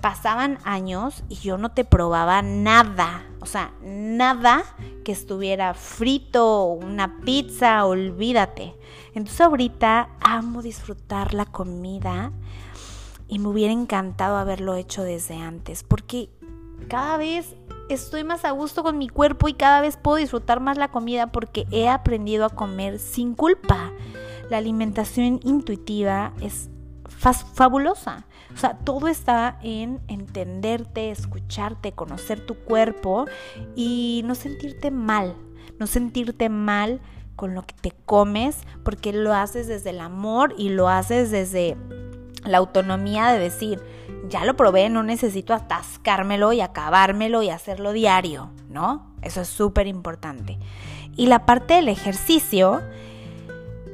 pasaban 0.00 0.58
años 0.64 1.24
y 1.28 1.36
yo 1.36 1.58
no 1.58 1.70
te 1.70 1.84
probaba 1.84 2.42
nada. 2.42 3.24
O 3.40 3.46
sea, 3.46 3.72
nada 3.82 4.64
que 5.04 5.12
estuviera 5.12 5.74
frito, 5.74 6.64
una 6.64 7.20
pizza, 7.20 7.84
olvídate. 7.84 8.74
Entonces 9.14 9.40
ahorita 9.40 10.10
amo 10.20 10.62
disfrutar 10.62 11.34
la 11.34 11.46
comida 11.46 12.32
y 13.28 13.38
me 13.38 13.48
hubiera 13.48 13.72
encantado 13.72 14.36
haberlo 14.36 14.74
hecho 14.74 15.02
desde 15.02 15.36
antes, 15.36 15.82
porque 15.82 16.30
cada 16.88 17.16
vez 17.16 17.56
estoy 17.88 18.24
más 18.24 18.44
a 18.44 18.50
gusto 18.52 18.82
con 18.82 18.98
mi 18.98 19.08
cuerpo 19.08 19.48
y 19.48 19.54
cada 19.54 19.80
vez 19.80 19.96
puedo 19.96 20.16
disfrutar 20.16 20.60
más 20.60 20.78
la 20.78 20.90
comida 20.90 21.32
porque 21.32 21.66
he 21.70 21.88
aprendido 21.88 22.44
a 22.44 22.50
comer 22.50 22.98
sin 22.98 23.34
culpa. 23.34 23.92
La 24.50 24.58
alimentación 24.58 25.40
intuitiva 25.42 26.32
es 26.40 26.70
fabulosa. 27.18 28.26
O 28.54 28.56
sea, 28.56 28.78
todo 28.78 29.08
está 29.08 29.58
en 29.62 30.00
entenderte, 30.08 31.10
escucharte, 31.10 31.92
conocer 31.92 32.44
tu 32.44 32.54
cuerpo 32.54 33.26
y 33.76 34.22
no 34.24 34.34
sentirte 34.34 34.90
mal, 34.90 35.34
no 35.78 35.86
sentirte 35.86 36.48
mal 36.48 37.00
con 37.36 37.54
lo 37.54 37.62
que 37.62 37.74
te 37.74 37.92
comes 37.92 38.58
porque 38.84 39.12
lo 39.12 39.34
haces 39.34 39.68
desde 39.68 39.90
el 39.90 40.00
amor 40.00 40.54
y 40.56 40.70
lo 40.70 40.88
haces 40.88 41.30
desde 41.30 41.76
la 42.44 42.58
autonomía 42.58 43.28
de 43.32 43.38
decir, 43.38 43.80
ya 44.28 44.44
lo 44.44 44.56
probé, 44.56 44.88
no 44.88 45.02
necesito 45.02 45.54
atascármelo 45.54 46.52
y 46.52 46.60
acabármelo 46.60 47.42
y 47.42 47.50
hacerlo 47.50 47.92
diario, 47.92 48.50
¿no? 48.68 49.14
Eso 49.22 49.40
es 49.40 49.48
súper 49.48 49.86
importante. 49.86 50.58
Y 51.16 51.26
la 51.26 51.46
parte 51.46 51.74
del 51.74 51.88
ejercicio, 51.88 52.82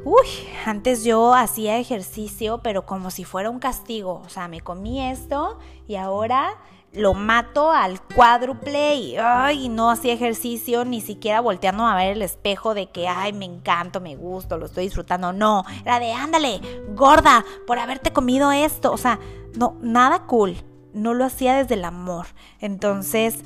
uy, 0.05 0.27
antes 0.67 1.05
yo 1.05 1.35
hacía 1.35 1.79
ejercicio, 1.79 2.61
pero 2.63 2.87
como 2.87 3.11
si 3.11 3.25
fuera 3.25 3.51
un 3.51 3.59
castigo. 3.59 4.23
O 4.25 4.29
sea, 4.29 4.49
me 4.49 4.61
comí 4.61 5.03
esto 5.03 5.59
y 5.89 5.97
ahora 5.97 6.59
lo 6.93 7.15
mato 7.15 7.73
al 7.73 8.01
cuádruple 8.01 8.95
y 8.95 9.69
no 9.69 9.91
hacía 9.91 10.13
ejercicio, 10.13 10.85
ni 10.85 11.01
siquiera 11.01 11.41
volteando 11.41 11.85
a 11.87 11.97
ver 11.97 12.13
el 12.13 12.23
espejo 12.23 12.73
de 12.75 12.91
que, 12.91 13.09
ay, 13.09 13.33
me 13.33 13.47
encanto, 13.47 14.01
me 14.01 14.15
gusto, 14.15 14.59
lo 14.59 14.67
estoy 14.67 14.85
disfrutando. 14.85 15.33
No, 15.33 15.65
era 15.83 15.99
de, 15.99 16.13
ándale, 16.13 16.61
gorda, 16.95 17.45
por 17.67 17.79
haberte 17.79 18.13
comido 18.13 18.53
esto. 18.53 18.93
O 18.93 18.97
sea, 18.97 19.19
no, 19.57 19.77
nada 19.81 20.27
cool. 20.27 20.57
No 20.93 21.15
lo 21.15 21.25
hacía 21.25 21.57
desde 21.57 21.75
el 21.75 21.85
amor. 21.85 22.27
Entonces, 22.61 23.41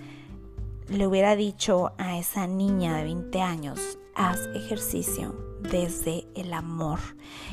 le 0.89 1.07
hubiera 1.07 1.35
dicho 1.35 1.93
a 1.97 2.19
esa 2.19 2.47
niña 2.47 2.97
de 2.97 3.05
20 3.05 3.41
años, 3.41 3.99
haz 4.15 4.39
ejercicio 4.55 5.48
desde 5.63 6.27
el 6.35 6.53
amor. 6.53 6.99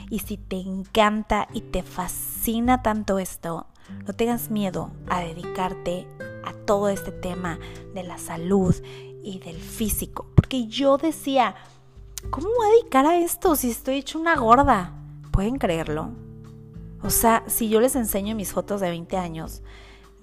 Y 0.09 0.19
si 0.19 0.37
te 0.37 0.57
encanta 0.57 1.47
y 1.53 1.61
te 1.61 1.83
fascina 1.83 2.81
tanto 2.81 3.19
esto, 3.19 3.67
no 4.07 4.13
tengas 4.13 4.49
miedo 4.49 4.91
a 5.07 5.21
dedicarte 5.21 6.07
a 6.43 6.53
todo 6.53 6.89
este 6.89 7.11
tema 7.11 7.59
de 7.93 8.03
la 8.03 8.17
salud 8.17 8.75
y 9.23 9.39
del 9.39 9.57
físico. 9.57 10.27
Porque 10.35 10.67
yo 10.67 10.97
decía, 10.97 11.55
¿cómo 12.29 12.47
voy 12.47 12.67
a 12.67 12.71
dedicar 12.79 13.05
a 13.05 13.17
esto 13.17 13.55
si 13.55 13.71
estoy 13.71 13.95
hecha 13.97 14.17
una 14.17 14.35
gorda? 14.35 14.93
¿Pueden 15.31 15.57
creerlo? 15.57 16.11
O 17.03 17.09
sea, 17.09 17.43
si 17.47 17.69
yo 17.69 17.81
les 17.81 17.95
enseño 17.95 18.35
mis 18.35 18.51
fotos 18.51 18.81
de 18.81 18.89
20 18.89 19.17
años, 19.17 19.61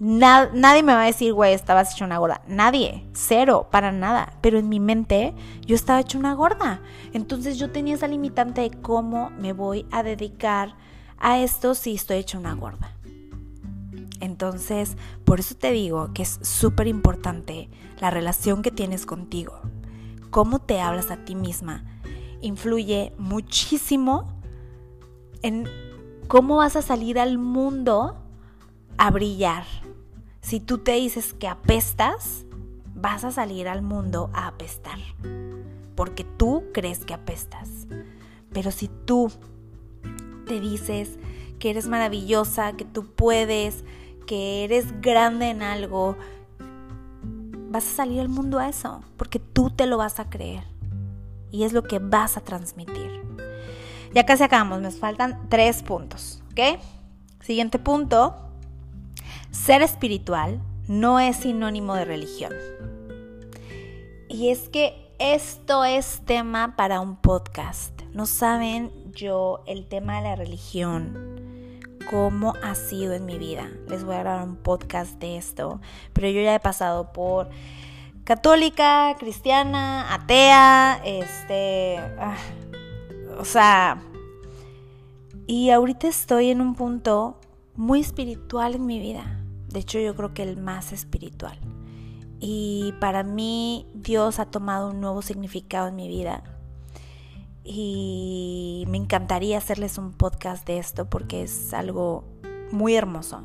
nadie 0.03 0.83
me 0.83 0.95
va 0.95 1.03
a 1.03 1.07
decir, 1.07 1.33
güey, 1.33 1.55
estabas 1.55 1.95
hecha 1.95 2.05
una 2.05 2.19
gorda. 2.19 2.43
Nadie, 2.47 3.07
cero, 3.13 3.69
para 3.71 3.93
nada. 3.93 4.35
Pero 4.41 4.59
en 4.59 4.69
mi 4.69 4.81
mente 4.81 5.35
yo 5.67 5.75
estaba 5.75 6.01
hecha 6.01 6.19
una 6.19 6.35
gorda. 6.35 6.81
Entonces 7.13 7.59
yo 7.59 7.71
tenía 7.71 7.95
esa 7.95 8.09
limitante 8.09 8.63
de 8.63 8.71
cómo 8.71 9.31
me 9.31 9.53
voy 9.53 9.87
a 9.91 10.03
dedicar 10.03 10.75
a 11.19 11.39
esto 11.39 11.75
si 11.75 11.95
estoy 11.95 12.19
hecha 12.19 12.39
una 12.39 12.55
gorda. 12.55 12.97
Entonces, 14.21 14.97
por 15.25 15.41
eso 15.41 15.55
te 15.57 15.73
digo 15.73 16.13
que 16.15 16.23
es 16.23 16.39
súper 16.43 16.87
importante 16.87 17.69
la 18.01 18.11
relación 18.11 18.63
que 18.63 18.71
tienes 18.71 19.07
contigo. 19.07 19.61
Cómo 20.31 20.61
te 20.61 20.81
hablas 20.81 21.11
a 21.11 21.25
ti 21.25 21.35
misma 21.35 21.85
influye 22.43 23.15
muchísimo 23.19 24.29
en 25.43 25.67
cómo 26.29 26.57
vas 26.57 26.77
a 26.77 26.83
salir 26.83 27.19
al 27.19 27.39
mundo 27.39 28.17
a 28.99 29.11
brillar. 29.11 29.65
Si 30.43 30.61
tú 30.61 30.79
te 30.79 30.93
dices 30.93 31.33
que 31.33 31.49
apestas, 31.49 32.45
vas 32.95 33.25
a 33.25 33.31
salir 33.31 33.69
al 33.69 33.81
mundo 33.81 34.29
a 34.35 34.49
apestar. 34.49 34.99
Porque 35.95 36.25
tú 36.25 36.65
crees 36.75 37.05
que 37.05 37.15
apestas. 37.15 37.87
Pero 38.53 38.71
si 38.71 38.89
tú 38.89 39.31
te 40.47 40.61
dices 40.61 41.19
que 41.59 41.71
eres 41.71 41.87
maravillosa, 41.87 42.73
que 42.73 42.85
tú 42.85 43.07
puedes, 43.07 43.85
que 44.27 44.65
eres 44.65 45.01
grande 45.01 45.49
en 45.49 45.63
algo, 45.63 46.17
vas 47.71 47.87
a 47.87 47.97
salir 47.97 48.21
al 48.21 48.29
mundo 48.29 48.59
a 48.59 48.69
eso, 48.69 49.01
porque 49.17 49.39
tú 49.39 49.71
te 49.71 49.87
lo 49.87 49.97
vas 49.97 50.19
a 50.19 50.29
creer. 50.29 50.65
Y 51.53 51.63
es 51.63 51.73
lo 51.73 51.85
que 51.85 52.01
vas 52.01 52.37
a 52.37 52.41
transmitir. 52.41 53.23
Ya 54.13 54.27
casi 54.27 54.43
acabamos, 54.43 54.81
nos 54.81 54.97
faltan 54.97 55.49
tres 55.49 55.83
puntos, 55.83 56.43
¿ok? 56.51 56.81
Siguiente 57.41 57.79
punto, 57.79 58.52
ser 59.53 59.83
espiritual 59.83 60.61
no 60.89 61.21
es 61.21 61.37
sinónimo 61.37 61.95
de 61.95 62.05
religión. 62.05 62.53
Y 64.29 64.49
es 64.49 64.69
que 64.69 65.15
esto 65.19 65.85
es 65.85 66.23
tema 66.25 66.75
para 66.75 67.01
un 67.01 67.17
podcast. 67.17 68.03
No 68.13 68.27
saben 68.27 68.91
yo 69.13 69.63
el 69.67 69.87
tema 69.87 70.17
de 70.17 70.23
la 70.23 70.37
religión 70.37 71.33
cómo 72.11 72.55
ha 72.63 72.75
sido 72.75 73.13
en 73.13 73.27
mi 73.27 73.39
vida. 73.39 73.71
Les 73.89 74.05
voy 74.05 74.17
a 74.17 74.21
grabar 74.21 74.49
un 74.49 74.57
podcast 74.57 75.21
de 75.21 75.37
esto, 75.37 75.81
pero 76.13 76.29
yo 76.29 76.41
ya 76.41 76.55
he 76.55 76.61
pasado 76.61 77.13
por 77.13 77.49
católica, 78.25 79.15
cristiana, 79.19 80.13
atea, 80.13 81.01
este, 81.05 81.99
ah, 82.19 82.37
o 83.39 83.45
sea, 83.45 84.03
y 85.47 85.71
ahorita 85.71 86.09
estoy 86.09 86.51
en 86.51 86.61
un 86.61 86.75
punto 86.75 87.39
muy 87.77 88.01
espiritual 88.01 88.75
en 88.75 88.87
mi 88.87 88.99
vida. 88.99 89.42
De 89.73 89.81
hecho, 89.81 89.99
yo 89.99 90.15
creo 90.15 90.35
que 90.35 90.43
el 90.43 90.57
más 90.57 90.93
espiritual. 90.93 91.59
Y 92.41 92.93
para 93.01 93.23
mí 93.23 93.87
Dios 93.95 94.39
ha 94.39 94.47
tomado 94.47 94.91
un 94.91 95.01
nuevo 95.01 95.23
significado 95.23 95.89
en 95.89 95.97
mi 95.97 96.09
vida 96.09 96.43
y 97.65 98.85
me 98.89 98.99
encantaría 98.99 99.59
hacerles 99.59 99.99
un 99.99 100.13
podcast 100.13 100.67
de 100.67 100.79
esto 100.79 101.09
porque 101.09 101.43
es 101.43 101.73
algo 101.73 102.25
muy 102.73 102.97
hermoso. 102.97 103.43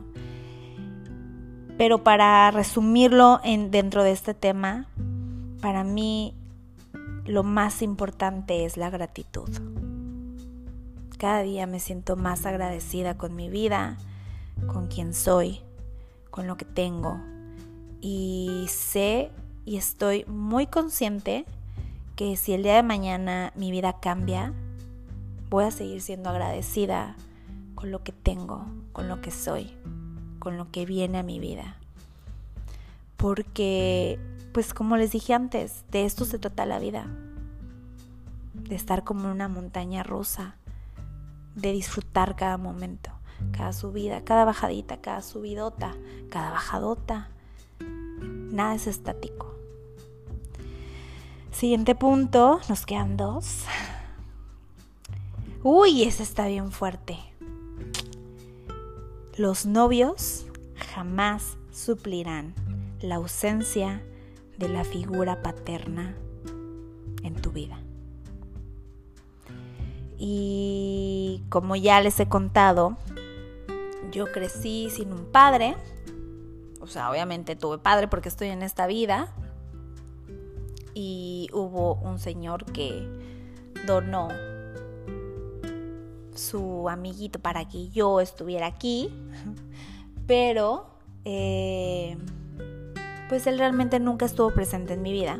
Pero 1.78 2.04
para 2.04 2.50
resumirlo 2.50 3.40
en, 3.44 3.70
dentro 3.70 4.04
de 4.04 4.12
este 4.12 4.34
tema, 4.34 4.88
para 5.62 5.84
mí 5.84 6.34
lo 7.26 7.44
más 7.44 7.84
importante 7.84 8.66
es 8.66 8.78
la 8.78 8.90
gratitud. 8.90 9.50
Cada 11.20 11.44
día 11.44 11.68
me 11.68 11.80
siento 11.80 12.16
más 12.16 12.46
agradecida 12.46 13.18
con 13.18 13.36
mi 13.36 13.50
vida, 13.50 13.98
con 14.66 14.88
quien 14.88 15.14
soy, 15.14 15.62
con 16.38 16.46
lo 16.46 16.56
que 16.56 16.66
tengo. 16.66 17.20
Y 18.00 18.68
sé 18.70 19.32
y 19.66 19.78
estoy 19.78 20.24
muy 20.26 20.68
consciente 20.68 21.46
que 22.16 22.38
si 22.38 22.54
el 22.54 22.62
día 22.62 22.76
de 22.76 22.84
mañana 22.84 23.52
mi 23.56 23.72
vida 23.72 24.00
cambia, 24.00 24.54
voy 25.50 25.64
a 25.64 25.72
seguir 25.72 26.00
siendo 26.00 26.30
agradecida 26.30 27.16
con 27.74 27.90
lo 27.90 28.04
que 28.04 28.12
tengo, 28.12 28.68
con 28.94 29.08
lo 29.08 29.20
que 29.20 29.32
soy, 29.32 29.76
con 30.38 30.58
lo 30.58 30.70
que 30.70 30.86
viene 30.86 31.18
a 31.18 31.24
mi 31.24 31.40
vida. 31.40 31.78
Porque, 33.18 34.20
pues 34.54 34.76
como 34.76 34.96
les 34.96 35.14
dije 35.14 35.34
antes, 35.34 35.86
de 35.90 36.06
esto 36.06 36.24
se 36.24 36.38
trata 36.38 36.68
la 36.68 36.78
vida. 36.78 37.08
De 38.54 38.76
estar 38.76 39.04
como 39.04 39.26
en 39.26 39.32
una 39.32 39.48
montaña 39.48 40.04
rusa, 40.04 40.56
de 41.56 41.72
disfrutar 41.72 42.36
cada 42.36 42.60
momento, 42.60 43.10
cada 43.52 43.74
subida, 43.74 44.24
cada 44.24 44.46
bajadita, 44.46 45.02
cada 45.02 45.22
subidota, 45.22 45.96
cada 46.30 46.52
bajadota. 46.52 47.30
Nada 47.80 48.76
es 48.76 48.88
estático 48.88 49.58
Siguiente 51.58 51.96
punto, 51.96 52.60
nos 52.70 52.86
quedan 52.86 53.18
dos. 53.18 53.64
Uy, 55.64 56.04
ese 56.04 56.22
está 56.22 56.46
bien 56.46 56.72
fuerte. 56.72 57.18
Los 59.38 59.66
novios 59.66 60.46
jamás 60.94 61.58
suplirán 61.72 62.54
la 63.02 63.16
ausencia 63.16 64.04
de 64.60 64.70
la 64.70 64.84
figura 64.84 65.42
paterna 65.42 66.16
en 67.24 67.34
tu 67.34 67.50
vida. 67.50 67.80
Y 70.20 71.42
como 71.50 71.76
ya 71.76 72.02
les 72.02 72.20
he 72.20 72.30
contado, 72.30 72.98
yo 74.18 74.32
crecí 74.32 74.90
sin 74.90 75.14
un 75.14 75.26
padre. 75.26 75.76
O 76.82 76.88
sea, 76.88 77.12
obviamente 77.12 77.56
tuve 77.56 77.78
padre 77.78 78.08
porque 78.08 78.30
estoy 78.30 78.48
en 78.48 78.64
esta 78.64 78.88
vida. 78.88 79.32
Y 80.96 81.50
hubo 81.54 81.96
un 81.96 82.18
señor 82.18 82.66
que 82.66 83.08
donó 83.86 84.30
su 86.34 86.90
amiguito 86.90 87.38
para 87.40 87.68
que 87.68 87.90
yo 87.90 88.20
estuviera 88.20 88.66
aquí. 88.66 89.14
Pero, 90.26 90.88
eh, 91.24 92.18
pues 93.30 93.46
él 93.46 93.60
realmente 93.60 94.00
nunca 94.00 94.26
estuvo 94.26 94.50
presente 94.52 94.94
en 94.94 95.04
mi 95.04 95.12
vida. 95.12 95.40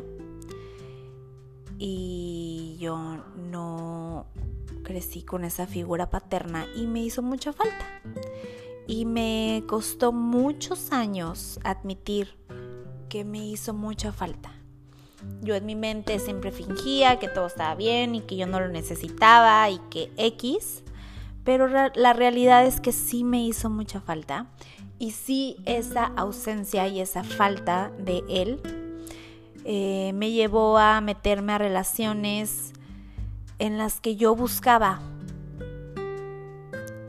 Y 1.78 2.76
yo 2.78 3.24
no 3.50 4.26
crecí 4.84 5.22
con 5.22 5.44
esa 5.44 5.66
figura 5.66 6.10
paterna 6.10 6.66
y 6.76 6.86
me 6.86 7.02
hizo 7.02 7.22
mucha 7.22 7.52
falta. 7.52 7.84
Y 8.88 9.04
me 9.04 9.62
costó 9.68 10.10
muchos 10.10 10.90
años 10.90 11.60
admitir 11.62 12.36
que 13.08 13.24
me 13.24 13.46
hizo 13.46 13.74
mucha 13.74 14.12
falta. 14.12 14.50
Yo 15.42 15.54
en 15.54 15.66
mi 15.66 15.76
mente 15.76 16.18
siempre 16.18 16.52
fingía 16.52 17.18
que 17.18 17.28
todo 17.28 17.46
estaba 17.46 17.74
bien 17.74 18.14
y 18.14 18.22
que 18.22 18.36
yo 18.36 18.46
no 18.46 18.60
lo 18.60 18.68
necesitaba 18.68 19.68
y 19.68 19.78
que 19.90 20.10
X, 20.16 20.82
pero 21.44 21.68
la 21.68 22.12
realidad 22.14 22.66
es 22.66 22.80
que 22.80 22.92
sí 22.92 23.24
me 23.24 23.44
hizo 23.44 23.68
mucha 23.68 24.00
falta 24.00 24.46
y 24.98 25.10
sí 25.10 25.56
esa 25.64 26.04
ausencia 26.16 26.88
y 26.88 27.00
esa 27.00 27.24
falta 27.24 27.92
de 27.98 28.24
él 28.28 28.60
eh, 29.64 30.12
me 30.14 30.30
llevó 30.30 30.78
a 30.78 31.00
meterme 31.02 31.52
a 31.52 31.58
relaciones 31.58 32.72
en 33.58 33.76
las 33.76 34.00
que 34.00 34.16
yo 34.16 34.34
buscaba 34.34 35.00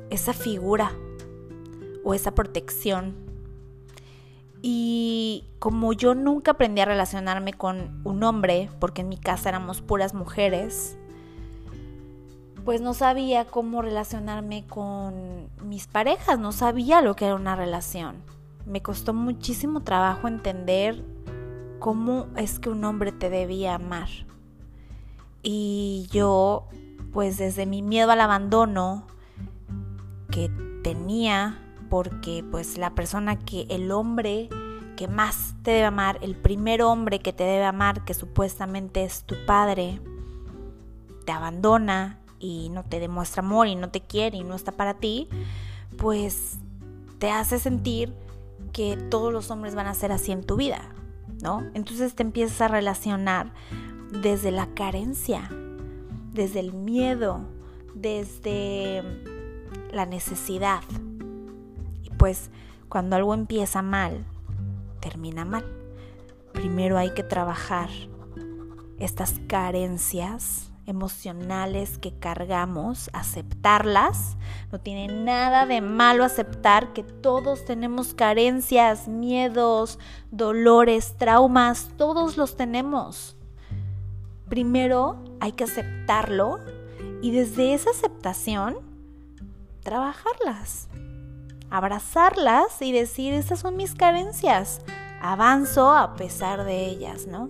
esa 0.10 0.34
figura 0.34 0.92
o 2.04 2.14
esa 2.14 2.36
protección. 2.36 3.16
Y 4.62 5.46
como 5.60 5.94
yo 5.94 6.16
nunca 6.16 6.52
aprendí 6.52 6.82
a 6.82 6.86
relacionarme 6.86 7.54
con 7.54 8.02
un 8.04 8.24
hombre, 8.24 8.70
porque 8.80 9.02
en 9.02 9.10
mi 9.10 9.18
casa 9.18 9.50
éramos 9.50 9.82
puras 9.82 10.14
mujeres, 10.14 10.98
pues 12.66 12.82
no 12.82 12.94
sabía 12.94 13.46
cómo 13.46 13.82
relacionarme 13.82 14.66
con 14.68 15.50
mis 15.64 15.88
parejas, 15.88 16.40
no 16.40 16.52
sabía 16.52 17.02
lo 17.02 17.16
que 17.16 17.26
era 17.26 17.36
una 17.36 17.56
relación. 17.56 18.18
Me 18.66 18.82
costó 18.82 19.14
muchísimo 19.14 19.82
trabajo 19.82 20.28
entender 20.28 21.04
cómo 21.80 22.28
es 22.36 22.60
que 22.60 22.70
un 22.70 22.84
hombre 22.84 23.12
te 23.12 23.30
debía 23.30 23.76
amar. 23.76 24.10
Y 25.42 26.08
yo, 26.12 26.68
pues 27.14 27.38
desde 27.38 27.66
mi 27.66 27.82
miedo 27.82 28.12
al 28.12 28.22
abandono 28.22 29.08
que 30.30 30.52
tenía, 30.84 31.58
porque 31.90 32.44
pues 32.50 32.78
la 32.78 32.96
persona 32.96 33.38
que 33.38 33.66
el 33.70 33.92
hombre 33.92 34.50
que 34.96 35.08
más 35.08 35.56
te 35.64 35.72
debe 35.72 35.86
amar, 35.86 36.20
el 36.22 36.36
primer 36.36 36.82
hombre 36.82 37.20
que 37.20 37.32
te 37.32 37.46
debe 37.46 37.64
amar, 37.64 38.04
que 38.04 38.14
supuestamente 38.14 39.06
es 39.06 39.24
tu 39.24 39.36
padre, 39.46 40.02
te 41.26 41.32
abandona 41.32 42.20
y 42.38 42.70
no 42.70 42.84
te 42.84 43.00
demuestra 43.00 43.42
amor 43.42 43.68
y 43.68 43.76
no 43.76 43.90
te 43.90 44.02
quiere 44.02 44.38
y 44.38 44.44
no 44.44 44.56
está 44.56 44.74
para 44.74 44.96
ti, 44.96 45.30
pues 45.98 46.58
te 47.18 47.32
hace 47.32 47.60
sentir 47.60 48.14
que 48.74 48.98
todos 48.98 49.32
los 49.32 49.52
hombres 49.52 49.74
van 49.76 49.88
a 49.88 49.94
ser 49.94 50.12
así 50.12 50.32
en 50.32 50.44
tu 50.44 50.58
vida, 50.58 50.82
¿no? 51.42 51.64
Entonces 51.74 52.14
te 52.14 52.24
empiezas 52.24 52.60
a 52.62 52.68
relacionar 52.68 53.54
desde 54.12 54.52
la 54.52 54.68
carencia, 54.74 55.50
desde 56.34 56.60
el 56.60 56.74
miedo, 56.74 57.42
desde 57.96 59.04
la 59.92 60.06
necesidad. 60.06 60.82
Pues 62.20 62.52
cuando 62.88 63.16
algo 63.16 63.34
empieza 63.34 63.82
mal, 63.82 64.24
termina 65.00 65.44
mal. 65.44 65.66
Primero 66.54 67.00
hay 67.00 67.16
que 67.16 67.24
trabajar 67.24 67.90
estas 69.00 69.40
carencias 69.48 70.72
emocionales 70.86 71.98
que 71.98 72.14
cargamos, 72.14 73.10
aceptarlas. 73.14 74.38
No 74.72 74.80
tiene 74.80 75.08
nada 75.08 75.66
de 75.66 75.82
malo 75.82 76.24
aceptar 76.24 76.94
que 76.94 77.02
todos 77.02 77.66
tenemos 77.66 78.14
carencias, 78.14 79.08
miedos, 79.08 79.98
dolores, 80.30 81.16
traumas, 81.18 81.90
todos 81.98 82.38
los 82.38 82.56
tenemos 82.56 83.36
primero 84.50 85.24
hay 85.40 85.54
que 85.54 85.64
aceptarlo 85.64 86.60
y 87.22 87.32
desde 87.32 87.74
esa 87.74 87.92
aceptación 87.92 88.78
trabajarlas, 89.84 90.90
abrazarlas 91.70 92.82
y 92.82 92.92
decir, 92.92 93.34
estas 93.34 93.60
son 93.60 93.76
mis 93.76 93.96
carencias, 93.96 94.82
avanzo 95.22 95.92
a 95.92 96.16
pesar 96.16 96.64
de 96.64 96.86
ellas, 96.86 97.28
¿no? 97.28 97.50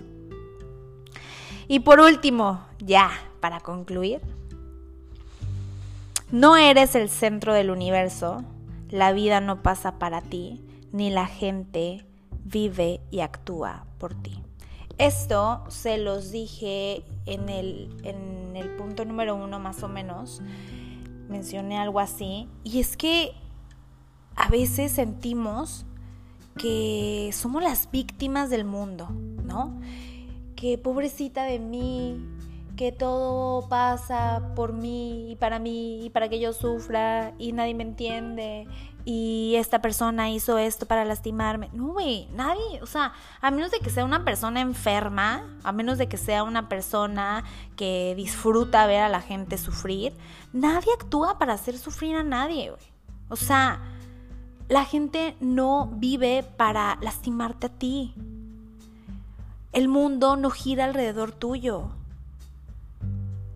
Y 1.68 1.82
por 1.82 2.00
último, 2.00 2.66
ya, 2.80 3.12
para 3.40 3.60
concluir, 3.60 4.22
no 6.32 6.58
eres 6.58 6.96
el 6.96 7.10
centro 7.10 7.54
del 7.54 7.70
universo, 7.70 8.44
la 8.90 9.14
vida 9.14 9.40
no 9.42 9.62
pasa 9.62 10.00
para 10.00 10.22
ti, 10.22 10.62
ni 10.92 11.10
la 11.10 11.28
gente 11.28 12.06
vive 12.44 13.02
y 13.12 13.20
actúa 13.20 13.86
por 14.00 14.16
ti. 14.16 14.42
Esto 14.98 15.64
se 15.70 15.98
los 15.98 16.32
dije 16.32 17.04
en 17.26 17.48
el, 17.48 17.96
en 18.04 18.56
el 18.56 18.70
punto 18.76 19.06
número 19.06 19.36
uno 19.36 19.58
más 19.58 19.82
o 19.84 19.88
menos. 19.88 20.42
Mencioné 21.30 21.78
algo 21.78 22.02
así. 22.02 22.50
Y 22.66 22.82
es 22.82 22.98
que 22.98 23.34
a 24.36 24.50
veces 24.50 24.92
sentimos 24.92 25.86
que 26.58 27.30
somos 27.34 27.64
las 27.64 27.90
víctimas 27.92 28.50
del 28.50 28.66
mundo, 28.66 29.10
¿no? 29.10 29.80
Que 30.56 30.78
pobrecita 30.78 31.44
de 31.44 31.60
mí, 31.60 32.22
que 32.76 32.92
todo 32.92 33.68
pasa 33.70 34.54
por 34.56 34.74
mí 34.74 35.32
y 35.32 35.36
para 35.36 35.60
mí 35.60 36.06
y 36.06 36.10
para 36.10 36.30
que 36.30 36.40
yo 36.40 36.54
sufra 36.54 37.34
y 37.38 37.52
nadie 37.54 37.74
me 37.74 37.84
entiende 37.84 38.68
y 39.06 39.56
esta 39.56 39.82
persona 39.82 40.30
hizo 40.30 40.58
esto 40.58 40.86
para 40.86 41.06
lastimarme. 41.06 41.70
No, 41.74 41.94
güey, 41.94 42.28
nadie, 42.34 42.82
o 42.82 42.86
sea, 42.86 43.14
a 43.42 43.52
menos 43.52 43.72
de 43.72 43.80
que 43.80 43.90
sea 43.90 44.06
una 44.06 44.24
persona 44.24 44.62
enferma, 44.62 45.48
a 45.64 45.72
menos 45.72 45.98
de 45.98 46.08
que 46.08 46.18
sea 46.18 46.44
una 46.44 46.70
persona 46.70 47.44
que 47.76 48.14
disfruta 48.16 48.86
ver 48.86 49.02
a 49.02 49.10
la 49.10 49.22
gente 49.22 49.58
sufrir, 49.58 50.14
nadie 50.54 50.94
actúa 50.94 51.40
para 51.40 51.54
hacer 51.54 51.78
sufrir 51.78 52.16
a 52.18 52.24
nadie, 52.24 52.70
güey. 52.70 52.84
O 53.30 53.36
sea, 53.36 53.82
la 54.70 54.86
gente 54.86 55.36
no 55.40 55.90
vive 55.96 56.44
para 56.44 57.00
lastimarte 57.02 57.66
a 57.66 57.70
ti. 57.70 58.14
El 59.74 59.88
mundo 59.88 60.36
no 60.36 60.52
gira 60.52 60.86
alrededor 60.86 61.32
tuyo. 61.32 61.90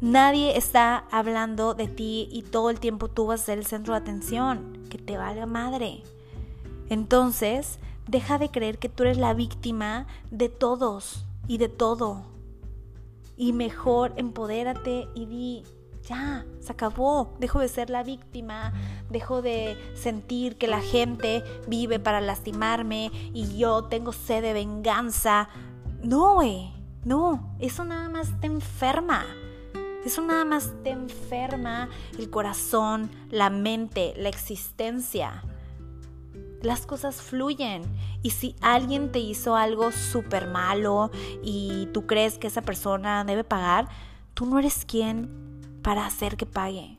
Nadie 0.01 0.57
está 0.57 1.05
hablando 1.11 1.75
de 1.75 1.87
ti 1.87 2.27
y 2.31 2.41
todo 2.41 2.71
el 2.71 2.79
tiempo 2.79 3.09
tú 3.09 3.27
vas 3.27 3.41
a 3.41 3.45
ser 3.45 3.59
el 3.59 3.65
centro 3.67 3.93
de 3.93 3.99
atención. 3.99 4.79
Que 4.89 4.97
te 4.97 5.17
valga 5.17 5.45
madre. 5.45 6.01
Entonces, 6.89 7.77
deja 8.07 8.39
de 8.39 8.49
creer 8.49 8.79
que 8.79 8.89
tú 8.89 9.03
eres 9.03 9.17
la 9.17 9.35
víctima 9.35 10.07
de 10.31 10.49
todos 10.49 11.25
y 11.47 11.59
de 11.59 11.69
todo. 11.69 12.23
Y 13.37 13.53
mejor 13.53 14.13
empodérate 14.17 15.07
y 15.13 15.27
di, 15.27 15.63
ya, 16.03 16.45
se 16.59 16.71
acabó. 16.71 17.35
Dejo 17.39 17.59
de 17.59 17.67
ser 17.67 17.89
la 17.89 18.03
víctima, 18.03 18.73
dejo 19.09 19.41
de 19.41 19.77
sentir 19.95 20.57
que 20.57 20.67
la 20.67 20.81
gente 20.81 21.43
vive 21.67 21.99
para 21.99 22.21
lastimarme 22.21 23.11
y 23.33 23.57
yo 23.57 23.85
tengo 23.85 24.11
sed 24.11 24.41
de 24.41 24.53
venganza. 24.53 25.49
No, 26.01 26.35
güey, 26.35 26.71
no, 27.05 27.55
eso 27.59 27.83
nada 27.85 28.09
más 28.09 28.39
te 28.39 28.47
enferma. 28.47 29.25
Eso 30.05 30.21
nada 30.21 30.43
más 30.43 30.73
te 30.83 30.89
enferma 30.89 31.87
el 32.19 32.29
corazón, 32.29 33.09
la 33.29 33.49
mente, 33.49 34.13
la 34.17 34.27
existencia. 34.27 35.43
Las 36.61 36.85
cosas 36.85 37.21
fluyen. 37.21 37.83
Y 38.21 38.31
si 38.31 38.55
alguien 38.59 39.13
te 39.13 39.19
hizo 39.19 39.55
algo 39.55 39.93
súper 39.93 40.47
malo 40.47 41.09
y 41.41 41.87
tú 41.93 42.05
crees 42.05 42.37
que 42.37 42.47
esa 42.47 42.61
persona 42.61 43.23
debe 43.23 43.45
pagar, 43.45 43.87
tú 44.33 44.45
no 44.45 44.59
eres 44.59 44.83
quien 44.83 45.52
para 45.83 46.05
hacer 46.07 46.37
que 46.37 46.45
pague. 46.45 46.97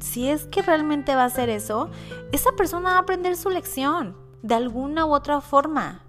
Si 0.00 0.28
es 0.28 0.46
que 0.46 0.62
realmente 0.62 1.14
va 1.14 1.22
a 1.22 1.26
hacer 1.26 1.48
eso, 1.48 1.90
esa 2.32 2.52
persona 2.52 2.90
va 2.90 2.96
a 2.96 3.00
aprender 3.00 3.36
su 3.36 3.50
lección 3.50 4.16
de 4.42 4.54
alguna 4.54 5.06
u 5.06 5.14
otra 5.14 5.40
forma. 5.40 6.02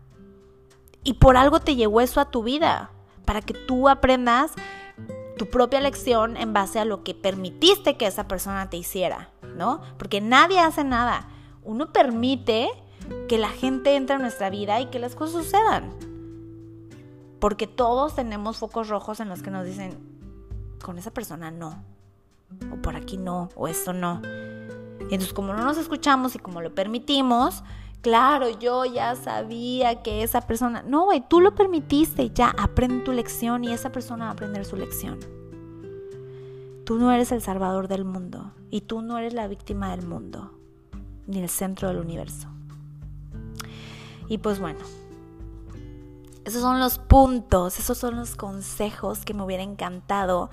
Y 1.04 1.14
por 1.14 1.36
algo 1.36 1.60
te 1.60 1.76
llegó 1.76 2.02
eso 2.02 2.22
a 2.22 2.30
tu 2.30 2.44
vida 2.44 2.92
para 3.26 3.42
que 3.42 3.54
tú 3.54 3.90
aprendas 3.90 4.52
tu 5.38 5.50
propia 5.50 5.82
lección 5.82 6.38
en 6.38 6.54
base 6.54 6.80
a 6.80 6.86
lo 6.86 7.04
que 7.04 7.16
permitiste 7.16 7.98
que 7.98 8.06
esa 8.06 8.28
persona 8.28 8.70
te 8.70 8.78
hiciera, 8.78 9.32
¿no? 9.56 9.82
Porque 9.98 10.22
nadie 10.22 10.60
hace 10.60 10.84
nada. 10.84 11.28
Uno 11.64 11.92
permite 11.92 12.70
que 13.28 13.38
la 13.38 13.50
gente 13.50 13.96
entre 13.96 14.16
a 14.16 14.20
nuestra 14.20 14.50
vida 14.50 14.80
y 14.80 14.88
que 14.88 15.00
las 15.00 15.16
cosas 15.16 15.44
sucedan. 15.44 15.92
Porque 17.40 17.66
todos 17.66 18.16
tenemos 18.16 18.58
focos 18.58 18.88
rojos 18.88 19.20
en 19.20 19.30
los 19.30 19.42
que 19.42 19.50
nos 19.50 19.66
dicen, 19.66 19.98
con 20.82 20.98
esa 20.98 21.12
persona 21.12 21.52
no, 21.52 21.84
o 22.72 22.76
por 22.82 22.96
aquí 22.96 23.18
no, 23.18 23.50
o 23.56 23.68
esto 23.68 23.94
no. 23.94 24.22
Y 25.00 25.14
entonces 25.14 25.34
como 25.34 25.54
no 25.54 25.64
nos 25.64 25.78
escuchamos 25.78 26.36
y 26.36 26.40
como 26.40 26.62
lo 26.62 26.74
permitimos, 26.74 27.64
claro, 28.02 28.50
yo 28.50 28.86
ya 28.86 29.16
sabía 29.16 30.02
que 30.02 30.24
esa 30.24 30.42
persona, 30.42 30.84
no, 30.84 31.06
güey, 31.06 31.24
tú 31.28 31.40
lo 31.40 31.56
permitiste, 31.56 32.30
ya 32.32 32.50
aprende 32.58 33.04
tu 33.04 33.12
lección 33.12 33.64
y 33.64 33.72
esa 33.72 33.92
persona 33.92 34.26
va 34.26 34.32
a 34.32 34.34
aprender 34.34 34.66
su 34.66 34.76
lección. 34.76 35.20
Tú 36.86 36.98
no 36.98 37.12
eres 37.12 37.32
el 37.32 37.42
salvador 37.42 37.88
del 37.88 38.06
mundo 38.06 38.52
y 38.70 38.82
tú 38.82 39.02
no 39.02 39.18
eres 39.18 39.34
la 39.34 39.48
víctima 39.48 39.92
del 39.96 40.06
mundo, 40.06 40.52
ni 41.28 41.40
el 41.40 41.50
centro 41.50 41.88
del 41.88 42.00
universo. 42.00 42.48
Y 44.28 44.40
pues 44.40 44.60
bueno, 44.60 44.80
esos 46.46 46.62
son 46.62 46.80
los 46.80 46.98
puntos, 46.98 47.80
esos 47.80 47.98
son 47.98 48.16
los 48.16 48.36
consejos 48.36 49.20
que 49.26 49.34
me 49.34 49.44
hubiera 49.44 49.64
encantado 49.64 50.50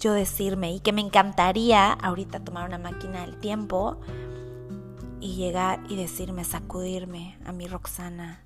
yo 0.00 0.14
decirme 0.14 0.72
y 0.72 0.80
que 0.80 0.92
me 0.92 1.02
encantaría 1.02 1.92
ahorita 1.92 2.40
tomar 2.40 2.66
una 2.66 2.78
máquina 2.78 3.20
del 3.20 3.36
tiempo 3.36 4.00
y 5.20 5.36
llegar 5.36 5.80
y 5.88 5.96
decirme, 5.96 6.42
sacudirme 6.44 7.38
a 7.44 7.52
mi 7.52 7.68
Roxana 7.68 8.42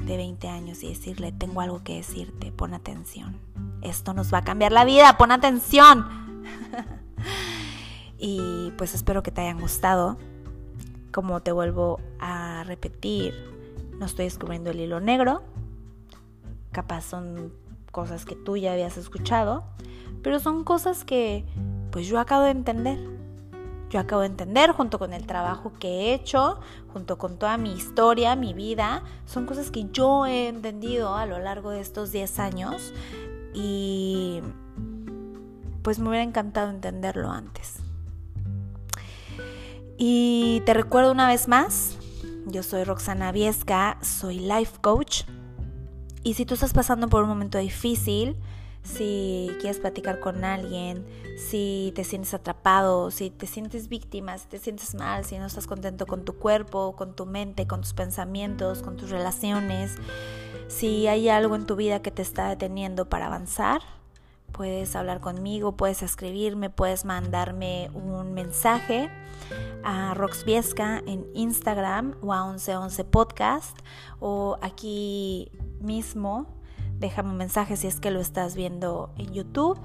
de 0.00 0.16
20 0.16 0.48
años 0.48 0.82
y 0.82 0.88
decirle, 0.88 1.30
tengo 1.30 1.60
algo 1.60 1.82
que 1.84 1.94
decirte, 1.94 2.50
pon 2.50 2.74
atención. 2.74 3.38
Esto 3.82 4.12
nos 4.12 4.34
va 4.34 4.38
a 4.38 4.44
cambiar 4.44 4.72
la 4.72 4.84
vida, 4.84 5.16
pon 5.16 5.30
atención. 5.30 6.42
y 8.18 8.72
pues 8.76 8.92
espero 8.94 9.22
que 9.22 9.30
te 9.30 9.42
hayan 9.42 9.60
gustado. 9.60 10.18
Como 11.12 11.40
te 11.40 11.52
vuelvo 11.52 12.00
a 12.18 12.64
repetir, 12.64 13.32
no 13.98 14.06
estoy 14.06 14.24
descubriendo 14.24 14.70
el 14.70 14.80
hilo 14.80 15.00
negro, 15.00 15.44
capaz 16.76 17.06
son 17.06 17.54
cosas 17.90 18.26
que 18.26 18.36
tú 18.36 18.58
ya 18.58 18.74
habías 18.74 18.98
escuchado, 18.98 19.64
pero 20.22 20.38
son 20.40 20.62
cosas 20.62 21.06
que 21.06 21.46
pues 21.90 22.06
yo 22.06 22.20
acabo 22.20 22.42
de 22.42 22.50
entender. 22.50 22.98
Yo 23.88 23.98
acabo 23.98 24.20
de 24.20 24.26
entender 24.26 24.72
junto 24.72 24.98
con 24.98 25.14
el 25.14 25.26
trabajo 25.26 25.72
que 25.80 25.88
he 25.88 26.14
hecho, 26.14 26.60
junto 26.92 27.16
con 27.16 27.38
toda 27.38 27.56
mi 27.56 27.72
historia, 27.72 28.36
mi 28.36 28.52
vida, 28.52 29.02
son 29.24 29.46
cosas 29.46 29.70
que 29.70 29.86
yo 29.90 30.26
he 30.26 30.48
entendido 30.48 31.14
a 31.14 31.24
lo 31.24 31.38
largo 31.38 31.70
de 31.70 31.80
estos 31.80 32.12
10 32.12 32.40
años 32.40 32.92
y 33.54 34.42
pues 35.80 35.98
me 35.98 36.10
hubiera 36.10 36.24
encantado 36.24 36.68
entenderlo 36.68 37.30
antes. 37.30 37.76
Y 39.96 40.60
te 40.66 40.74
recuerdo 40.74 41.10
una 41.10 41.26
vez 41.26 41.48
más, 41.48 41.96
yo 42.44 42.62
soy 42.62 42.84
Roxana 42.84 43.32
Viesca, 43.32 43.96
soy 44.02 44.40
life 44.40 44.78
coach 44.82 45.22
y 46.26 46.34
si 46.34 46.44
tú 46.44 46.54
estás 46.54 46.72
pasando 46.72 47.08
por 47.08 47.22
un 47.22 47.28
momento 47.28 47.56
difícil, 47.56 48.34
si 48.82 49.48
quieres 49.60 49.78
platicar 49.78 50.18
con 50.18 50.44
alguien, 50.44 51.06
si 51.38 51.92
te 51.94 52.02
sientes 52.02 52.34
atrapado, 52.34 53.12
si 53.12 53.30
te 53.30 53.46
sientes 53.46 53.88
víctima, 53.88 54.36
si 54.36 54.48
te 54.48 54.58
sientes 54.58 54.96
mal, 54.96 55.24
si 55.24 55.38
no 55.38 55.46
estás 55.46 55.68
contento 55.68 56.04
con 56.04 56.24
tu 56.24 56.32
cuerpo, 56.32 56.96
con 56.96 57.14
tu 57.14 57.26
mente, 57.26 57.68
con 57.68 57.82
tus 57.82 57.92
pensamientos, 57.92 58.82
con 58.82 58.96
tus 58.96 59.10
relaciones, 59.10 59.94
si 60.66 61.06
hay 61.06 61.28
algo 61.28 61.54
en 61.54 61.64
tu 61.64 61.76
vida 61.76 62.02
que 62.02 62.10
te 62.10 62.22
está 62.22 62.48
deteniendo 62.48 63.08
para 63.08 63.26
avanzar, 63.26 63.82
puedes 64.52 64.96
hablar 64.96 65.20
conmigo, 65.20 65.76
puedes 65.76 66.02
escribirme, 66.02 66.70
puedes 66.70 67.04
mandarme 67.04 67.90
un 67.94 68.32
mensaje 68.32 69.10
a 69.84 70.14
Roxviesca 70.14 71.02
en 71.06 71.26
Instagram 71.34 72.16
o 72.22 72.32
a 72.32 72.46
1111 72.46 73.04
Podcast 73.04 73.78
o 74.20 74.58
aquí 74.62 75.50
mismo. 75.80 76.46
Déjame 76.98 77.30
un 77.30 77.36
mensaje 77.36 77.76
si 77.76 77.86
es 77.86 78.00
que 78.00 78.10
lo 78.10 78.20
estás 78.20 78.56
viendo 78.56 79.12
en 79.18 79.32
YouTube 79.32 79.78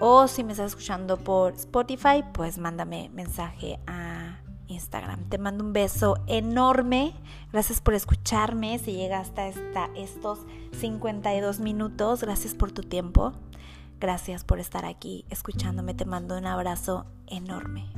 o 0.00 0.28
si 0.28 0.44
me 0.44 0.52
estás 0.52 0.72
escuchando 0.72 1.18
por 1.18 1.54
Spotify, 1.54 2.24
pues 2.32 2.58
mándame 2.58 3.10
mensaje 3.12 3.80
a 3.86 4.40
Instagram. 4.68 5.28
Te 5.28 5.38
mando 5.38 5.64
un 5.64 5.72
beso 5.72 6.16
enorme. 6.26 7.14
Gracias 7.52 7.80
por 7.80 7.94
escucharme. 7.94 8.78
Si 8.78 8.92
llegaste 8.92 9.42
hasta 9.42 9.90
estos 9.96 10.40
52 10.78 11.60
minutos, 11.60 12.22
gracias 12.22 12.54
por 12.54 12.72
tu 12.72 12.82
tiempo. 12.82 13.32
Gracias 14.04 14.44
por 14.44 14.60
estar 14.60 14.84
aquí 14.84 15.24
escuchándome. 15.30 15.94
Te 15.94 16.04
mando 16.04 16.36
un 16.36 16.44
abrazo 16.44 17.06
enorme. 17.26 17.90